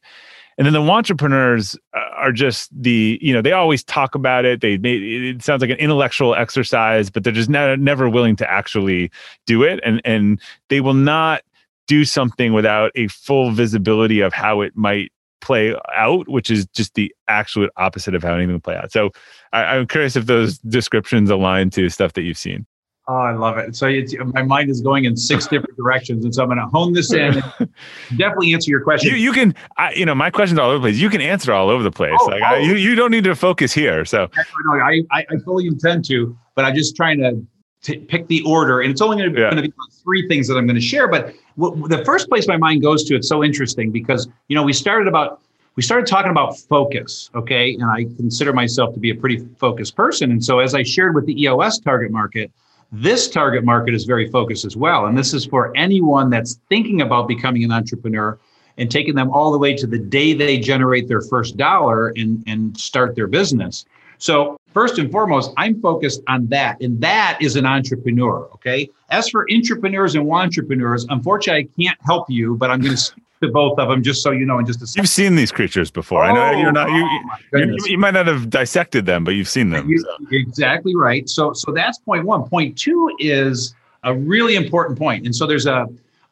and 0.58 0.66
then 0.66 0.72
the 0.72 0.80
entrepreneurs 0.80 1.76
uh, 1.94 2.00
are 2.16 2.32
just 2.32 2.70
the 2.72 3.18
you 3.20 3.32
know 3.32 3.42
they 3.42 3.52
always 3.52 3.84
talk 3.84 4.14
about 4.14 4.44
it 4.44 4.60
they, 4.60 4.74
it 4.74 5.42
sounds 5.42 5.60
like 5.60 5.70
an 5.70 5.78
intellectual 5.78 6.34
exercise 6.34 7.10
but 7.10 7.24
they're 7.24 7.32
just 7.32 7.50
ne- 7.50 7.76
never 7.76 8.08
willing 8.08 8.36
to 8.36 8.50
actually 8.50 9.10
do 9.46 9.62
it 9.62 9.80
and 9.84 10.00
and 10.04 10.40
they 10.68 10.80
will 10.80 10.94
not 10.94 11.42
do 11.86 12.04
something 12.04 12.52
without 12.52 12.90
a 12.94 13.06
full 13.08 13.50
visibility 13.52 14.20
of 14.20 14.32
how 14.32 14.60
it 14.60 14.76
might 14.76 15.12
play 15.40 15.76
out, 15.94 16.28
which 16.28 16.50
is 16.50 16.66
just 16.74 16.94
the 16.94 17.14
absolute 17.28 17.70
opposite 17.76 18.14
of 18.14 18.22
how 18.22 18.34
anything 18.34 18.52
will 18.52 18.60
play 18.60 18.76
out. 18.76 18.90
So 18.90 19.10
I, 19.52 19.76
am 19.76 19.86
curious 19.86 20.16
if 20.16 20.26
those 20.26 20.58
descriptions 20.58 21.30
align 21.30 21.70
to 21.70 21.88
stuff 21.88 22.14
that 22.14 22.22
you've 22.22 22.38
seen. 22.38 22.66
Oh, 23.08 23.14
I 23.14 23.32
love 23.32 23.56
it. 23.58 23.76
So 23.76 23.88
my 24.34 24.42
mind 24.42 24.68
is 24.68 24.80
going 24.80 25.04
in 25.04 25.16
six 25.16 25.46
different 25.48 25.76
directions, 25.76 26.24
and 26.24 26.34
so 26.34 26.42
I'm 26.42 26.48
going 26.48 26.58
to 26.58 26.66
hone 26.66 26.92
this 26.92 27.12
in. 27.12 27.34
definitely 28.16 28.52
answer 28.52 28.70
your 28.70 28.80
question. 28.80 29.12
You, 29.12 29.16
you 29.16 29.32
can, 29.32 29.54
I, 29.76 29.92
you 29.92 30.04
know, 30.04 30.14
my 30.14 30.30
question's 30.30 30.58
all 30.58 30.70
over 30.70 30.78
the 30.78 30.82
place. 30.82 30.96
You 30.96 31.08
can 31.08 31.20
answer 31.20 31.52
all 31.52 31.70
over 31.70 31.84
the 31.84 31.90
place. 31.90 32.18
Oh, 32.20 32.26
like 32.26 32.42
oh. 32.42 32.46
I, 32.46 32.58
you, 32.58 32.74
you 32.74 32.96
don't 32.96 33.12
need 33.12 33.24
to 33.24 33.36
focus 33.36 33.72
here. 33.72 34.04
So 34.04 34.28
I, 34.72 35.02
I, 35.12 35.26
I 35.30 35.38
fully 35.44 35.68
intend 35.68 36.04
to, 36.06 36.36
but 36.56 36.64
I'm 36.64 36.74
just 36.74 36.96
trying 36.96 37.18
to 37.18 37.46
t- 37.82 37.98
pick 37.98 38.26
the 38.26 38.42
order, 38.42 38.80
and 38.80 38.90
it's 38.90 39.00
only 39.00 39.18
going 39.18 39.32
to, 39.32 39.40
yeah. 39.40 39.60
be 39.60 39.72
three 40.02 40.26
things 40.26 40.48
that 40.48 40.56
I'm 40.56 40.66
going 40.66 40.74
to 40.74 40.80
share. 40.80 41.06
But 41.06 41.32
w- 41.56 41.86
the 41.86 42.04
first 42.04 42.28
place 42.28 42.48
my 42.48 42.56
mind 42.56 42.82
goes 42.82 43.04
to, 43.04 43.14
it's 43.14 43.28
so 43.28 43.44
interesting 43.44 43.92
because 43.92 44.28
you 44.48 44.56
know 44.56 44.64
we 44.64 44.72
started 44.72 45.06
about 45.06 45.40
we 45.76 45.82
started 45.82 46.06
talking 46.08 46.32
about 46.32 46.58
focus, 46.58 47.30
okay, 47.36 47.74
and 47.74 47.84
I 47.84 48.04
consider 48.16 48.52
myself 48.52 48.94
to 48.94 49.00
be 49.00 49.10
a 49.10 49.14
pretty 49.14 49.46
focused 49.58 49.94
person, 49.94 50.32
and 50.32 50.44
so 50.44 50.58
as 50.58 50.74
I 50.74 50.82
shared 50.82 51.14
with 51.14 51.26
the 51.26 51.40
EOS 51.40 51.78
target 51.78 52.10
market 52.10 52.50
this 52.92 53.28
target 53.28 53.64
market 53.64 53.94
is 53.94 54.04
very 54.04 54.30
focused 54.30 54.64
as 54.64 54.76
well. 54.76 55.06
And 55.06 55.16
this 55.16 55.34
is 55.34 55.44
for 55.44 55.76
anyone 55.76 56.30
that's 56.30 56.60
thinking 56.68 57.00
about 57.00 57.28
becoming 57.28 57.64
an 57.64 57.72
entrepreneur 57.72 58.38
and 58.78 58.90
taking 58.90 59.14
them 59.14 59.30
all 59.30 59.52
the 59.52 59.58
way 59.58 59.74
to 59.74 59.86
the 59.86 59.98
day 59.98 60.34
they 60.34 60.58
generate 60.58 61.08
their 61.08 61.22
first 61.22 61.56
dollar 61.56 62.08
and, 62.10 62.42
and 62.46 62.76
start 62.78 63.16
their 63.16 63.26
business. 63.26 63.84
So, 64.18 64.58
first 64.72 64.98
and 64.98 65.10
foremost, 65.10 65.52
I'm 65.56 65.80
focused 65.80 66.22
on 66.28 66.46
that. 66.48 66.80
And 66.80 67.00
that 67.00 67.38
is 67.40 67.56
an 67.56 67.66
entrepreneur. 67.66 68.48
Okay. 68.54 68.88
As 69.10 69.28
for 69.28 69.46
intrapreneurs 69.46 70.14
and 70.14 70.26
wantrepreneurs, 70.26 71.06
unfortunately, 71.10 71.68
I 71.68 71.82
can't 71.82 71.98
help 72.02 72.30
you, 72.30 72.56
but 72.56 72.70
I'm 72.70 72.80
going 72.80 72.96
to 72.96 73.14
to 73.42 73.50
both 73.50 73.78
of 73.78 73.88
them, 73.88 74.02
just 74.02 74.22
so 74.22 74.30
you 74.30 74.46
know, 74.46 74.58
in 74.58 74.66
just 74.66 74.82
a 74.82 74.86
second. 74.86 75.02
You've 75.02 75.10
seen 75.10 75.34
these 75.34 75.52
creatures 75.52 75.90
before. 75.90 76.24
Oh, 76.24 76.28
I 76.28 76.32
know 76.52 76.58
you're 76.58 76.68
oh, 76.68 76.72
not. 76.72 76.88
You, 76.90 77.30
oh 77.54 77.58
you, 77.58 77.76
you, 77.86 77.98
might 77.98 78.14
not 78.14 78.26
have 78.26 78.48
dissected 78.50 79.06
them, 79.06 79.24
but 79.24 79.32
you've 79.32 79.48
seen 79.48 79.70
them. 79.70 79.88
You, 79.88 79.98
so. 79.98 80.16
Exactly 80.32 80.94
right. 80.96 81.28
So, 81.28 81.52
so 81.52 81.72
that's 81.72 81.98
point 81.98 82.24
one. 82.24 82.48
Point 82.48 82.78
two 82.78 83.14
is 83.18 83.74
a 84.04 84.14
really 84.14 84.56
important 84.56 84.98
point, 84.98 85.26
and 85.26 85.34
so 85.34 85.46
there's 85.46 85.66
a 85.66 85.86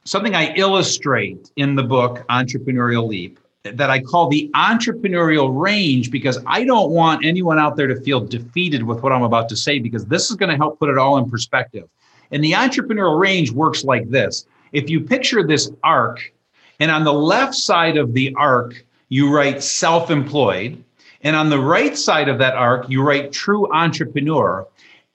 something 0.05 0.35
I 0.35 0.55
illustrate 0.55 1.51
in 1.57 1.75
the 1.75 1.83
book 1.83 2.25
Entrepreneurial 2.29 3.07
Leap 3.07 3.41
that 3.65 3.89
I 3.89 4.01
call 4.01 4.29
the 4.29 4.51
entrepreneurial 4.55 5.59
range 5.59 6.11
because 6.11 6.39
I 6.47 6.65
don't 6.65 6.91
want 6.91 7.25
anyone 7.25 7.59
out 7.59 7.77
there 7.77 7.87
to 7.87 7.99
feel 8.03 8.21
defeated 8.21 8.83
with 8.83 9.03
what 9.03 9.13
I'm 9.13 9.23
about 9.23 9.49
to 9.49 9.57
say 9.57 9.79
because 9.79 10.05
this 10.05 10.31
is 10.31 10.37
going 10.37 10.51
to 10.51 10.57
help 10.57 10.79
put 10.79 10.91
it 10.91 10.99
all 10.99 11.17
in 11.17 11.31
perspective. 11.31 11.89
And 12.31 12.45
the 12.45 12.53
entrepreneurial 12.53 13.19
range 13.19 13.53
works 13.53 13.83
like 13.83 14.11
this. 14.11 14.47
If 14.73 14.91
you 14.91 15.01
picture 15.01 15.47
this 15.47 15.71
arc 15.83 16.34
and 16.81 16.91
on 16.91 17.05
the 17.05 17.13
left 17.13 17.55
side 17.55 17.97
of 17.97 18.15
the 18.15 18.35
arc, 18.37 18.85
you 19.09 19.35
write 19.35 19.63
self 19.63 20.11
employed. 20.11 20.83
And 21.23 21.35
on 21.35 21.49
the 21.49 21.59
right 21.59 21.97
side 21.97 22.29
of 22.29 22.39
that 22.39 22.55
arc, 22.55 22.89
you 22.91 23.03
write 23.03 23.33
true 23.33 23.73
entrepreneur. 23.73 24.67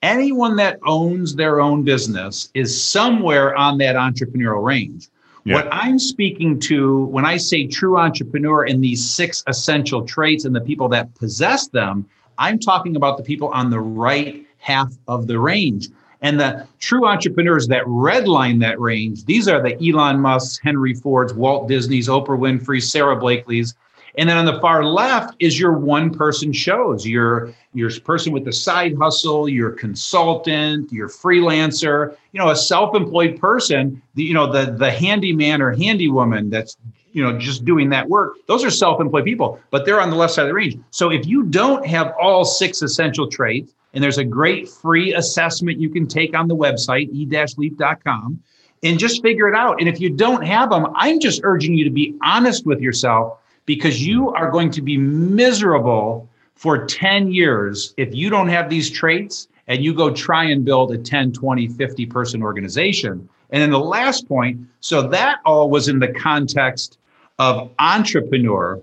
Anyone 0.01 0.55
that 0.55 0.79
owns 0.85 1.35
their 1.35 1.59
own 1.59 1.83
business 1.83 2.49
is 2.53 2.81
somewhere 2.81 3.55
on 3.55 3.77
that 3.79 3.95
entrepreneurial 3.95 4.63
range. 4.63 5.09
Yeah. 5.43 5.55
What 5.55 5.67
I'm 5.71 5.99
speaking 5.99 6.59
to 6.61 7.05
when 7.05 7.25
I 7.25 7.37
say 7.37 7.67
true 7.67 7.97
entrepreneur 7.97 8.65
in 8.65 8.81
these 8.81 9.07
six 9.07 9.43
essential 9.47 10.05
traits 10.05 10.45
and 10.45 10.55
the 10.55 10.61
people 10.61 10.89
that 10.89 11.13
possess 11.15 11.67
them, 11.67 12.05
I'm 12.37 12.59
talking 12.59 12.95
about 12.95 13.17
the 13.17 13.23
people 13.23 13.49
on 13.49 13.69
the 13.69 13.79
right 13.79 14.45
half 14.57 14.93
of 15.07 15.27
the 15.27 15.39
range. 15.39 15.89
And 16.21 16.39
the 16.39 16.67
true 16.79 17.07
entrepreneurs 17.07 17.67
that 17.67 17.85
redline 17.85 18.59
that 18.59 18.79
range, 18.79 19.25
these 19.25 19.47
are 19.47 19.61
the 19.61 19.75
Elon 19.81 20.19
Musks, 20.19 20.59
Henry 20.61 20.93
Fords, 20.93 21.33
Walt 21.33 21.67
Disney's, 21.67 22.09
Oprah 22.09 22.37
Winfrey's, 22.37 22.91
Sara 22.91 23.15
Blakely's. 23.15 23.73
And 24.17 24.27
then 24.27 24.37
on 24.37 24.45
the 24.45 24.59
far 24.59 24.83
left 24.83 25.35
is 25.39 25.57
your 25.57 25.73
one 25.73 26.13
person 26.13 26.51
shows, 26.51 27.07
your 27.07 27.53
your 27.73 27.91
person 28.01 28.33
with 28.33 28.43
the 28.43 28.51
side 28.51 28.97
hustle, 28.97 29.47
your 29.47 29.71
consultant, 29.71 30.91
your 30.91 31.07
freelancer, 31.07 32.17
you 32.33 32.39
know, 32.39 32.49
a 32.49 32.55
self-employed 32.55 33.39
person, 33.39 34.01
the, 34.15 34.23
you 34.23 34.33
know, 34.33 34.51
the 34.51 34.71
the 34.71 34.91
handyman 34.91 35.61
or 35.61 35.75
handywoman 35.75 36.49
that's 36.49 36.75
you 37.11 37.23
know 37.23 37.37
just 37.37 37.65
doing 37.65 37.89
that 37.89 38.07
work 38.07 38.37
those 38.45 38.63
are 38.63 38.69
self-employed 38.69 39.25
people 39.25 39.59
but 39.71 39.83
they're 39.83 39.99
on 39.99 40.11
the 40.11 40.15
left 40.15 40.33
side 40.33 40.43
of 40.43 40.47
the 40.47 40.53
range 40.53 40.77
so 40.91 41.09
if 41.09 41.25
you 41.25 41.43
don't 41.43 41.85
have 41.85 42.13
all 42.21 42.45
six 42.45 42.83
essential 42.83 43.27
traits 43.27 43.73
and 43.93 44.03
there's 44.03 44.17
a 44.17 44.23
great 44.23 44.69
free 44.69 45.13
assessment 45.13 45.79
you 45.79 45.89
can 45.89 46.07
take 46.07 46.37
on 46.37 46.47
the 46.47 46.55
website, 46.55 47.09
e-leap.com, 47.11 48.41
and 48.83 48.99
just 48.99 49.21
figure 49.21 49.47
it 49.47 49.55
out. 49.55 49.79
And 49.79 49.89
if 49.89 49.99
you 49.99 50.09
don't 50.09 50.45
have 50.45 50.69
them, 50.69 50.87
I'm 50.95 51.19
just 51.19 51.41
urging 51.43 51.75
you 51.75 51.83
to 51.83 51.89
be 51.89 52.15
honest 52.23 52.65
with 52.65 52.79
yourself 52.79 53.39
because 53.65 54.05
you 54.05 54.31
are 54.31 54.49
going 54.49 54.71
to 54.71 54.81
be 54.81 54.97
miserable 54.97 56.27
for 56.55 56.85
10 56.85 57.31
years 57.31 57.93
if 57.97 58.13
you 58.13 58.29
don't 58.29 58.47
have 58.47 58.69
these 58.69 58.89
traits 58.89 59.47
and 59.67 59.83
you 59.83 59.93
go 59.93 60.11
try 60.11 60.45
and 60.45 60.65
build 60.65 60.91
a 60.91 60.97
10, 60.97 61.31
20, 61.31 61.67
50 61.67 62.05
person 62.07 62.41
organization. 62.41 63.29
And 63.51 63.61
then 63.61 63.71
the 63.71 63.79
last 63.79 64.27
point 64.27 64.59
so 64.79 65.07
that 65.09 65.39
all 65.45 65.69
was 65.69 65.87
in 65.87 65.99
the 65.99 66.07
context 66.09 66.97
of 67.37 67.71
entrepreneur 67.79 68.81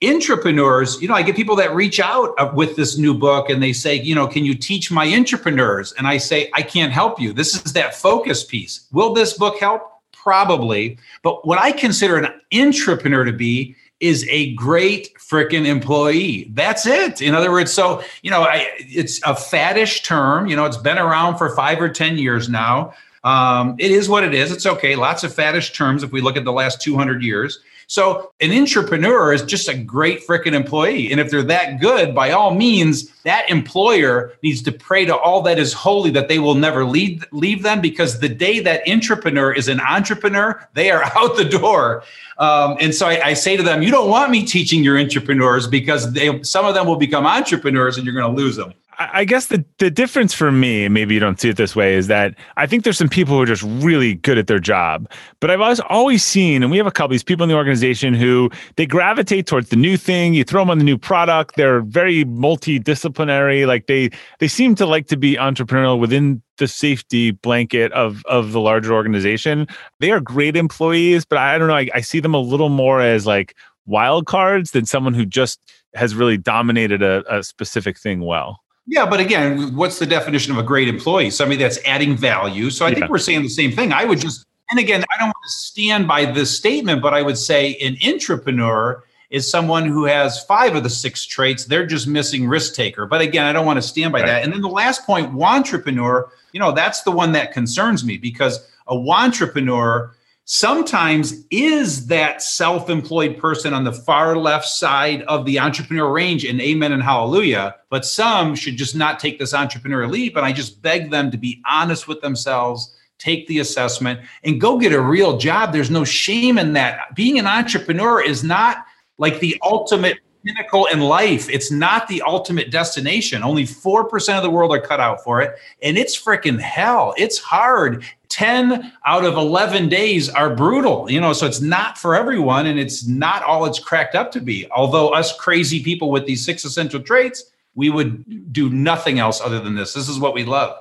intrapreneurs, 0.00 1.00
you 1.00 1.08
know, 1.08 1.14
I 1.14 1.22
get 1.22 1.34
people 1.34 1.56
that 1.56 1.74
reach 1.74 1.98
out 1.98 2.34
uh, 2.38 2.50
with 2.54 2.76
this 2.76 2.98
new 2.98 3.14
book 3.14 3.50
and 3.50 3.62
they 3.62 3.72
say, 3.72 3.96
you 3.96 4.14
know, 4.14 4.26
can 4.26 4.44
you 4.44 4.54
teach 4.54 4.90
my 4.90 5.06
intrapreneurs? 5.06 5.92
And 5.98 6.06
I 6.06 6.18
say, 6.18 6.50
I 6.54 6.62
can't 6.62 6.92
help 6.92 7.20
you. 7.20 7.32
This 7.32 7.54
is 7.54 7.72
that 7.72 7.94
focus 7.94 8.44
piece. 8.44 8.86
Will 8.92 9.12
this 9.12 9.32
book 9.32 9.58
help? 9.58 9.82
Probably. 10.12 10.98
But 11.22 11.46
what 11.46 11.58
I 11.58 11.72
consider 11.72 12.16
an 12.16 12.32
intrapreneur 12.52 13.24
to 13.26 13.32
be 13.32 13.74
is 13.98 14.24
a 14.30 14.54
great 14.54 15.14
freaking 15.16 15.66
employee. 15.66 16.48
That's 16.52 16.86
it. 16.86 17.20
In 17.20 17.34
other 17.34 17.50
words, 17.50 17.72
so, 17.72 18.02
you 18.22 18.30
know, 18.30 18.42
I, 18.42 18.68
it's 18.78 19.18
a 19.22 19.34
faddish 19.34 20.04
term. 20.04 20.46
You 20.46 20.54
know, 20.54 20.64
it's 20.64 20.76
been 20.76 20.98
around 20.98 21.38
for 21.38 21.54
five 21.56 21.80
or 21.80 21.88
10 21.88 22.18
years 22.18 22.48
now. 22.48 22.94
Um, 23.24 23.74
it 23.78 23.90
is 23.90 24.08
what 24.08 24.22
it 24.22 24.32
is. 24.32 24.52
It's 24.52 24.66
okay. 24.66 24.94
Lots 24.94 25.24
of 25.24 25.34
faddish 25.34 25.74
terms 25.74 26.04
if 26.04 26.12
we 26.12 26.20
look 26.20 26.36
at 26.36 26.44
the 26.44 26.52
last 26.52 26.80
200 26.80 27.22
years. 27.22 27.58
So 27.88 28.32
an 28.40 28.50
intrapreneur 28.50 29.34
is 29.34 29.42
just 29.42 29.66
a 29.66 29.74
great 29.74 30.26
freaking 30.26 30.52
employee. 30.52 31.10
And 31.10 31.18
if 31.18 31.30
they're 31.30 31.42
that 31.44 31.80
good, 31.80 32.14
by 32.14 32.32
all 32.32 32.54
means, 32.54 33.08
that 33.22 33.48
employer 33.48 34.34
needs 34.42 34.60
to 34.64 34.72
pray 34.72 35.06
to 35.06 35.16
all 35.16 35.40
that 35.42 35.58
is 35.58 35.72
holy 35.72 36.10
that 36.10 36.28
they 36.28 36.38
will 36.38 36.54
never 36.54 36.84
leave, 36.84 37.24
leave 37.32 37.62
them 37.62 37.80
because 37.80 38.20
the 38.20 38.28
day 38.28 38.60
that 38.60 38.86
intrapreneur 38.86 39.56
is 39.56 39.68
an 39.68 39.80
entrepreneur, 39.80 40.68
they 40.74 40.90
are 40.90 41.02
out 41.16 41.38
the 41.38 41.46
door. 41.46 42.04
Um, 42.36 42.76
and 42.78 42.94
so 42.94 43.08
I, 43.08 43.28
I, 43.28 43.34
say 43.34 43.56
to 43.56 43.62
them, 43.62 43.82
you 43.82 43.90
don't 43.90 44.10
want 44.10 44.30
me 44.30 44.44
teaching 44.44 44.84
your 44.84 44.96
intrapreneurs 44.96 45.68
because 45.68 46.12
they, 46.12 46.42
some 46.42 46.66
of 46.66 46.74
them 46.74 46.86
will 46.86 46.96
become 46.96 47.26
entrepreneurs 47.26 47.96
and 47.96 48.04
you're 48.04 48.14
going 48.14 48.32
to 48.32 48.40
lose 48.40 48.54
them. 48.54 48.74
I 48.98 49.24
guess 49.24 49.46
the, 49.46 49.64
the 49.78 49.90
difference 49.90 50.34
for 50.34 50.50
me, 50.50 50.88
maybe 50.88 51.14
you 51.14 51.20
don't 51.20 51.40
see 51.40 51.48
it 51.48 51.56
this 51.56 51.76
way, 51.76 51.94
is 51.94 52.08
that 52.08 52.34
I 52.56 52.66
think 52.66 52.82
there's 52.82 52.98
some 52.98 53.08
people 53.08 53.36
who 53.36 53.42
are 53.42 53.46
just 53.46 53.62
really 53.62 54.14
good 54.14 54.38
at 54.38 54.48
their 54.48 54.58
job. 54.58 55.08
But 55.40 55.52
I've 55.52 55.60
always 55.60 55.80
always 55.80 56.24
seen, 56.24 56.62
and 56.62 56.70
we 56.72 56.78
have 56.78 56.86
a 56.86 56.90
couple 56.90 57.06
of 57.06 57.10
these 57.12 57.22
people 57.22 57.44
in 57.44 57.48
the 57.48 57.54
organization 57.54 58.12
who 58.12 58.50
they 58.76 58.86
gravitate 58.86 59.46
towards 59.46 59.68
the 59.68 59.76
new 59.76 59.96
thing. 59.96 60.34
You 60.34 60.42
throw 60.42 60.62
them 60.62 60.70
on 60.70 60.78
the 60.78 60.84
new 60.84 60.98
product. 60.98 61.54
They're 61.56 61.82
very 61.82 62.24
multidisciplinary. 62.24 63.66
Like 63.66 63.86
they 63.86 64.10
they 64.40 64.48
seem 64.48 64.74
to 64.76 64.86
like 64.86 65.06
to 65.08 65.16
be 65.16 65.36
entrepreneurial 65.36 66.00
within 66.00 66.42
the 66.56 66.66
safety 66.66 67.30
blanket 67.30 67.92
of 67.92 68.24
of 68.26 68.50
the 68.50 68.60
larger 68.60 68.92
organization. 68.94 69.68
They 70.00 70.10
are 70.10 70.20
great 70.20 70.56
employees, 70.56 71.24
but 71.24 71.38
I 71.38 71.56
don't 71.56 71.68
know. 71.68 71.76
I, 71.76 71.88
I 71.94 72.00
see 72.00 72.18
them 72.18 72.34
a 72.34 72.40
little 72.40 72.68
more 72.68 73.00
as 73.00 73.26
like 73.26 73.54
wild 73.86 74.26
cards 74.26 74.72
than 74.72 74.86
someone 74.86 75.14
who 75.14 75.24
just 75.24 75.60
has 75.94 76.14
really 76.14 76.36
dominated 76.36 77.02
a, 77.02 77.22
a 77.32 77.42
specific 77.44 77.96
thing 77.96 78.20
well. 78.22 78.60
Yeah, 78.90 79.04
but 79.04 79.20
again, 79.20 79.76
what's 79.76 79.98
the 79.98 80.06
definition 80.06 80.50
of 80.50 80.58
a 80.58 80.62
great 80.62 80.88
employee? 80.88 81.28
Somebody 81.28 81.62
that's 81.62 81.78
adding 81.84 82.16
value. 82.16 82.70
So 82.70 82.86
I 82.86 82.88
yeah. 82.88 82.94
think 82.94 83.10
we're 83.10 83.18
saying 83.18 83.42
the 83.42 83.48
same 83.50 83.70
thing. 83.70 83.92
I 83.92 84.06
would 84.06 84.18
just, 84.18 84.46
and 84.70 84.80
again, 84.80 85.04
I 85.14 85.18
don't 85.18 85.26
want 85.26 85.44
to 85.44 85.50
stand 85.50 86.08
by 86.08 86.24
this 86.24 86.56
statement, 86.56 87.02
but 87.02 87.12
I 87.12 87.20
would 87.20 87.36
say 87.36 87.74
an 87.76 87.96
intrapreneur 87.96 89.02
is 89.28 89.48
someone 89.48 89.86
who 89.86 90.06
has 90.06 90.42
five 90.44 90.74
of 90.74 90.84
the 90.84 90.90
six 90.90 91.26
traits. 91.26 91.66
They're 91.66 91.84
just 91.84 92.08
missing 92.08 92.48
risk 92.48 92.74
taker. 92.74 93.04
But 93.04 93.20
again, 93.20 93.44
I 93.44 93.52
don't 93.52 93.66
want 93.66 93.76
to 93.76 93.82
stand 93.82 94.10
by 94.10 94.20
right. 94.20 94.26
that. 94.26 94.42
And 94.42 94.50
then 94.54 94.62
the 94.62 94.68
last 94.68 95.04
point, 95.04 95.34
wantrepreneur, 95.34 96.30
you 96.52 96.60
know, 96.60 96.72
that's 96.72 97.02
the 97.02 97.10
one 97.10 97.32
that 97.32 97.52
concerns 97.52 98.04
me 98.04 98.16
because 98.16 98.66
a 98.86 98.94
wantrepreneur 98.94 100.12
sometimes 100.50 101.44
is 101.50 102.06
that 102.06 102.40
self-employed 102.40 103.36
person 103.36 103.74
on 103.74 103.84
the 103.84 103.92
far 103.92 104.34
left 104.34 104.66
side 104.66 105.20
of 105.24 105.44
the 105.44 105.58
entrepreneur 105.58 106.10
range 106.10 106.42
and 106.42 106.58
amen 106.62 106.90
and 106.90 107.02
hallelujah 107.02 107.74
but 107.90 108.02
some 108.06 108.54
should 108.54 108.74
just 108.74 108.96
not 108.96 109.20
take 109.20 109.38
this 109.38 109.52
entrepreneur 109.52 110.06
leap 110.06 110.36
and 110.36 110.46
i 110.46 110.50
just 110.50 110.80
beg 110.80 111.10
them 111.10 111.30
to 111.30 111.36
be 111.36 111.62
honest 111.68 112.08
with 112.08 112.22
themselves 112.22 112.96
take 113.18 113.46
the 113.46 113.58
assessment 113.58 114.18
and 114.42 114.58
go 114.58 114.78
get 114.78 114.94
a 114.94 115.00
real 115.00 115.36
job 115.36 115.70
there's 115.70 115.90
no 115.90 116.02
shame 116.02 116.56
in 116.56 116.72
that 116.72 117.14
being 117.14 117.38
an 117.38 117.46
entrepreneur 117.46 118.18
is 118.22 118.42
not 118.42 118.86
like 119.18 119.40
the 119.40 119.54
ultimate 119.62 120.16
pinnacle 120.44 120.86
in 120.86 121.00
life. 121.00 121.48
It's 121.50 121.70
not 121.70 122.08
the 122.08 122.22
ultimate 122.22 122.70
destination. 122.70 123.42
Only 123.42 123.64
4% 123.64 124.36
of 124.36 124.42
the 124.42 124.50
world 124.50 124.72
are 124.72 124.80
cut 124.80 125.00
out 125.00 125.22
for 125.22 125.40
it. 125.42 125.58
And 125.82 125.98
it's 125.98 126.20
freaking 126.20 126.60
hell. 126.60 127.14
It's 127.16 127.38
hard. 127.38 128.04
10 128.28 128.92
out 129.06 129.24
of 129.24 129.34
11 129.34 129.88
days 129.88 130.28
are 130.28 130.54
brutal, 130.54 131.10
you 131.10 131.20
know, 131.20 131.32
so 131.32 131.46
it's 131.46 131.60
not 131.60 131.96
for 131.96 132.14
everyone 132.14 132.66
and 132.66 132.78
it's 132.78 133.06
not 133.06 133.42
all 133.42 133.64
it's 133.64 133.78
cracked 133.78 134.14
up 134.14 134.30
to 134.32 134.40
be. 134.40 134.68
Although, 134.70 135.10
us 135.10 135.36
crazy 135.36 135.82
people 135.82 136.10
with 136.10 136.26
these 136.26 136.44
six 136.44 136.64
essential 136.64 137.00
traits, 137.00 137.50
we 137.74 137.90
would 137.90 138.52
do 138.52 138.68
nothing 138.70 139.18
else 139.18 139.40
other 139.40 139.60
than 139.60 139.74
this. 139.74 139.94
This 139.94 140.08
is 140.08 140.18
what 140.18 140.34
we 140.34 140.44
love. 140.44 140.76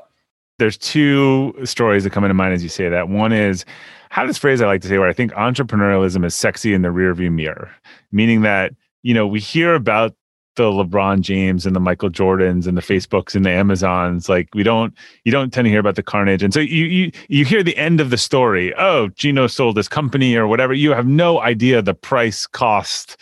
There's 0.59 0.77
two 0.77 1.53
stories 1.63 2.03
that 2.03 2.09
come 2.09 2.23
into 2.23 2.33
mind 2.33 2.53
as 2.53 2.63
you 2.63 2.69
say 2.69 2.89
that. 2.89 3.09
One 3.09 3.31
is, 3.31 3.63
how 4.09 4.25
this 4.25 4.37
phrase 4.37 4.61
I 4.61 4.65
like 4.65 4.81
to 4.81 4.87
say, 4.87 4.97
where 4.97 5.07
I 5.07 5.13
think 5.13 5.31
entrepreneurialism 5.33 6.25
is 6.25 6.33
sexy 6.33 6.73
in 6.73 6.81
the 6.81 6.87
rearview 6.87 7.31
mirror, 7.31 7.69
meaning 8.11 8.41
that, 8.41 8.73
you 9.03 9.13
know, 9.13 9.27
we 9.27 9.39
hear 9.39 9.75
about 9.75 10.15
the 10.57 10.63
LeBron 10.63 11.21
James 11.21 11.65
and 11.65 11.75
the 11.75 11.79
Michael 11.79 12.09
Jordans 12.09 12.67
and 12.67 12.77
the 12.77 12.81
Facebooks 12.81 13.35
and 13.35 13.45
the 13.45 13.49
Amazons. 13.49 14.27
Like 14.27 14.49
we 14.53 14.63
don't, 14.63 14.93
you 15.23 15.31
don't 15.31 15.53
tend 15.53 15.65
to 15.65 15.69
hear 15.69 15.79
about 15.79 15.95
the 15.95 16.03
carnage. 16.03 16.43
And 16.43 16.53
so 16.53 16.59
you 16.59 16.85
you 16.85 17.11
you 17.29 17.45
hear 17.45 17.63
the 17.63 17.77
end 17.77 18.01
of 18.01 18.09
the 18.09 18.17
story. 18.17 18.73
Oh, 18.75 19.07
Gino 19.09 19.47
sold 19.47 19.77
his 19.77 19.87
company 19.87 20.35
or 20.35 20.47
whatever. 20.47 20.73
You 20.73 20.91
have 20.91 21.07
no 21.07 21.39
idea 21.39 21.81
the 21.81 21.93
price 21.93 22.45
cost 22.45 23.17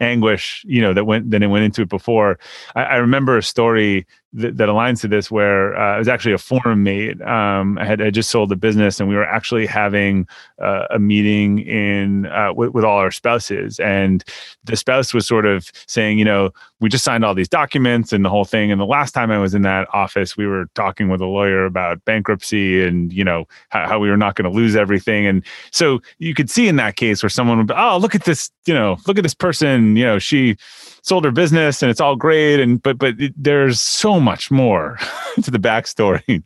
anguish 0.00 0.64
you 0.66 0.80
know 0.80 0.94
that 0.94 1.04
went 1.04 1.30
then 1.30 1.42
it 1.42 1.48
went 1.48 1.62
into 1.62 1.82
it 1.82 1.88
before 1.90 2.38
I, 2.74 2.84
I 2.84 2.96
remember 2.96 3.36
a 3.36 3.42
story 3.42 4.06
that, 4.32 4.56
that, 4.56 4.68
aligns 4.68 5.00
to 5.00 5.08
this 5.08 5.30
where 5.30 5.76
uh, 5.76 5.96
it 5.96 5.98
was 5.98 6.08
actually 6.08 6.32
a 6.32 6.38
forum 6.38 6.82
mate 6.82 7.20
um, 7.22 7.78
I, 7.78 7.84
had, 7.84 8.00
I 8.00 8.10
just 8.10 8.30
sold 8.30 8.52
a 8.52 8.56
business 8.56 9.00
and 9.00 9.08
we 9.08 9.16
were 9.16 9.24
actually 9.24 9.66
having 9.66 10.26
uh, 10.60 10.86
a 10.90 10.98
meeting 10.98 11.60
in 11.60 12.26
uh, 12.26 12.52
with, 12.54 12.70
with 12.70 12.84
all 12.84 12.98
our 12.98 13.10
spouses. 13.10 13.80
And 13.80 14.22
the 14.64 14.76
spouse 14.76 15.12
was 15.12 15.26
sort 15.26 15.46
of 15.46 15.70
saying 15.86 16.18
you 16.18 16.24
know 16.24 16.50
we 16.80 16.88
just 16.88 17.04
signed 17.04 17.24
all 17.24 17.34
these 17.34 17.48
documents 17.48 18.12
and 18.12 18.24
the 18.24 18.30
whole 18.30 18.44
thing. 18.44 18.70
And 18.70 18.80
the 18.80 18.86
last 18.86 19.12
time 19.12 19.30
i 19.30 19.38
was 19.38 19.54
in 19.54 19.62
that 19.62 19.88
office 19.92 20.36
we 20.36 20.46
were 20.46 20.66
talking 20.74 21.08
with 21.08 21.20
a 21.20 21.26
lawyer 21.26 21.64
about 21.64 22.04
bankruptcy 22.04 22.84
and 22.84 23.12
you 23.12 23.24
know 23.24 23.46
how, 23.70 23.86
how 23.86 23.98
we 23.98 24.10
were 24.10 24.16
not 24.16 24.36
going 24.36 24.50
to 24.50 24.56
lose 24.56 24.76
everything. 24.76 25.26
And 25.26 25.44
so 25.72 26.00
you 26.18 26.34
could 26.34 26.50
see 26.50 26.68
in 26.68 26.76
that 26.76 26.96
case 26.96 27.22
where 27.22 27.30
someone 27.30 27.58
would 27.58 27.68
be, 27.68 27.74
oh 27.76 27.98
look 27.98 28.14
at 28.14 28.24
this 28.24 28.50
you 28.66 28.74
know 28.74 28.96
look 29.06 29.18
at 29.18 29.22
this 29.22 29.34
person 29.34 29.96
you 29.96 30.04
know 30.04 30.18
she 30.18 30.56
sold 31.02 31.24
her 31.24 31.30
business 31.30 31.82
and 31.82 31.90
it's 31.90 32.00
all 32.00 32.16
great 32.16 32.60
and 32.60 32.82
but 32.82 32.98
but 32.98 33.20
it, 33.20 33.32
there's 33.36 33.80
so 33.80 34.20
much 34.20 34.50
more 34.50 34.98
to 35.42 35.50
the 35.50 35.58
backstory 35.58 36.42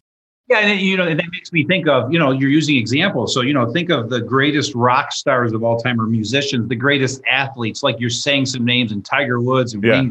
yeah, 0.48 0.58
and 0.58 0.80
you 0.80 0.96
know, 0.96 1.06
and 1.06 1.18
that 1.18 1.26
makes 1.32 1.52
me 1.52 1.64
think 1.64 1.88
of, 1.88 2.12
you 2.12 2.18
know, 2.18 2.30
you're 2.30 2.50
using 2.50 2.76
examples. 2.76 3.32
So, 3.32 3.40
you 3.40 3.54
know, 3.54 3.72
think 3.72 3.90
of 3.90 4.10
the 4.10 4.20
greatest 4.20 4.74
rock 4.74 5.10
stars 5.10 5.52
of 5.52 5.64
all 5.64 5.78
time 5.78 5.98
or 5.98 6.06
musicians, 6.06 6.68
the 6.68 6.76
greatest 6.76 7.22
athletes, 7.30 7.82
like 7.82 7.98
you're 7.98 8.10
saying 8.10 8.46
some 8.46 8.64
names 8.64 8.92
and 8.92 9.02
Tiger 9.02 9.40
Woods 9.40 9.72
and 9.72 9.82
yeah. 9.82 10.02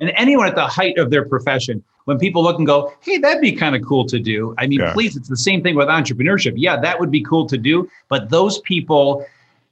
and 0.00 0.12
anyone 0.14 0.46
at 0.46 0.54
the 0.54 0.66
height 0.66 0.98
of 0.98 1.10
their 1.10 1.24
profession. 1.24 1.82
When 2.04 2.20
people 2.20 2.40
look 2.44 2.58
and 2.58 2.66
go, 2.68 2.92
hey, 3.00 3.18
that'd 3.18 3.40
be 3.40 3.50
kind 3.50 3.74
of 3.74 3.82
cool 3.82 4.06
to 4.06 4.20
do. 4.20 4.54
I 4.58 4.68
mean, 4.68 4.78
yeah. 4.78 4.92
please, 4.92 5.16
it's 5.16 5.28
the 5.28 5.36
same 5.36 5.60
thing 5.64 5.74
with 5.74 5.88
entrepreneurship. 5.88 6.52
Yeah, 6.54 6.78
that 6.78 7.00
would 7.00 7.10
be 7.10 7.20
cool 7.20 7.48
to 7.48 7.58
do. 7.58 7.90
But 8.08 8.30
those 8.30 8.60
people 8.60 9.26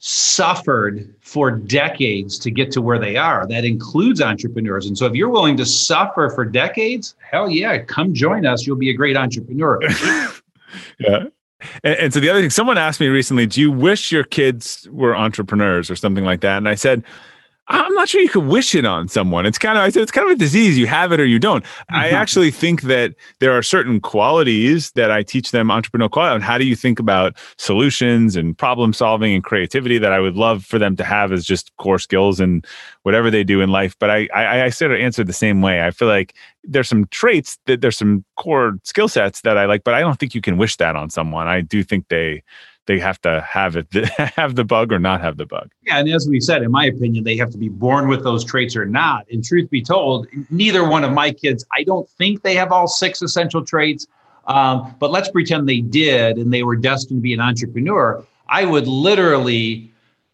suffered 0.06 1.14
for 1.22 1.50
decades 1.50 2.38
to 2.38 2.50
get 2.50 2.70
to 2.70 2.82
where 2.82 2.98
they 2.98 3.16
are. 3.16 3.46
That 3.46 3.64
includes 3.64 4.20
entrepreneurs. 4.20 4.84
And 4.84 4.98
so 4.98 5.06
if 5.06 5.14
you're 5.14 5.30
willing 5.30 5.56
to 5.56 5.64
suffer 5.64 6.28
for 6.28 6.44
decades, 6.44 7.14
hell 7.26 7.48
yeah, 7.48 7.78
come 7.78 8.12
join 8.12 8.44
us. 8.44 8.66
You'll 8.66 8.76
be 8.76 8.90
a 8.90 8.92
great 8.92 9.16
entrepreneur. 9.16 9.80
yeah. 10.98 11.24
And, 11.82 11.98
and, 11.98 12.12
so 12.12 12.20
the 12.20 12.28
other 12.28 12.42
thing, 12.42 12.50
someone 12.50 12.76
asked 12.76 13.00
me 13.00 13.06
recently, 13.06 13.46
do 13.46 13.62
you 13.62 13.72
wish 13.72 14.12
your 14.12 14.24
kids 14.24 14.86
were 14.92 15.16
entrepreneurs 15.16 15.90
or 15.90 15.96
something 15.96 16.24
like 16.24 16.42
that? 16.42 16.58
And 16.58 16.68
I 16.68 16.74
said, 16.74 17.02
I'm 17.68 17.94
not 17.94 18.10
sure 18.10 18.20
you 18.20 18.28
could 18.28 18.44
wish 18.44 18.74
it 18.74 18.84
on 18.84 19.08
someone. 19.08 19.46
It's 19.46 19.56
kind 19.56 19.78
of 19.78 19.84
I 19.84 19.88
said 19.88 20.02
it's 20.02 20.12
kind 20.12 20.28
of 20.28 20.36
a 20.36 20.38
disease. 20.38 20.76
You 20.76 20.86
have 20.86 21.12
it 21.12 21.20
or 21.20 21.24
you 21.24 21.38
don't. 21.38 21.64
Mm-hmm. 21.64 21.94
I 21.94 22.10
actually 22.10 22.50
think 22.50 22.82
that 22.82 23.14
there 23.38 23.52
are 23.52 23.62
certain 23.62 24.00
qualities 24.00 24.90
that 24.92 25.10
I 25.10 25.22
teach 25.22 25.50
them 25.50 25.68
entrepreneurial 25.68 26.10
quality. 26.10 26.44
How 26.44 26.58
do 26.58 26.66
you 26.66 26.76
think 26.76 26.98
about 26.98 27.36
solutions 27.56 28.36
and 28.36 28.56
problem 28.56 28.92
solving 28.92 29.32
and 29.32 29.42
creativity 29.42 29.96
that 29.98 30.12
I 30.12 30.20
would 30.20 30.36
love 30.36 30.64
for 30.64 30.78
them 30.78 30.94
to 30.96 31.04
have 31.04 31.32
as 31.32 31.44
just 31.46 31.74
core 31.78 31.98
skills 31.98 32.38
and 32.38 32.66
whatever 33.02 33.30
they 33.30 33.44
do 33.44 33.62
in 33.62 33.70
life. 33.70 33.96
But 33.98 34.10
I 34.10 34.28
I, 34.34 34.64
I 34.64 34.68
sort 34.68 34.92
of 34.92 35.00
answer 35.00 35.24
the 35.24 35.32
same 35.32 35.62
way. 35.62 35.86
I 35.86 35.90
feel 35.90 36.08
like 36.08 36.34
there's 36.64 36.88
some 36.88 37.06
traits 37.06 37.58
that 37.64 37.80
there's 37.80 37.96
some 37.96 38.24
core 38.36 38.78
skill 38.84 39.08
sets 39.08 39.40
that 39.42 39.56
I 39.56 39.64
like, 39.64 39.84
but 39.84 39.94
I 39.94 40.00
don't 40.00 40.18
think 40.18 40.34
you 40.34 40.42
can 40.42 40.58
wish 40.58 40.76
that 40.76 40.96
on 40.96 41.08
someone. 41.08 41.48
I 41.48 41.62
do 41.62 41.82
think 41.82 42.08
they 42.08 42.42
they 42.86 42.98
have 42.98 43.20
to 43.22 43.40
have 43.40 43.76
it 43.76 43.92
have 44.36 44.54
the 44.54 44.64
bug 44.64 44.92
or 44.92 44.98
not 44.98 45.20
have 45.20 45.36
the 45.36 45.46
bug. 45.46 45.70
Yeah 45.82 45.98
and 45.98 46.08
as 46.08 46.28
we 46.28 46.40
said 46.40 46.62
in 46.62 46.70
my 46.70 46.86
opinion 46.86 47.24
they 47.24 47.36
have 47.36 47.50
to 47.50 47.58
be 47.58 47.68
born 47.68 48.08
with 48.08 48.22
those 48.24 48.44
traits 48.44 48.76
or 48.76 48.84
not. 48.86 49.26
And 49.30 49.44
truth 49.44 49.70
be 49.70 49.82
told 49.82 50.26
neither 50.50 50.88
one 50.88 51.04
of 51.04 51.12
my 51.12 51.32
kids 51.32 51.64
i 51.76 51.84
don't 51.84 52.08
think 52.10 52.42
they 52.42 52.54
have 52.54 52.72
all 52.72 52.86
six 52.86 53.22
essential 53.22 53.64
traits 53.64 54.06
um, 54.46 54.94
but 54.98 55.10
let's 55.10 55.30
pretend 55.30 55.68
they 55.68 55.80
did 55.80 56.36
and 56.36 56.52
they 56.52 56.62
were 56.62 56.76
destined 56.76 57.18
to 57.18 57.22
be 57.22 57.32
an 57.32 57.40
entrepreneur. 57.40 58.24
I 58.48 58.64
would 58.64 58.86
literally 58.86 59.90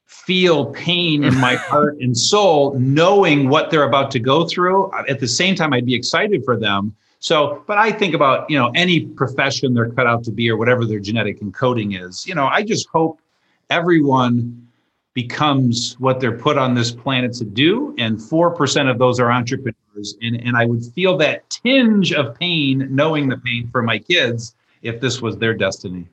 feel 0.07 0.67
pain 0.67 1.23
in 1.25 1.37
my 1.37 1.55
heart 1.71 1.97
and 2.01 2.17
soul 2.17 2.77
knowing 2.79 3.49
what 3.49 3.71
they're 3.71 3.85
about 3.85 4.11
to 4.13 4.19
go 4.19 4.47
through. 4.47 4.91
At 5.09 5.21
the 5.21 5.29
same 5.29 5.55
time 5.55 5.73
i'd 5.73 5.87
be 5.87 5.95
excited 5.95 6.45
for 6.45 6.59
them 6.59 6.95
so, 7.21 7.63
but 7.67 7.77
I 7.77 7.93
think 7.93 8.15
about, 8.15 8.51
you 8.51 8.59
know, 8.59 8.73
any 8.75 9.05
profession 9.05 9.75
they're 9.75 9.91
cut 9.91 10.07
out 10.07 10.25
to 10.25 10.33
be 10.33 10.51
or 10.51 10.57
whatever 10.57 10.87
their 10.87 10.99
genetic 10.99 11.41
encoding 11.41 12.03
is. 12.03 12.27
You 12.27 12.35
know, 12.35 12.47
I 12.47 12.63
just 12.63 12.89
hope 12.89 13.21
everyone 13.69 14.67
becomes 15.13 15.97
what 15.99 16.19
they're 16.19 16.37
put 16.37 16.57
on 16.57 16.75
this 16.75 16.91
planet 16.91 17.35
to 17.35 17.45
do. 17.45 17.95
And 17.99 18.17
4% 18.17 18.91
of 18.91 18.99
those 18.99 19.21
are 19.21 19.31
entrepreneurs. 19.31 20.17
And, 20.23 20.37
and 20.37 20.57
I 20.57 20.65
would 20.65 20.83
feel 20.83 21.19
that 21.19 21.49
tinge 21.51 22.15
of 22.15 22.35
pain 22.39 22.89
knowing 22.91 23.29
the 23.29 23.37
pain 23.37 23.69
for 23.71 23.83
my 23.83 23.99
kids 23.99 24.55
if 24.81 24.99
this 25.01 25.21
was 25.21 25.37
their 25.37 25.53
destiny. 25.53 26.09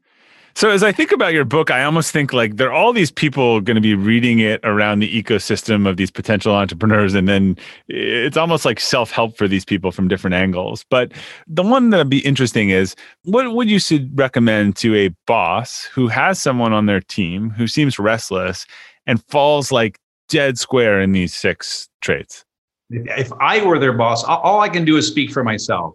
So 0.58 0.72
as 0.72 0.82
I 0.82 0.92
think 0.92 1.12
about 1.12 1.34
your 1.34 1.46
book, 1.46 1.70
I 1.70 1.84
almost 1.84 2.10
think 2.10 2.34
like 2.34 2.58
there 2.58 2.70
are 2.70 2.74
all 2.74 2.92
these 2.92 3.12
people 3.12 3.62
going 3.62 3.76
to 3.76 3.82
be 3.82 3.94
reading 3.94 4.40
it 4.40 4.60
around 4.64 4.98
the 4.98 5.24
ecosystem 5.24 5.88
of 5.88 5.98
these 5.98 6.10
potential 6.10 6.52
entrepreneurs, 6.52 7.14
and 7.14 7.30
then 7.30 7.56
it's 7.90 8.38
almost 8.38 8.66
like 8.66 8.80
self 8.80 9.12
help 9.12 9.38
for 9.38 9.48
these 9.48 9.64
people 9.64 9.92
from 9.92 10.08
different 10.08 10.34
angles. 10.34 10.84
But 10.90 11.12
the 11.46 11.62
one 11.62 11.92
that'd 11.92 12.10
be 12.10 12.26
interesting 12.26 12.72
is 12.72 12.96
what 13.22 13.54
would 13.54 13.70
you 13.70 13.80
recommend 14.16 14.76
to 14.78 14.96
a 14.96 15.10
boss 15.28 15.84
who 15.94 16.08
has 16.08 16.42
someone 16.42 16.74
on 16.74 16.88
their 16.88 17.02
team 17.02 17.52
who 17.52 17.68
seems 17.68 18.00
restless 18.00 18.66
and 19.06 19.24
falls 19.26 19.72
like 19.72 20.00
dead 20.28 20.58
square 20.58 21.00
in 21.00 21.12
these 21.12 21.36
six 21.36 21.88
traits? 22.02 22.46
If 22.90 23.32
I 23.40 23.64
were 23.64 23.78
their 23.78 23.94
boss, 23.94 24.24
all 24.24 24.60
I 24.62 24.70
can 24.70 24.86
do 24.86 24.98
is 24.98 25.06
speak 25.06 25.30
for 25.30 25.44
myself. 25.44 25.94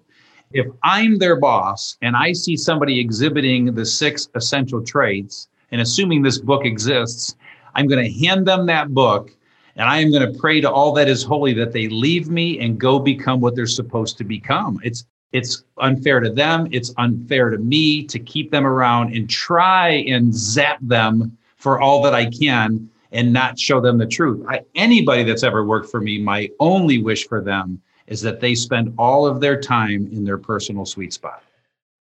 If 0.55 0.67
I'm 0.83 1.19
their 1.19 1.37
boss 1.37 1.97
and 2.03 2.17
I 2.17 2.33
see 2.33 2.57
somebody 2.57 3.01
exhibiting 3.01 3.75
the 3.75 3.87
six 3.87 4.29
essential 4.35 4.83
traits, 4.85 5.49
and 5.71 5.81
assuming 5.81 6.23
this 6.23 6.39
book 6.39 6.65
exists, 6.65 7.37
I'm 7.75 7.87
going 7.87 8.05
to 8.05 8.27
hand 8.27 8.47
them 8.47 8.67
that 8.67 8.93
book 8.93 9.31
and 9.77 9.89
I 9.89 9.99
am 9.99 10.11
going 10.11 10.31
to 10.31 10.39
pray 10.39 10.61
to 10.61 10.71
all 10.71 10.93
that 10.93 11.09
is 11.09 11.23
holy 11.23 11.55
that 11.55 11.73
they 11.73 11.89
leave 11.89 12.29
me 12.29 12.59
and 12.61 12.79
go 12.79 12.99
become 12.99 13.41
what 13.41 13.57
they're 13.57 13.67
supposed 13.67 14.19
to 14.19 14.25
become. 14.25 14.79
It's 14.85 15.07
it's 15.33 15.65
unfair 15.79 16.21
to 16.21 16.29
them, 16.29 16.69
it's 16.73 16.93
unfair 16.99 17.49
to 17.49 17.57
me 17.57 18.05
to 18.05 18.19
keep 18.19 18.51
them 18.51 18.67
around 18.67 19.17
and 19.17 19.31
try 19.31 20.05
and 20.07 20.35
zap 20.35 20.77
them 20.83 21.39
for 21.57 21.81
all 21.81 22.03
that 22.03 22.15
I 22.15 22.27
can 22.27 22.91
and 23.13 23.33
not 23.33 23.59
show 23.59 23.81
them 23.81 23.97
the 23.97 24.07
truth. 24.07 24.45
I, 24.47 24.61
anybody 24.75 25.23
that's 25.23 25.43
ever 25.43 25.65
worked 25.65 25.91
for 25.91 26.03
me, 26.03 26.19
my 26.19 26.51
only 26.61 26.99
wish 26.99 27.27
for 27.27 27.41
them 27.41 27.81
is 28.13 28.21
that 28.21 28.41
they 28.41 28.55
spend 28.55 28.95
all 28.99 29.27
of 29.27 29.41
their 29.41 29.59
time 29.59 30.07
in 30.13 30.25
their 30.25 30.39
personal 30.39 30.85
sweet 30.85 31.13
spot. 31.13 31.43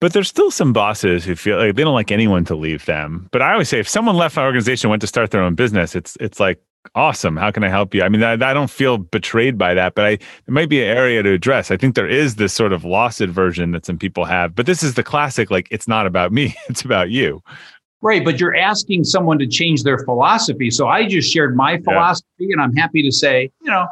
But 0.02 0.14
there's 0.14 0.28
still 0.28 0.52
some 0.52 0.74
bosses 0.74 1.24
who 1.24 1.36
feel 1.36 1.58
like 1.58 1.76
they 1.76 1.84
don't 1.84 1.94
like 1.94 2.12
anyone 2.12 2.44
to 2.46 2.56
leave 2.56 2.86
them. 2.86 3.30
But 3.32 3.42
I 3.42 3.54
always 3.54 3.70
say 3.70 3.80
if 3.80 3.88
someone 3.88 4.18
left 4.18 4.36
my 4.36 4.44
organization 4.44 4.90
went 4.90 5.02
to 5.02 5.08
start 5.08 5.32
their 5.32 5.42
own 5.42 5.56
business, 5.56 5.96
it's 5.96 6.18
it's 6.20 6.40
like 6.40 6.60
awesome. 6.96 7.38
How 7.38 7.52
can 7.52 7.64
I 7.64 7.70
help 7.70 7.94
you? 7.94 8.02
I 8.04 8.10
mean, 8.10 8.24
I, 8.24 8.34
I 8.34 8.54
don't 8.54 8.70
feel 8.70 8.98
betrayed 8.98 9.58
by 9.58 9.76
that, 9.76 9.94
but 9.96 10.06
I 10.06 10.10
it 10.12 10.22
might 10.48 10.70
be 10.70 10.82
an 10.82 10.90
area 10.90 11.22
to 11.24 11.32
address. 11.32 11.72
I 11.72 11.78
think 11.78 11.96
there 11.96 12.10
is 12.10 12.36
this 12.36 12.52
sort 12.52 12.74
of 12.74 12.84
lost 12.84 13.20
version 13.20 13.72
that 13.72 13.86
some 13.86 13.98
people 13.98 14.26
have, 14.26 14.56
but 14.56 14.66
this 14.66 14.84
is 14.84 14.96
the 14.96 15.04
classic. 15.04 15.52
Like 15.52 15.68
it's 15.72 15.88
not 15.88 16.08
about 16.08 16.34
me; 16.34 16.56
it's 16.70 16.82
about 16.82 17.12
you. 17.12 17.42
Right, 18.02 18.26
but 18.26 18.40
you're 18.40 18.56
asking 18.56 19.04
someone 19.04 19.38
to 19.38 19.46
change 19.48 19.84
their 19.84 20.00
philosophy. 20.00 20.72
So 20.72 20.88
I 20.88 21.08
just 21.08 21.32
shared 21.32 21.56
my 21.56 21.78
philosophy, 21.78 22.26
yeah. 22.40 22.54
and 22.54 22.62
I'm 22.62 22.76
happy 22.76 23.04
to 23.04 23.12
say, 23.12 23.52
you 23.62 23.70
know, 23.70 23.88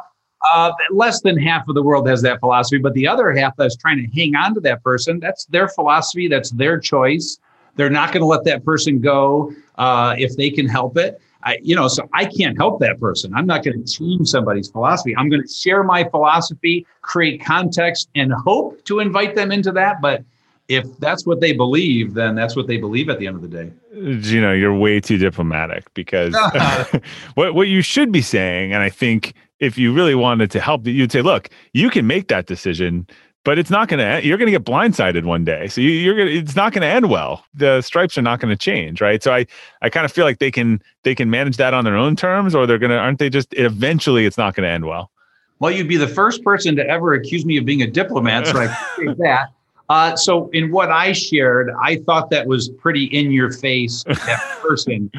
uh, 0.52 0.72
less 0.90 1.20
than 1.22 1.36
half 1.36 1.68
of 1.68 1.74
the 1.74 1.82
world 1.82 2.08
has 2.08 2.22
that 2.22 2.40
philosophy, 2.40 2.78
but 2.78 2.94
the 2.94 3.06
other 3.06 3.32
half 3.32 3.56
that's 3.56 3.76
trying 3.76 3.98
to 3.98 4.06
hang 4.18 4.34
on 4.34 4.54
to 4.54 4.60
that 4.60 4.82
person, 4.82 5.20
that's 5.20 5.44
their 5.46 5.68
philosophy, 5.68 6.28
that's 6.28 6.50
their 6.50 6.78
choice. 6.78 7.38
They're 7.76 7.90
not 7.90 8.12
going 8.12 8.22
to 8.22 8.26
let 8.26 8.44
that 8.44 8.64
person 8.64 9.00
go 9.00 9.52
uh, 9.76 10.14
if 10.18 10.36
they 10.36 10.50
can 10.50 10.66
help 10.66 10.96
it. 10.96 11.20
I, 11.42 11.58
you 11.62 11.74
know, 11.74 11.88
so 11.88 12.06
I 12.12 12.26
can't 12.26 12.56
help 12.58 12.80
that 12.80 13.00
person. 13.00 13.32
I'm 13.34 13.46
not 13.46 13.64
going 13.64 13.82
to 13.82 13.92
change 13.92 14.28
somebody's 14.28 14.70
philosophy. 14.70 15.16
I'm 15.16 15.30
going 15.30 15.42
to 15.42 15.48
share 15.48 15.82
my 15.82 16.04
philosophy, 16.04 16.86
create 17.00 17.42
context, 17.42 18.10
and 18.14 18.32
hope 18.32 18.84
to 18.84 18.98
invite 18.98 19.36
them 19.36 19.50
into 19.50 19.72
that. 19.72 20.02
But 20.02 20.22
if 20.68 20.84
that's 20.98 21.26
what 21.26 21.40
they 21.40 21.52
believe, 21.52 22.14
then 22.14 22.34
that's 22.34 22.54
what 22.56 22.66
they 22.66 22.76
believe 22.76 23.08
at 23.08 23.18
the 23.18 23.26
end 23.26 23.36
of 23.36 23.42
the 23.42 23.48
day. 23.48 23.72
You 23.92 24.40
know, 24.40 24.52
you're 24.52 24.74
way 24.74 25.00
too 25.00 25.16
diplomatic 25.16 25.92
because 25.94 26.34
what 27.34 27.54
what 27.54 27.68
you 27.68 27.80
should 27.80 28.12
be 28.12 28.22
saying, 28.22 28.72
and 28.72 28.82
I 28.82 28.90
think 28.90 29.34
if 29.60 29.78
you 29.78 29.92
really 29.92 30.14
wanted 30.14 30.50
to 30.52 30.60
help, 30.60 30.86
you'd 30.86 31.12
say, 31.12 31.22
look, 31.22 31.48
you 31.72 31.90
can 31.90 32.06
make 32.06 32.28
that 32.28 32.46
decision, 32.46 33.06
but 33.44 33.58
it's 33.58 33.70
not 33.70 33.88
going 33.88 34.00
to, 34.00 34.26
you're 34.26 34.38
going 34.38 34.46
to 34.46 34.52
get 34.52 34.64
blindsided 34.64 35.24
one 35.24 35.44
day. 35.44 35.68
So 35.68 35.80
you, 35.80 36.10
are 36.10 36.14
going 36.14 36.28
to, 36.28 36.34
it's 36.34 36.56
not 36.56 36.72
going 36.72 36.82
to 36.82 36.88
end 36.88 37.10
well. 37.10 37.44
The 37.54 37.82
stripes 37.82 38.18
are 38.18 38.22
not 38.22 38.40
going 38.40 38.50
to 38.50 38.56
change. 38.56 39.00
Right. 39.00 39.22
So 39.22 39.32
I, 39.32 39.46
I 39.82 39.90
kind 39.90 40.04
of 40.04 40.12
feel 40.12 40.24
like 40.24 40.38
they 40.38 40.50
can, 40.50 40.82
they 41.04 41.14
can 41.14 41.30
manage 41.30 41.56
that 41.58 41.74
on 41.74 41.84
their 41.84 41.96
own 41.96 42.16
terms 42.16 42.54
or 42.54 42.66
they're 42.66 42.78
going 42.78 42.90
to, 42.90 42.98
aren't 42.98 43.18
they 43.18 43.30
just, 43.30 43.54
eventually 43.54 44.26
it's 44.26 44.38
not 44.38 44.54
going 44.54 44.64
to 44.66 44.70
end 44.70 44.86
well. 44.86 45.10
Well, 45.58 45.70
you'd 45.70 45.88
be 45.88 45.98
the 45.98 46.08
first 46.08 46.42
person 46.42 46.74
to 46.76 46.86
ever 46.88 47.12
accuse 47.12 47.44
me 47.44 47.58
of 47.58 47.66
being 47.66 47.82
a 47.82 47.86
diplomat. 47.86 48.46
So 48.46 48.58
I 48.58 48.64
appreciate 48.92 49.18
that. 49.18 49.48
Uh, 49.90 50.14
so 50.14 50.48
in 50.50 50.70
what 50.70 50.90
I 50.90 51.12
shared, 51.12 51.70
I 51.82 51.96
thought 51.96 52.30
that 52.30 52.46
was 52.46 52.68
pretty 52.68 53.04
in 53.06 53.32
your 53.32 53.52
face 53.52 54.04
that 54.04 54.58
person. 54.62 55.10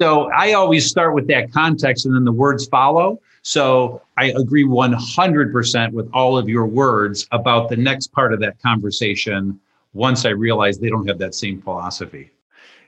So 0.00 0.30
I 0.30 0.52
always 0.52 0.88
start 0.88 1.14
with 1.14 1.26
that 1.26 1.52
context 1.52 2.06
and 2.06 2.14
then 2.14 2.24
the 2.24 2.32
words 2.32 2.66
follow. 2.66 3.20
So 3.42 4.02
I 4.16 4.26
agree 4.26 4.64
100% 4.64 5.92
with 5.92 6.10
all 6.12 6.36
of 6.36 6.48
your 6.48 6.66
words 6.66 7.26
about 7.32 7.68
the 7.68 7.76
next 7.76 8.08
part 8.12 8.34
of 8.34 8.40
that 8.40 8.60
conversation 8.60 9.58
once 9.92 10.24
I 10.24 10.30
realize 10.30 10.78
they 10.78 10.90
don't 10.90 11.06
have 11.06 11.18
that 11.18 11.34
same 11.34 11.60
philosophy. 11.62 12.30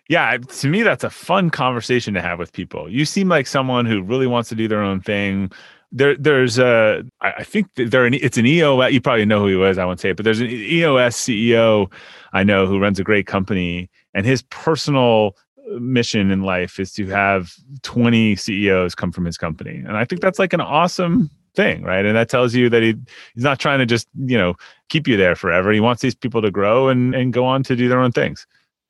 Yeah, 0.08 0.36
to 0.36 0.68
me, 0.68 0.82
that's 0.82 1.04
a 1.04 1.10
fun 1.10 1.50
conversation 1.50 2.12
to 2.14 2.20
have 2.20 2.38
with 2.38 2.52
people. 2.52 2.88
You 2.88 3.04
seem 3.04 3.28
like 3.28 3.46
someone 3.46 3.86
who 3.86 4.02
really 4.02 4.26
wants 4.26 4.48
to 4.50 4.54
do 4.54 4.68
their 4.68 4.82
own 4.82 5.00
thing. 5.00 5.50
There, 5.90 6.16
there's 6.16 6.58
a, 6.58 7.04
I 7.20 7.44
think 7.44 7.68
there, 7.76 8.06
it's 8.06 8.36
an 8.36 8.46
EOS. 8.46 8.92
You 8.92 9.00
probably 9.00 9.24
know 9.24 9.40
who 9.40 9.46
he 9.46 9.56
was. 9.56 9.78
I 9.78 9.84
won't 9.84 10.00
say 10.00 10.10
it, 10.10 10.16
but 10.16 10.24
there's 10.24 10.40
an 10.40 10.50
EOS 10.50 11.16
CEO 11.16 11.90
I 12.32 12.44
know 12.44 12.66
who 12.66 12.78
runs 12.78 12.98
a 12.98 13.04
great 13.04 13.26
company, 13.26 13.90
and 14.14 14.24
his 14.24 14.42
personal 14.42 15.36
mission 15.80 16.30
in 16.30 16.42
life 16.42 16.78
is 16.78 16.92
to 16.94 17.06
have 17.06 17.52
20 17.82 18.36
CEOs 18.36 18.94
come 18.94 19.12
from 19.12 19.24
his 19.24 19.36
company. 19.36 19.76
And 19.76 19.96
I 19.96 20.04
think 20.04 20.20
that's 20.20 20.38
like 20.38 20.52
an 20.52 20.60
awesome 20.60 21.30
thing, 21.54 21.82
right? 21.82 22.04
And 22.04 22.16
that 22.16 22.28
tells 22.28 22.54
you 22.54 22.68
that 22.70 22.82
he 22.82 22.94
he's 23.34 23.44
not 23.44 23.58
trying 23.58 23.78
to 23.78 23.86
just, 23.86 24.08
you 24.16 24.38
know, 24.38 24.54
keep 24.88 25.06
you 25.06 25.16
there 25.16 25.36
forever. 25.36 25.72
He 25.72 25.80
wants 25.80 26.02
these 26.02 26.14
people 26.14 26.42
to 26.42 26.50
grow 26.50 26.88
and 26.88 27.14
and 27.14 27.32
go 27.32 27.44
on 27.44 27.62
to 27.64 27.76
do 27.76 27.88
their 27.88 28.00
own 28.00 28.12
things. 28.12 28.46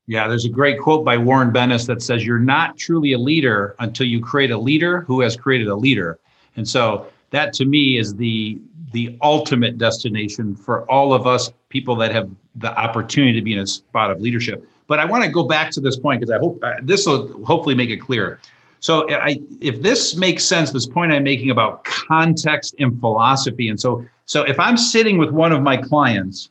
Yeah, 0.07 0.27
there's 0.27 0.45
a 0.45 0.51
great 0.51 0.81
quote 0.81 1.05
by 1.05 1.17
Warren 1.17 1.53
Bennis 1.53 1.87
that 1.87 2.03
says 2.03 2.27
you're 2.27 2.39
not 2.39 2.77
truly 2.77 3.13
a 3.13 3.19
leader 3.19 3.77
until 3.79 4.07
you 4.07 4.21
create 4.21 4.51
a 4.51 4.59
leader 4.59 5.03
who 5.03 5.21
has 5.21 5.37
created 5.37 5.69
a 5.69 5.77
leader. 5.77 6.19
And 6.57 6.69
so 6.69 7.07
that 7.31 7.53
to 7.55 7.65
me 7.65 7.99
is 7.99 8.15
the 8.15 8.61
the 8.93 9.17
ultimate 9.23 9.79
destination 9.79 10.55
for 10.55 10.91
all 10.91 11.15
of 11.15 11.27
us 11.27 11.51
people 11.71 11.97
that 11.97 12.13
have 12.13 12.31
the 12.57 12.77
opportunity 12.79 13.33
to 13.33 13.43
be 13.43 13.55
in 13.55 13.61
a 13.61 13.67
spot 13.67 14.11
of 14.11 14.21
leadership. 14.21 14.69
But 14.93 15.01
I 15.01 15.07
want 15.07 15.25
to 15.25 15.31
go 15.31 15.45
back 15.45 15.71
to 15.71 15.81
this 15.81 15.97
point 15.97 16.21
because 16.21 16.31
I 16.31 16.37
hope 16.37 16.63
uh, 16.63 16.75
this 16.83 17.07
will 17.07 17.43
hopefully 17.47 17.75
make 17.75 17.89
it 17.89 17.97
clear. 17.97 18.39
So 18.81 19.11
I, 19.11 19.41
if 19.63 19.81
this 19.81 20.17
makes 20.17 20.45
sense, 20.45 20.71
this 20.71 20.85
point 20.85 21.13
I'm 21.13 21.23
making 21.23 21.49
about 21.49 21.85
context 21.85 22.75
and 22.79 23.01
philosophy, 23.01 23.71
and 23.71 23.81
so 23.81 24.05
so 24.27 24.43
if 24.43 24.61
I'm 24.61 24.77
sitting 24.77 25.17
with 25.17 25.31
one 25.31 25.51
of 25.51 25.63
my 25.63 25.79
clients, 25.79 26.51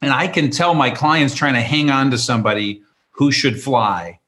and 0.00 0.12
I 0.12 0.28
can 0.28 0.48
tell 0.48 0.74
my 0.74 0.90
clients 0.90 1.34
trying 1.34 1.54
to 1.54 1.60
hang 1.60 1.90
on 1.90 2.12
to 2.12 2.18
somebody 2.18 2.82
who 3.10 3.32
should 3.32 3.60
fly, 3.60 4.20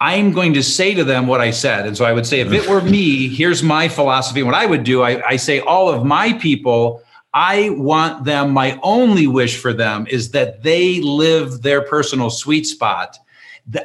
I'm 0.00 0.32
going 0.32 0.54
to 0.54 0.62
say 0.62 0.94
to 0.94 1.04
them 1.04 1.26
what 1.26 1.42
I 1.42 1.50
said. 1.50 1.86
And 1.86 1.98
so 1.98 2.06
I 2.06 2.14
would 2.14 2.26
say, 2.26 2.40
if 2.40 2.50
it 2.50 2.66
were 2.66 2.80
me, 2.80 3.28
here's 3.28 3.62
my 3.62 3.88
philosophy. 3.88 4.40
And 4.40 4.46
what 4.46 4.56
I 4.56 4.64
would 4.64 4.84
do, 4.84 5.02
I, 5.02 5.22
I 5.28 5.36
say, 5.36 5.60
all 5.60 5.90
of 5.90 6.02
my 6.02 6.32
people 6.32 7.02
I 7.34 7.70
want 7.70 8.24
them, 8.24 8.52
my 8.52 8.78
only 8.82 9.26
wish 9.26 9.58
for 9.58 9.72
them 9.72 10.06
is 10.08 10.30
that 10.30 10.62
they 10.62 11.00
live 11.00 11.62
their 11.62 11.82
personal 11.82 12.30
sweet 12.30 12.66
spot. 12.66 13.18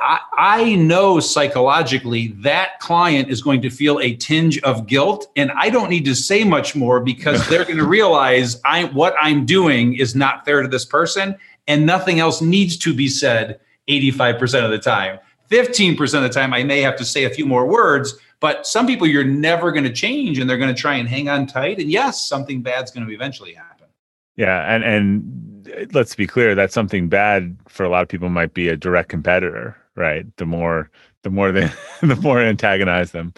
I 0.01 0.75
know 0.75 1.19
psychologically 1.19 2.29
that 2.39 2.79
client 2.79 3.29
is 3.29 3.41
going 3.41 3.61
to 3.63 3.69
feel 3.69 3.99
a 3.99 4.15
tinge 4.15 4.61
of 4.61 4.87
guilt, 4.87 5.29
and 5.35 5.51
I 5.57 5.69
don't 5.69 5.89
need 5.89 6.05
to 6.05 6.15
say 6.15 6.45
much 6.45 6.73
more 6.73 7.01
because 7.01 7.45
they're 7.49 7.65
going 7.65 7.77
to 7.77 7.85
realize 7.85 8.61
I 8.63 8.85
what 8.85 9.13
I'm 9.19 9.45
doing 9.45 9.95
is 9.95 10.15
not 10.15 10.45
fair 10.45 10.61
to 10.61 10.69
this 10.69 10.85
person, 10.85 11.35
and 11.67 11.85
nothing 11.85 12.19
else 12.19 12.41
needs 12.41 12.77
to 12.77 12.93
be 12.93 13.09
said 13.09 13.59
85% 13.89 14.63
of 14.63 14.71
the 14.71 14.79
time. 14.79 15.19
15% 15.49 15.99
of 16.15 16.23
the 16.23 16.29
time, 16.29 16.53
I 16.53 16.63
may 16.63 16.81
have 16.81 16.95
to 16.95 17.05
say 17.05 17.25
a 17.25 17.29
few 17.29 17.45
more 17.45 17.65
words, 17.65 18.17
but 18.43 18.67
some 18.67 18.85
people 18.85 19.07
you're 19.07 19.23
never 19.23 19.71
going 19.71 19.85
to 19.85 19.93
change 19.93 20.37
and 20.37 20.49
they're 20.49 20.57
going 20.57 20.75
to 20.75 20.79
try 20.79 20.95
and 20.95 21.07
hang 21.07 21.29
on 21.29 21.47
tight. 21.47 21.79
And 21.79 21.89
yes, 21.89 22.27
something 22.27 22.61
bad's 22.61 22.91
going 22.91 23.07
to 23.07 23.13
eventually 23.13 23.53
happen. 23.53 23.87
Yeah. 24.35 24.75
And, 24.75 24.83
and 24.83 25.93
let's 25.93 26.13
be 26.13 26.27
clear 26.27 26.53
that 26.53 26.73
something 26.73 27.07
bad 27.07 27.55
for 27.69 27.85
a 27.85 27.89
lot 27.89 28.01
of 28.01 28.09
people 28.09 28.27
might 28.27 28.53
be 28.53 28.67
a 28.67 28.75
direct 28.75 29.07
competitor, 29.07 29.77
right? 29.95 30.25
The 30.35 30.45
more, 30.45 30.91
the 31.21 31.29
more 31.29 31.53
they, 31.53 31.71
the 32.01 32.17
more 32.17 32.41
antagonize 32.41 33.13
them. 33.13 33.33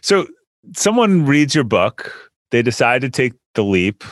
So 0.00 0.26
someone 0.74 1.26
reads 1.26 1.54
your 1.54 1.62
book, 1.62 2.12
they 2.50 2.60
decide 2.60 3.02
to 3.02 3.08
take 3.08 3.34
the 3.54 3.62
leap. 3.62 4.02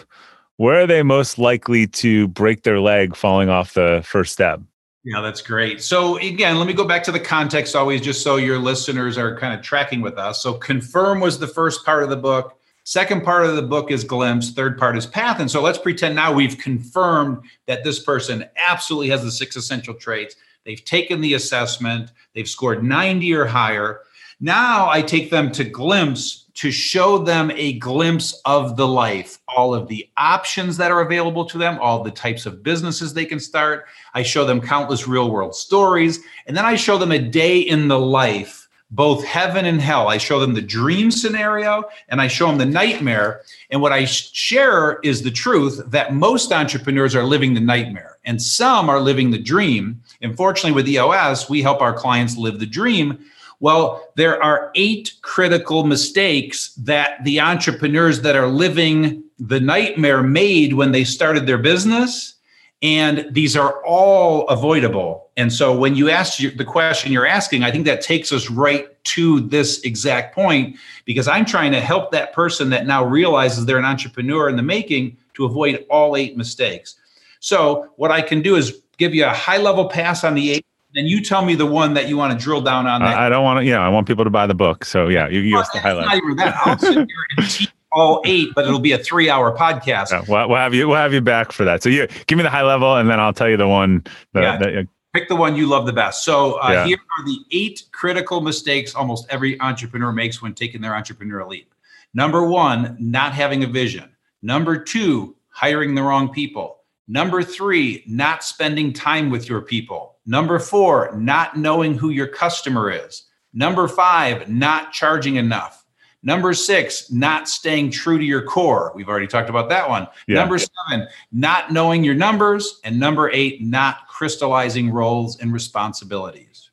Where 0.56 0.82
are 0.82 0.86
they 0.86 1.02
most 1.02 1.40
likely 1.40 1.88
to 1.88 2.28
break 2.28 2.62
their 2.62 2.78
leg 2.78 3.16
falling 3.16 3.48
off 3.48 3.74
the 3.74 4.04
first 4.06 4.34
step? 4.34 4.60
Yeah, 5.04 5.20
that's 5.20 5.40
great. 5.40 5.80
So 5.82 6.18
again, 6.18 6.58
let 6.58 6.66
me 6.66 6.72
go 6.72 6.84
back 6.84 7.02
to 7.04 7.12
the 7.12 7.20
context 7.20 7.76
always, 7.76 8.00
just 8.00 8.22
so 8.22 8.36
your 8.36 8.58
listeners 8.58 9.16
are 9.16 9.36
kind 9.36 9.54
of 9.54 9.64
tracking 9.64 10.00
with 10.00 10.18
us. 10.18 10.42
So 10.42 10.54
confirm 10.54 11.20
was 11.20 11.38
the 11.38 11.46
first 11.46 11.84
part 11.84 12.02
of 12.02 12.10
the 12.10 12.16
book. 12.16 12.58
Second 12.84 13.22
part 13.22 13.44
of 13.44 13.54
the 13.54 13.62
book 13.62 13.90
is 13.90 14.02
glimpse. 14.02 14.50
Third 14.50 14.78
part 14.78 14.96
is 14.96 15.06
path. 15.06 15.40
And 15.40 15.50
so 15.50 15.60
let's 15.60 15.78
pretend 15.78 16.14
now 16.14 16.32
we've 16.32 16.58
confirmed 16.58 17.44
that 17.66 17.84
this 17.84 18.02
person 18.02 18.44
absolutely 18.56 19.10
has 19.10 19.22
the 19.22 19.30
six 19.30 19.56
essential 19.56 19.94
traits. 19.94 20.36
They've 20.64 20.84
taken 20.84 21.20
the 21.20 21.34
assessment. 21.34 22.12
They've 22.34 22.48
scored 22.48 22.82
90 22.82 23.32
or 23.34 23.44
higher. 23.44 24.00
Now 24.40 24.88
I 24.88 25.02
take 25.02 25.30
them 25.30 25.52
to 25.52 25.64
glimpse 25.64 26.46
to 26.58 26.72
show 26.72 27.18
them 27.18 27.52
a 27.54 27.74
glimpse 27.74 28.42
of 28.44 28.76
the 28.76 28.86
life, 28.86 29.38
all 29.46 29.72
of 29.72 29.86
the 29.86 30.10
options 30.16 30.76
that 30.76 30.90
are 30.90 31.02
available 31.02 31.44
to 31.44 31.56
them, 31.56 31.78
all 31.80 32.02
the 32.02 32.10
types 32.10 32.46
of 32.46 32.64
businesses 32.64 33.14
they 33.14 33.24
can 33.24 33.38
start. 33.38 33.86
I 34.14 34.24
show 34.24 34.44
them 34.44 34.60
countless 34.60 35.06
real 35.06 35.30
world 35.30 35.54
stories. 35.54 36.18
And 36.48 36.56
then 36.56 36.64
I 36.64 36.74
show 36.74 36.98
them 36.98 37.12
a 37.12 37.18
day 37.20 37.60
in 37.60 37.86
the 37.86 38.00
life, 38.00 38.68
both 38.90 39.22
heaven 39.22 39.66
and 39.66 39.80
hell. 39.80 40.08
I 40.08 40.18
show 40.18 40.40
them 40.40 40.52
the 40.52 40.60
dream 40.60 41.12
scenario 41.12 41.84
and 42.08 42.20
I 42.20 42.26
show 42.26 42.48
them 42.48 42.58
the 42.58 42.66
nightmare. 42.66 43.42
And 43.70 43.80
what 43.80 43.92
I 43.92 44.04
share 44.04 44.98
is 45.04 45.22
the 45.22 45.30
truth 45.30 45.80
that 45.86 46.12
most 46.12 46.52
entrepreneurs 46.52 47.14
are 47.14 47.22
living 47.22 47.54
the 47.54 47.60
nightmare 47.60 48.18
and 48.24 48.42
some 48.42 48.90
are 48.90 48.98
living 48.98 49.30
the 49.30 49.38
dream. 49.38 50.02
And 50.22 50.36
fortunately, 50.36 50.72
with 50.72 50.88
EOS, 50.88 51.48
we 51.48 51.62
help 51.62 51.80
our 51.80 51.94
clients 51.94 52.36
live 52.36 52.58
the 52.58 52.66
dream 52.66 53.24
Well, 53.60 54.08
there 54.14 54.42
are 54.42 54.70
eight 54.74 55.14
critical 55.22 55.84
mistakes 55.84 56.74
that 56.74 57.22
the 57.24 57.40
entrepreneurs 57.40 58.20
that 58.22 58.36
are 58.36 58.46
living 58.46 59.24
the 59.38 59.60
nightmare 59.60 60.22
made 60.22 60.74
when 60.74 60.92
they 60.92 61.04
started 61.04 61.46
their 61.46 61.58
business. 61.58 62.34
And 62.80 63.26
these 63.32 63.56
are 63.56 63.84
all 63.84 64.46
avoidable. 64.48 65.30
And 65.36 65.52
so 65.52 65.76
when 65.76 65.96
you 65.96 66.10
ask 66.10 66.38
the 66.38 66.64
question 66.64 67.10
you're 67.10 67.26
asking, 67.26 67.64
I 67.64 67.72
think 67.72 67.86
that 67.86 68.00
takes 68.02 68.32
us 68.32 68.50
right 68.50 68.86
to 69.04 69.40
this 69.40 69.80
exact 69.82 70.32
point 70.34 70.76
because 71.04 71.26
I'm 71.26 71.44
trying 71.44 71.72
to 71.72 71.80
help 71.80 72.12
that 72.12 72.32
person 72.32 72.70
that 72.70 72.86
now 72.86 73.04
realizes 73.04 73.66
they're 73.66 73.78
an 73.78 73.84
entrepreneur 73.84 74.48
in 74.48 74.54
the 74.54 74.62
making 74.62 75.16
to 75.34 75.44
avoid 75.44 75.84
all 75.90 76.16
eight 76.16 76.36
mistakes. 76.36 76.96
So 77.40 77.90
what 77.96 78.12
I 78.12 78.20
can 78.20 78.42
do 78.42 78.54
is 78.54 78.80
give 78.96 79.14
you 79.14 79.24
a 79.24 79.30
high 79.30 79.58
level 79.58 79.88
pass 79.88 80.22
on 80.22 80.34
the 80.34 80.50
eight 80.52 80.66
then 80.94 81.06
you 81.06 81.22
tell 81.22 81.44
me 81.44 81.54
the 81.54 81.66
one 81.66 81.94
that 81.94 82.08
you 82.08 82.16
want 82.16 82.38
to 82.38 82.42
drill 82.42 82.60
down 82.60 82.86
on. 82.86 83.02
That. 83.02 83.16
I 83.16 83.28
don't 83.28 83.44
want 83.44 83.60
to. 83.60 83.64
Yeah, 83.64 83.80
I 83.80 83.88
want 83.88 84.06
people 84.06 84.24
to 84.24 84.30
buy 84.30 84.46
the 84.46 84.54
book. 84.54 84.84
So 84.84 85.08
yeah, 85.08 85.28
you 85.28 85.42
give 85.42 85.60
us 85.60 85.68
the 85.70 85.80
highlight. 85.80 86.06
Not 86.06 86.16
even 86.16 86.36
that. 86.36 86.54
I'll 86.64 86.78
sit 86.78 86.94
here 86.94 87.06
and 87.36 87.46
teach 87.50 87.72
all 87.92 88.22
eight, 88.24 88.48
but 88.54 88.64
it'll 88.64 88.80
be 88.80 88.92
a 88.92 88.98
three-hour 88.98 89.56
podcast. 89.56 90.10
Yeah, 90.10 90.24
we'll, 90.28 90.48
we'll, 90.48 90.58
have 90.58 90.74
you. 90.74 90.88
We'll 90.88 90.96
have 90.96 91.12
you 91.12 91.20
back 91.20 91.52
for 91.52 91.64
that. 91.64 91.82
So 91.82 91.88
you 91.88 92.06
give 92.26 92.36
me 92.36 92.42
the 92.42 92.50
high 92.50 92.62
level, 92.62 92.96
and 92.96 93.08
then 93.08 93.20
I'll 93.20 93.32
tell 93.32 93.48
you 93.48 93.56
the 93.56 93.68
one. 93.68 94.04
That, 94.32 94.60
yeah. 94.60 94.80
Uh, 94.80 94.82
Pick 95.14 95.28
the 95.28 95.36
one 95.36 95.56
you 95.56 95.66
love 95.66 95.86
the 95.86 95.92
best. 95.92 96.22
So 96.22 96.60
uh, 96.60 96.70
yeah. 96.70 96.86
here 96.86 96.98
are 97.18 97.24
the 97.24 97.38
eight 97.50 97.84
critical 97.92 98.40
mistakes 98.40 98.94
almost 98.94 99.26
every 99.30 99.58
entrepreneur 99.60 100.12
makes 100.12 100.42
when 100.42 100.54
taking 100.54 100.80
their 100.82 100.92
entrepreneurial 100.92 101.48
leap. 101.48 101.74
Number 102.14 102.44
one, 102.44 102.96
not 103.00 103.32
having 103.32 103.64
a 103.64 103.66
vision. 103.66 104.14
Number 104.42 104.78
two, 104.78 105.34
hiring 105.48 105.94
the 105.94 106.02
wrong 106.02 106.28
people. 106.28 106.82
Number 107.08 107.42
three, 107.42 108.04
not 108.06 108.44
spending 108.44 108.92
time 108.92 109.30
with 109.30 109.48
your 109.48 109.62
people. 109.62 110.17
Number 110.28 110.58
four, 110.58 111.16
not 111.16 111.56
knowing 111.56 111.94
who 111.94 112.10
your 112.10 112.26
customer 112.26 112.90
is. 112.90 113.24
Number 113.54 113.88
five, 113.88 114.46
not 114.46 114.92
charging 114.92 115.36
enough. 115.36 115.86
Number 116.22 116.52
six, 116.52 117.10
not 117.10 117.48
staying 117.48 117.92
true 117.92 118.18
to 118.18 118.24
your 118.24 118.42
core. 118.42 118.92
We've 118.94 119.08
already 119.08 119.26
talked 119.26 119.48
about 119.48 119.70
that 119.70 119.88
one. 119.88 120.06
Yeah. 120.26 120.34
Number 120.34 120.58
seven, 120.58 121.08
not 121.32 121.72
knowing 121.72 122.04
your 122.04 122.14
numbers. 122.14 122.78
And 122.84 123.00
number 123.00 123.30
eight, 123.30 123.62
not 123.62 124.06
crystallizing 124.06 124.90
roles 124.90 125.40
and 125.40 125.50
responsibilities. 125.50 126.72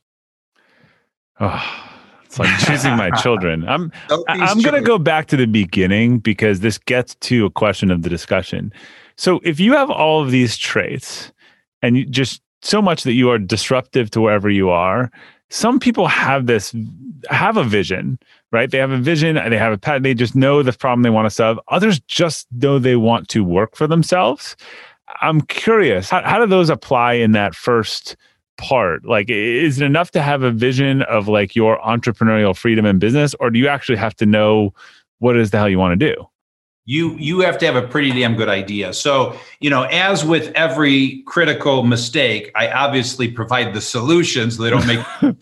Oh, 1.39 1.63
it's 2.25 2.37
like 2.37 2.59
choosing 2.59 2.97
my 2.97 3.09
children. 3.21 3.65
I'm 3.69 3.89
I'm 4.27 4.59
going 4.59 4.75
to 4.75 4.81
go 4.81 4.99
back 4.99 5.27
to 5.27 5.37
the 5.37 5.47
beginning 5.47 6.19
because 6.19 6.59
this 6.59 6.77
gets 6.77 7.15
to 7.15 7.45
a 7.45 7.49
question 7.49 7.89
of 7.89 8.01
the 8.01 8.09
discussion. 8.09 8.73
So 9.15 9.39
if 9.45 9.61
you 9.61 9.71
have 9.75 9.89
all 9.89 10.21
of 10.21 10.31
these 10.31 10.57
traits 10.57 11.31
and 11.81 11.95
you 11.95 12.05
just 12.05 12.41
so 12.61 12.81
much 12.81 13.03
that 13.03 13.13
you 13.13 13.29
are 13.29 13.37
disruptive 13.37 14.09
to 14.11 14.21
wherever 14.21 14.49
you 14.49 14.69
are. 14.69 15.11
Some 15.49 15.79
people 15.79 16.07
have 16.07 16.47
this, 16.47 16.75
have 17.29 17.57
a 17.57 17.63
vision, 17.63 18.17
right? 18.51 18.69
They 18.69 18.79
have 18.79 18.91
a 18.91 18.97
vision, 18.97 19.37
and 19.37 19.53
they 19.53 19.57
have 19.57 19.73
a 19.73 19.77
pattern, 19.77 20.03
they 20.03 20.13
just 20.13 20.35
know 20.35 20.63
the 20.63 20.73
problem 20.73 21.03
they 21.03 21.09
want 21.09 21.25
to 21.25 21.29
solve. 21.29 21.59
Others 21.69 21.99
just 22.01 22.47
know 22.51 22.79
they 22.79 22.95
want 22.95 23.27
to 23.29 23.43
work 23.43 23.75
for 23.75 23.87
themselves. 23.87 24.55
I'm 25.21 25.41
curious, 25.41 26.09
how, 26.09 26.23
how 26.23 26.39
do 26.39 26.47
those 26.47 26.69
apply 26.69 27.13
in 27.13 27.33
that 27.33 27.55
first 27.55 28.15
part? 28.57 29.05
Like, 29.05 29.29
is 29.29 29.79
it 29.79 29.85
enough 29.85 30.11
to 30.11 30.21
have 30.21 30.41
a 30.41 30.51
vision 30.51 31.03
of 31.03 31.27
like 31.27 31.55
your 31.55 31.79
entrepreneurial 31.79 32.55
freedom 32.55 32.85
and 32.85 32.99
business, 32.99 33.35
or 33.39 33.49
do 33.49 33.59
you 33.59 33.67
actually 33.67 33.97
have 33.97 34.15
to 34.15 34.25
know 34.25 34.73
what 35.19 35.37
is 35.37 35.51
the 35.51 35.57
hell 35.57 35.69
you 35.69 35.79
want 35.79 35.99
to 35.99 36.13
do? 36.13 36.25
You 36.85 37.15
you 37.17 37.39
have 37.39 37.57
to 37.57 37.65
have 37.65 37.75
a 37.75 37.87
pretty 37.87 38.11
damn 38.11 38.35
good 38.35 38.47
idea. 38.47 38.93
So 38.93 39.37
you 39.59 39.69
know 39.69 39.83
as 39.83 40.23
with 40.23 40.51
every 40.55 41.23
critical 41.23 41.83
mistake 41.83 42.51
i 42.55 42.69
obviously 42.71 43.27
provide 43.29 43.73
the 43.73 43.81
solutions 43.81 44.57
so 44.57 44.63
they 44.63 44.69
don't 44.69 44.85
make 44.87 45.05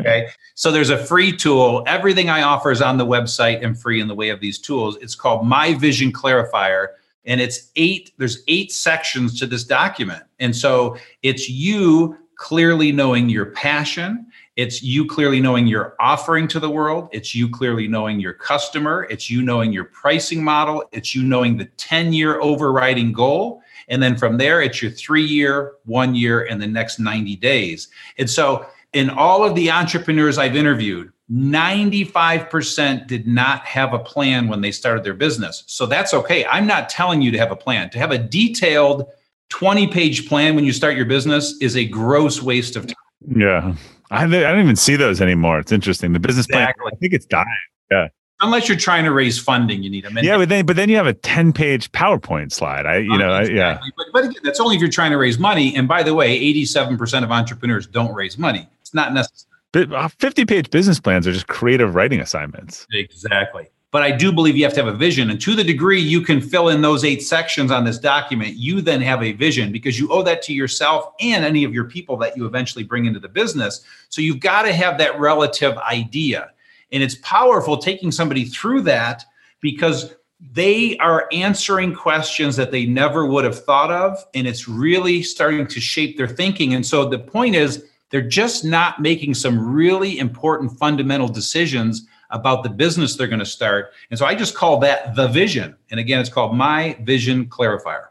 okay? 0.00 0.28
So 0.54 0.72
there's 0.72 0.90
a 0.90 0.98
free 0.98 1.36
tool. 1.36 1.84
Everything 1.86 2.28
i 2.28 2.42
offer 2.42 2.70
is 2.70 2.82
on 2.82 2.98
the 2.98 3.06
website 3.06 3.64
and 3.64 3.80
free 3.80 4.00
in 4.00 4.08
the 4.08 4.14
way 4.14 4.30
of 4.30 4.40
these 4.40 4.58
tools. 4.58 4.96
It's 5.00 5.14
called 5.14 5.46
my 5.46 5.74
vision 5.74 6.12
clarifier 6.12 6.88
and 7.24 7.40
it's 7.40 7.70
eight 7.76 8.12
there's 8.18 8.42
eight 8.48 8.72
sections 8.72 9.38
to 9.38 9.46
this 9.46 9.64
document. 9.64 10.24
And 10.40 10.54
so 10.54 10.96
it's 11.22 11.48
you 11.48 12.16
clearly 12.36 12.92
knowing 12.92 13.28
your 13.28 13.46
passion 13.46 14.26
it's 14.58 14.82
you 14.82 15.06
clearly 15.06 15.40
knowing 15.40 15.68
your 15.68 15.94
offering 16.00 16.48
to 16.48 16.58
the 16.58 16.68
world. 16.68 17.08
It's 17.12 17.32
you 17.32 17.48
clearly 17.48 17.86
knowing 17.86 18.18
your 18.18 18.32
customer. 18.32 19.06
It's 19.08 19.30
you 19.30 19.40
knowing 19.40 19.72
your 19.72 19.84
pricing 19.84 20.42
model. 20.42 20.82
It's 20.90 21.14
you 21.14 21.22
knowing 21.22 21.56
the 21.56 21.66
10 21.76 22.12
year 22.12 22.40
overriding 22.40 23.12
goal. 23.12 23.62
And 23.86 24.02
then 24.02 24.16
from 24.16 24.36
there, 24.36 24.60
it's 24.60 24.82
your 24.82 24.90
three 24.90 25.24
year, 25.24 25.74
one 25.84 26.16
year, 26.16 26.44
and 26.44 26.60
the 26.60 26.66
next 26.66 26.98
90 26.98 27.36
days. 27.36 27.86
And 28.18 28.28
so, 28.28 28.66
in 28.94 29.10
all 29.10 29.44
of 29.44 29.54
the 29.54 29.70
entrepreneurs 29.70 30.38
I've 30.38 30.56
interviewed, 30.56 31.12
95% 31.30 33.06
did 33.06 33.28
not 33.28 33.64
have 33.64 33.92
a 33.92 33.98
plan 34.00 34.48
when 34.48 34.60
they 34.60 34.72
started 34.72 35.04
their 35.04 35.14
business. 35.14 35.62
So 35.66 35.86
that's 35.86 36.12
okay. 36.14 36.44
I'm 36.46 36.66
not 36.66 36.88
telling 36.88 37.22
you 37.22 37.30
to 37.30 37.38
have 37.38 37.52
a 37.52 37.56
plan. 37.56 37.90
To 37.90 37.98
have 37.98 38.10
a 38.10 38.18
detailed 38.18 39.06
20 39.50 39.86
page 39.88 40.26
plan 40.26 40.56
when 40.56 40.64
you 40.64 40.72
start 40.72 40.96
your 40.96 41.06
business 41.06 41.54
is 41.60 41.76
a 41.76 41.84
gross 41.84 42.42
waste 42.42 42.74
of 42.74 42.86
time. 42.86 42.96
Yeah. 43.36 43.74
I, 44.10 44.24
I 44.24 44.26
don't 44.26 44.60
even 44.60 44.76
see 44.76 44.96
those 44.96 45.20
anymore. 45.20 45.58
It's 45.58 45.72
interesting. 45.72 46.12
The 46.12 46.20
business 46.20 46.46
exactly. 46.46 46.82
plan, 46.82 46.92
I 46.94 46.96
think 46.96 47.12
it's 47.12 47.26
dying. 47.26 47.46
Yeah. 47.90 48.08
Unless 48.40 48.68
you're 48.68 48.78
trying 48.78 49.04
to 49.04 49.12
raise 49.12 49.38
funding, 49.38 49.82
you 49.82 49.90
need 49.90 50.04
them. 50.04 50.16
Yeah, 50.22 50.36
but 50.36 50.48
then 50.48 50.64
but 50.64 50.76
then 50.76 50.88
you 50.88 50.96
have 50.96 51.08
a 51.08 51.12
10 51.12 51.52
page 51.52 51.90
PowerPoint 51.90 52.52
slide. 52.52 52.86
I 52.86 52.98
you 52.98 53.18
know, 53.18 53.36
exactly. 53.36 53.60
I, 53.60 53.70
yeah. 53.70 53.80
But, 53.96 54.06
but 54.12 54.24
again, 54.24 54.42
that's 54.44 54.60
only 54.60 54.76
if 54.76 54.80
you're 54.80 54.90
trying 54.90 55.10
to 55.10 55.18
raise 55.18 55.38
money. 55.38 55.74
And 55.74 55.88
by 55.88 56.04
the 56.04 56.14
way, 56.14 56.40
87% 56.40 57.24
of 57.24 57.32
entrepreneurs 57.32 57.88
don't 57.88 58.14
raise 58.14 58.38
money. 58.38 58.68
It's 58.80 58.94
not 58.94 59.12
necessary. 59.12 59.48
But 59.72 59.92
uh, 59.92 60.08
50 60.08 60.44
page 60.44 60.70
business 60.70 61.00
plans 61.00 61.26
are 61.26 61.32
just 61.32 61.48
creative 61.48 61.94
writing 61.96 62.20
assignments. 62.20 62.86
Exactly. 62.92 63.66
But 63.90 64.02
I 64.02 64.10
do 64.10 64.32
believe 64.32 64.56
you 64.56 64.64
have 64.64 64.74
to 64.74 64.84
have 64.84 64.94
a 64.94 64.96
vision. 64.96 65.30
And 65.30 65.40
to 65.40 65.54
the 65.54 65.64
degree 65.64 66.00
you 66.00 66.20
can 66.20 66.42
fill 66.42 66.68
in 66.68 66.82
those 66.82 67.04
eight 67.04 67.22
sections 67.22 67.70
on 67.70 67.84
this 67.84 67.98
document, 67.98 68.54
you 68.54 68.82
then 68.82 69.00
have 69.00 69.22
a 69.22 69.32
vision 69.32 69.72
because 69.72 69.98
you 69.98 70.12
owe 70.12 70.22
that 70.22 70.42
to 70.42 70.52
yourself 70.52 71.12
and 71.20 71.42
any 71.44 71.64
of 71.64 71.72
your 71.72 71.84
people 71.84 72.18
that 72.18 72.36
you 72.36 72.44
eventually 72.44 72.84
bring 72.84 73.06
into 73.06 73.18
the 73.18 73.28
business. 73.28 73.82
So 74.10 74.20
you've 74.20 74.40
got 74.40 74.62
to 74.62 74.72
have 74.74 74.98
that 74.98 75.18
relative 75.18 75.78
idea. 75.78 76.50
And 76.92 77.02
it's 77.02 77.16
powerful 77.22 77.78
taking 77.78 78.12
somebody 78.12 78.44
through 78.44 78.82
that 78.82 79.24
because 79.60 80.14
they 80.52 80.96
are 80.98 81.26
answering 81.32 81.94
questions 81.94 82.56
that 82.56 82.70
they 82.70 82.84
never 82.84 83.26
would 83.26 83.44
have 83.44 83.64
thought 83.64 83.90
of. 83.90 84.22
And 84.34 84.46
it's 84.46 84.68
really 84.68 85.22
starting 85.22 85.66
to 85.66 85.80
shape 85.80 86.16
their 86.16 86.28
thinking. 86.28 86.74
And 86.74 86.86
so 86.86 87.08
the 87.08 87.18
point 87.18 87.54
is, 87.54 87.84
they're 88.10 88.22
just 88.22 88.64
not 88.64 89.00
making 89.00 89.34
some 89.34 89.74
really 89.74 90.18
important 90.18 90.78
fundamental 90.78 91.28
decisions 91.28 92.06
about 92.30 92.62
the 92.62 92.68
business 92.68 93.16
they're 93.16 93.26
going 93.26 93.38
to 93.38 93.46
start. 93.46 93.92
And 94.10 94.18
so 94.18 94.26
I 94.26 94.34
just 94.34 94.54
call 94.54 94.78
that 94.80 95.14
the 95.14 95.28
vision. 95.28 95.76
And 95.90 95.98
again, 95.98 96.20
it's 96.20 96.28
called 96.28 96.54
My 96.54 96.96
Vision 97.02 97.46
Clarifier. 97.46 98.06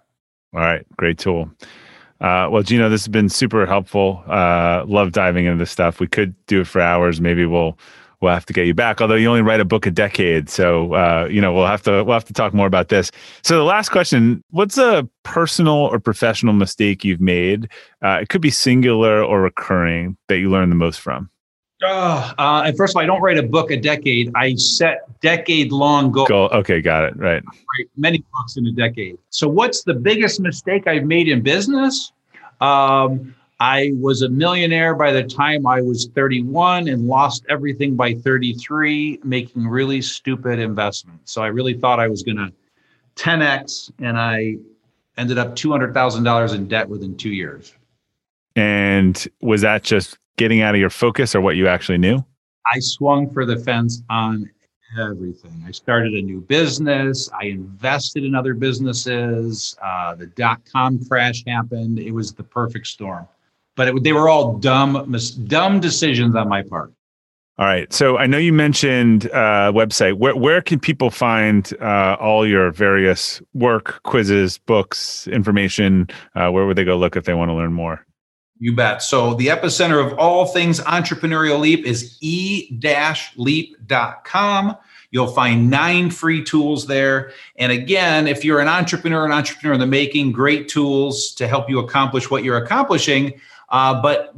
All 0.53 0.61
right, 0.61 0.86
great 0.97 1.18
tool. 1.18 1.51
Uh, 2.20 2.47
well, 2.49 2.63
Gino, 2.63 2.89
this 2.89 3.01
has 3.01 3.09
been 3.09 3.30
super 3.30 3.65
helpful. 3.65 4.24
Uh, 4.28 4.84
love 4.88 5.11
diving 5.11 5.45
into 5.45 5.57
this 5.57 5.70
stuff. 5.70 5.99
We 5.99 6.07
could 6.07 6.34
do 6.47 6.61
it 6.61 6.68
for 6.68 6.82
hours. 6.82 7.22
Maybe 7.22 7.45
we'll 7.45 7.78
we'll 8.22 8.34
have 8.34 8.45
to 8.47 8.53
get 8.53 8.65
you 8.65 8.74
back. 8.74 9.01
Although 9.01 9.15
you 9.15 9.28
only 9.28 9.41
write 9.41 9.59
a 9.59 9.65
book 9.65 9.86
a 9.86 9.91
decade, 9.91 10.49
so 10.49 10.93
uh, 10.93 11.28
you 11.30 11.41
know 11.41 11.53
we'll 11.53 11.68
have 11.68 11.84
to 11.84 12.03
we'll 12.03 12.15
have 12.15 12.26
to 12.26 12.34
talk 12.34 12.53
more 12.53 12.68
about 12.68 12.89
this. 12.89 13.11
So 13.43 13.57
the 13.57 13.63
last 13.63 13.89
question: 13.89 14.43
What's 14.49 14.78
a 14.78 15.07
personal 15.24 15.76
or 15.76 15.99
professional 15.99 16.53
mistake 16.53 17.03
you've 17.03 17.22
made? 17.22 17.70
Uh, 18.03 18.20
it 18.22 18.30
could 18.30 18.41
be 18.41 18.49
singular 18.49 19.24
or 19.24 19.41
recurring 19.41 20.18
that 20.28 20.39
you 20.39 20.49
learned 20.49 20.72
the 20.72 20.76
most 20.76 20.99
from. 20.99 21.30
Uh, 21.84 22.34
uh, 22.38 22.63
and 22.65 22.75
first 22.75 22.91
of 22.91 22.97
all, 22.97 23.03
I 23.03 23.05
don't 23.05 23.21
write 23.21 23.38
a 23.38 23.43
book 23.43 23.69
a 23.69 23.78
decade. 23.78 24.32
I 24.36 24.55
set 24.55 25.07
decade 25.21 25.71
long 25.71 26.11
goals. 26.11 26.28
Goal. 26.28 26.49
Okay, 26.51 26.82
got 26.82 27.03
it. 27.03 27.15
Right. 27.17 27.43
Write 27.45 27.89
many 27.95 28.23
books 28.34 28.57
in 28.57 28.65
a 28.65 28.71
decade. 28.71 29.17
So, 29.30 29.47
what's 29.47 29.84
the 29.84 29.93
biggest 29.93 30.39
mistake 30.39 30.88
I've 30.88 31.05
made 31.05 31.28
in 31.28 31.41
business? 31.41 32.11
Um, 32.61 33.36
I 33.59 33.91
was 33.99 34.23
a 34.23 34.30
millionaire 34.30 34.95
by 34.95 35.11
the 35.11 35.23
time 35.23 35.67
I 35.67 35.82
was 35.82 36.07
31 36.15 36.88
and 36.88 37.07
lost 37.07 37.45
everything 37.49 37.95
by 37.95 38.13
33, 38.13 39.19
making 39.23 39.67
really 39.67 40.01
stupid 40.01 40.59
investments. 40.59 41.32
So, 41.32 41.43
I 41.43 41.47
really 41.47 41.75
thought 41.75 41.99
I 41.99 42.07
was 42.07 42.23
going 42.23 42.38
to 42.38 42.51
10x, 43.15 43.91
and 43.99 44.17
I 44.17 44.55
ended 45.17 45.38
up 45.38 45.55
$200,000 45.55 46.55
in 46.55 46.67
debt 46.67 46.89
within 46.89 47.15
two 47.15 47.32
years. 47.32 47.73
And 48.55 49.28
was 49.41 49.61
that 49.61 49.84
just 49.84 50.17
getting 50.38 50.61
out 50.61 50.75
of 50.75 50.79
your 50.79 50.89
focus 50.89 51.35
or 51.35 51.41
what 51.41 51.55
you 51.55 51.67
actually 51.67 51.97
knew? 51.97 52.23
I 52.73 52.79
swung 52.79 53.29
for 53.29 53.45
the 53.45 53.57
fence 53.57 54.01
on 54.09 54.49
everything. 54.99 55.63
I 55.67 55.71
started 55.71 56.13
a 56.13 56.21
new 56.21 56.41
business. 56.41 57.29
I 57.39 57.45
invested 57.45 58.23
in 58.23 58.35
other 58.35 58.53
businesses. 58.53 59.75
Uh, 59.83 60.15
the 60.15 60.27
dot 60.27 60.61
com 60.71 61.03
crash 61.05 61.43
happened. 61.45 61.99
It 61.99 62.11
was 62.11 62.33
the 62.33 62.43
perfect 62.43 62.88
storm, 62.88 63.27
but 63.75 63.89
it, 63.89 64.03
they 64.03 64.13
were 64.13 64.29
all 64.29 64.57
dumb, 64.57 65.03
mis- 65.07 65.31
dumb 65.31 65.79
decisions 65.81 66.35
on 66.35 66.47
my 66.47 66.61
part. 66.61 66.93
All 67.59 67.65
right. 67.65 67.91
So 67.91 68.17
I 68.17 68.27
know 68.27 68.38
you 68.38 68.53
mentioned 68.53 69.25
uh, 69.31 69.71
website. 69.73 70.13
Where 70.19 70.35
where 70.35 70.61
can 70.61 70.79
people 70.79 71.09
find 71.09 71.73
uh, 71.81 72.15
all 72.19 72.47
your 72.47 72.71
various 72.71 73.41
work, 73.53 74.01
quizzes, 74.03 74.57
books, 74.59 75.27
information? 75.27 76.07
Uh, 76.35 76.51
where 76.51 76.65
would 76.65 76.77
they 76.77 76.85
go 76.85 76.97
look 76.97 77.15
if 77.15 77.25
they 77.25 77.33
want 77.33 77.49
to 77.49 77.55
learn 77.55 77.73
more? 77.73 78.05
You 78.60 78.74
bet. 78.76 79.03
So 79.03 79.36
the 79.36 79.47
epicenter 79.47 80.05
of 80.05 80.18
all 80.18 80.45
things 80.45 80.80
entrepreneurial 80.82 81.60
leap 81.60 81.86
is 81.86 82.18
e-leap.com. 82.22 82.78
You'll 85.12 85.28
find 85.28 85.70
nine 85.70 86.10
free 86.10 86.43
tools 86.43 86.88
there. 86.88 87.32
And 87.58 87.72
again, 87.72 88.28
if 88.28 88.43
you're 88.43 88.60
an 88.60 88.68
entrepreneur, 88.68 89.26
an 89.26 89.32
entrepreneur 89.32 89.74
in 89.74 89.80
the 89.80 89.88
making, 89.88 90.34
great 90.34 90.68
tools 90.68 91.34
to 91.36 91.47
help 91.47 91.70
you 91.70 91.80
accomplish 91.80 92.30
what 92.30 92.43
you're 92.43 92.58
accomplishing. 92.58 93.39
Uh, 93.70 94.01
but 94.01 94.36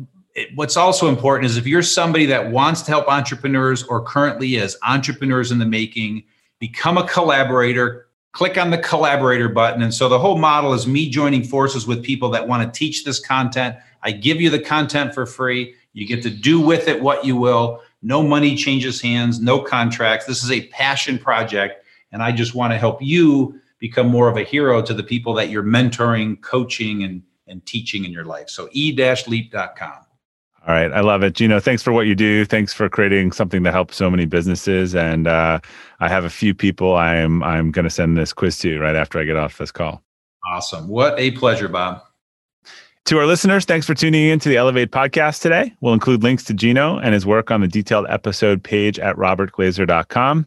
what's 0.55 0.77
also 0.77 1.07
important 1.07 1.49
is 1.49 1.57
if 1.57 1.65
you're 1.65 1.81
somebody 1.81 2.25
that 2.27 2.51
wants 2.51 2.81
to 2.83 2.91
help 2.91 3.07
entrepreneurs 3.07 3.83
or 3.83 4.01
currently 4.01 4.55
is 4.55 4.77
entrepreneurs 4.87 5.51
in 5.51 5.59
the 5.59 5.65
making, 5.65 6.23
become 6.59 6.97
a 6.97 7.07
collaborator, 7.07 8.07
click 8.31 8.57
on 8.57 8.69
the 8.69 8.77
collaborator 8.77 9.49
button. 9.49 9.81
And 9.81 9.93
so 9.93 10.07
the 10.07 10.19
whole 10.19 10.37
model 10.37 10.73
is 10.73 10.85
me 10.85 11.09
joining 11.09 11.43
forces 11.43 11.87
with 11.87 12.03
people 12.03 12.29
that 12.29 12.47
want 12.47 12.61
to 12.71 12.77
teach 12.77 13.03
this 13.03 13.19
content. 13.19 13.75
I 14.03 14.11
give 14.11 14.39
you 14.39 14.49
the 14.49 14.59
content 14.59 15.13
for 15.13 15.25
free. 15.25 15.75
You 15.93 16.07
get 16.07 16.23
to 16.23 16.29
do 16.29 16.59
with 16.59 16.87
it 16.87 17.01
what 17.01 17.25
you 17.25 17.35
will. 17.35 17.81
No 18.01 18.23
money 18.23 18.55
changes 18.55 19.01
hands, 19.01 19.39
no 19.39 19.61
contracts. 19.61 20.25
This 20.25 20.43
is 20.43 20.51
a 20.51 20.67
passion 20.67 21.17
project. 21.17 21.85
And 22.11 22.23
I 22.23 22.31
just 22.31 22.55
want 22.55 22.73
to 22.73 22.77
help 22.77 23.01
you 23.01 23.59
become 23.79 24.07
more 24.07 24.29
of 24.29 24.37
a 24.37 24.43
hero 24.43 24.81
to 24.81 24.93
the 24.93 25.03
people 25.03 25.33
that 25.35 25.49
you're 25.49 25.63
mentoring, 25.63 26.41
coaching, 26.41 27.03
and, 27.03 27.21
and 27.47 27.65
teaching 27.65 28.05
in 28.05 28.11
your 28.11 28.25
life. 28.25 28.49
So 28.49 28.69
e-leap.com. 28.71 30.05
All 30.67 30.73
right. 30.73 30.91
I 30.91 30.99
love 30.99 31.23
it. 31.23 31.33
Gino, 31.33 31.59
thanks 31.59 31.81
for 31.81 31.91
what 31.91 32.05
you 32.05 32.15
do. 32.15 32.45
Thanks 32.45 32.73
for 32.73 32.89
creating 32.89 33.31
something 33.31 33.63
that 33.63 33.71
helps 33.71 33.95
so 33.95 34.09
many 34.09 34.25
businesses. 34.25 34.93
And 34.93 35.25
uh, 35.25 35.59
I 35.99 36.09
have 36.09 36.25
a 36.25 36.29
few 36.29 36.53
people 36.53 36.95
I'm 36.95 37.41
I'm 37.43 37.71
gonna 37.71 37.89
send 37.89 38.17
this 38.17 38.33
quiz 38.33 38.59
to 38.59 38.77
right 38.79 38.95
after 38.95 39.19
I 39.19 39.23
get 39.23 39.37
off 39.37 39.57
this 39.57 39.71
call. 39.71 40.03
Awesome. 40.51 40.87
What 40.87 41.17
a 41.17 41.31
pleasure, 41.31 41.69
Bob. 41.69 42.03
To 43.09 43.17
our 43.17 43.25
listeners, 43.25 43.65
thanks 43.65 43.87
for 43.87 43.95
tuning 43.95 44.27
in 44.27 44.37
to 44.37 44.49
the 44.49 44.57
Elevate 44.57 44.91
podcast 44.91 45.41
today. 45.41 45.73
We'll 45.81 45.95
include 45.95 46.21
links 46.21 46.43
to 46.43 46.53
Gino 46.53 46.99
and 46.99 47.11
his 47.11 47.25
work 47.25 47.49
on 47.49 47.59
the 47.59 47.67
detailed 47.67 48.05
episode 48.07 48.63
page 48.63 48.99
at 48.99 49.15
robertglazer.com. 49.15 50.45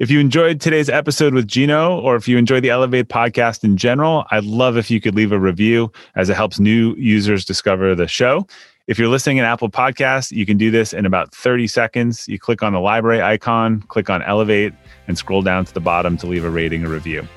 If 0.00 0.10
you 0.10 0.18
enjoyed 0.18 0.60
today's 0.60 0.88
episode 0.88 1.32
with 1.32 1.46
Gino, 1.46 2.00
or 2.00 2.16
if 2.16 2.26
you 2.26 2.38
enjoy 2.38 2.58
the 2.58 2.70
Elevate 2.70 3.06
podcast 3.06 3.62
in 3.62 3.76
general, 3.76 4.24
I'd 4.32 4.42
love 4.42 4.76
if 4.76 4.90
you 4.90 5.00
could 5.00 5.14
leave 5.14 5.30
a 5.30 5.38
review 5.38 5.92
as 6.16 6.28
it 6.28 6.34
helps 6.34 6.58
new 6.58 6.96
users 6.96 7.44
discover 7.44 7.94
the 7.94 8.08
show. 8.08 8.48
If 8.88 8.98
you're 8.98 9.06
listening 9.06 9.36
in 9.36 9.44
Apple 9.44 9.70
Podcasts, 9.70 10.32
you 10.32 10.44
can 10.44 10.56
do 10.56 10.72
this 10.72 10.92
in 10.92 11.06
about 11.06 11.32
30 11.32 11.68
seconds. 11.68 12.26
You 12.26 12.36
click 12.36 12.64
on 12.64 12.72
the 12.72 12.80
library 12.80 13.22
icon, 13.22 13.80
click 13.82 14.10
on 14.10 14.22
Elevate, 14.24 14.74
and 15.06 15.16
scroll 15.16 15.42
down 15.42 15.66
to 15.66 15.72
the 15.72 15.78
bottom 15.78 16.16
to 16.16 16.26
leave 16.26 16.44
a 16.44 16.50
rating 16.50 16.84
or 16.84 16.88
review. 16.88 17.28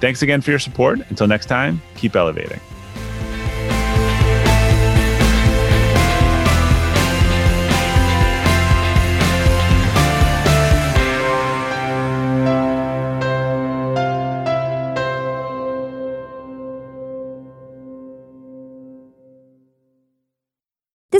Thanks 0.00 0.20
again 0.20 0.42
for 0.42 0.50
your 0.50 0.58
support. 0.58 1.00
Until 1.08 1.28
next 1.28 1.46
time, 1.46 1.80
keep 1.96 2.14
elevating. 2.14 2.60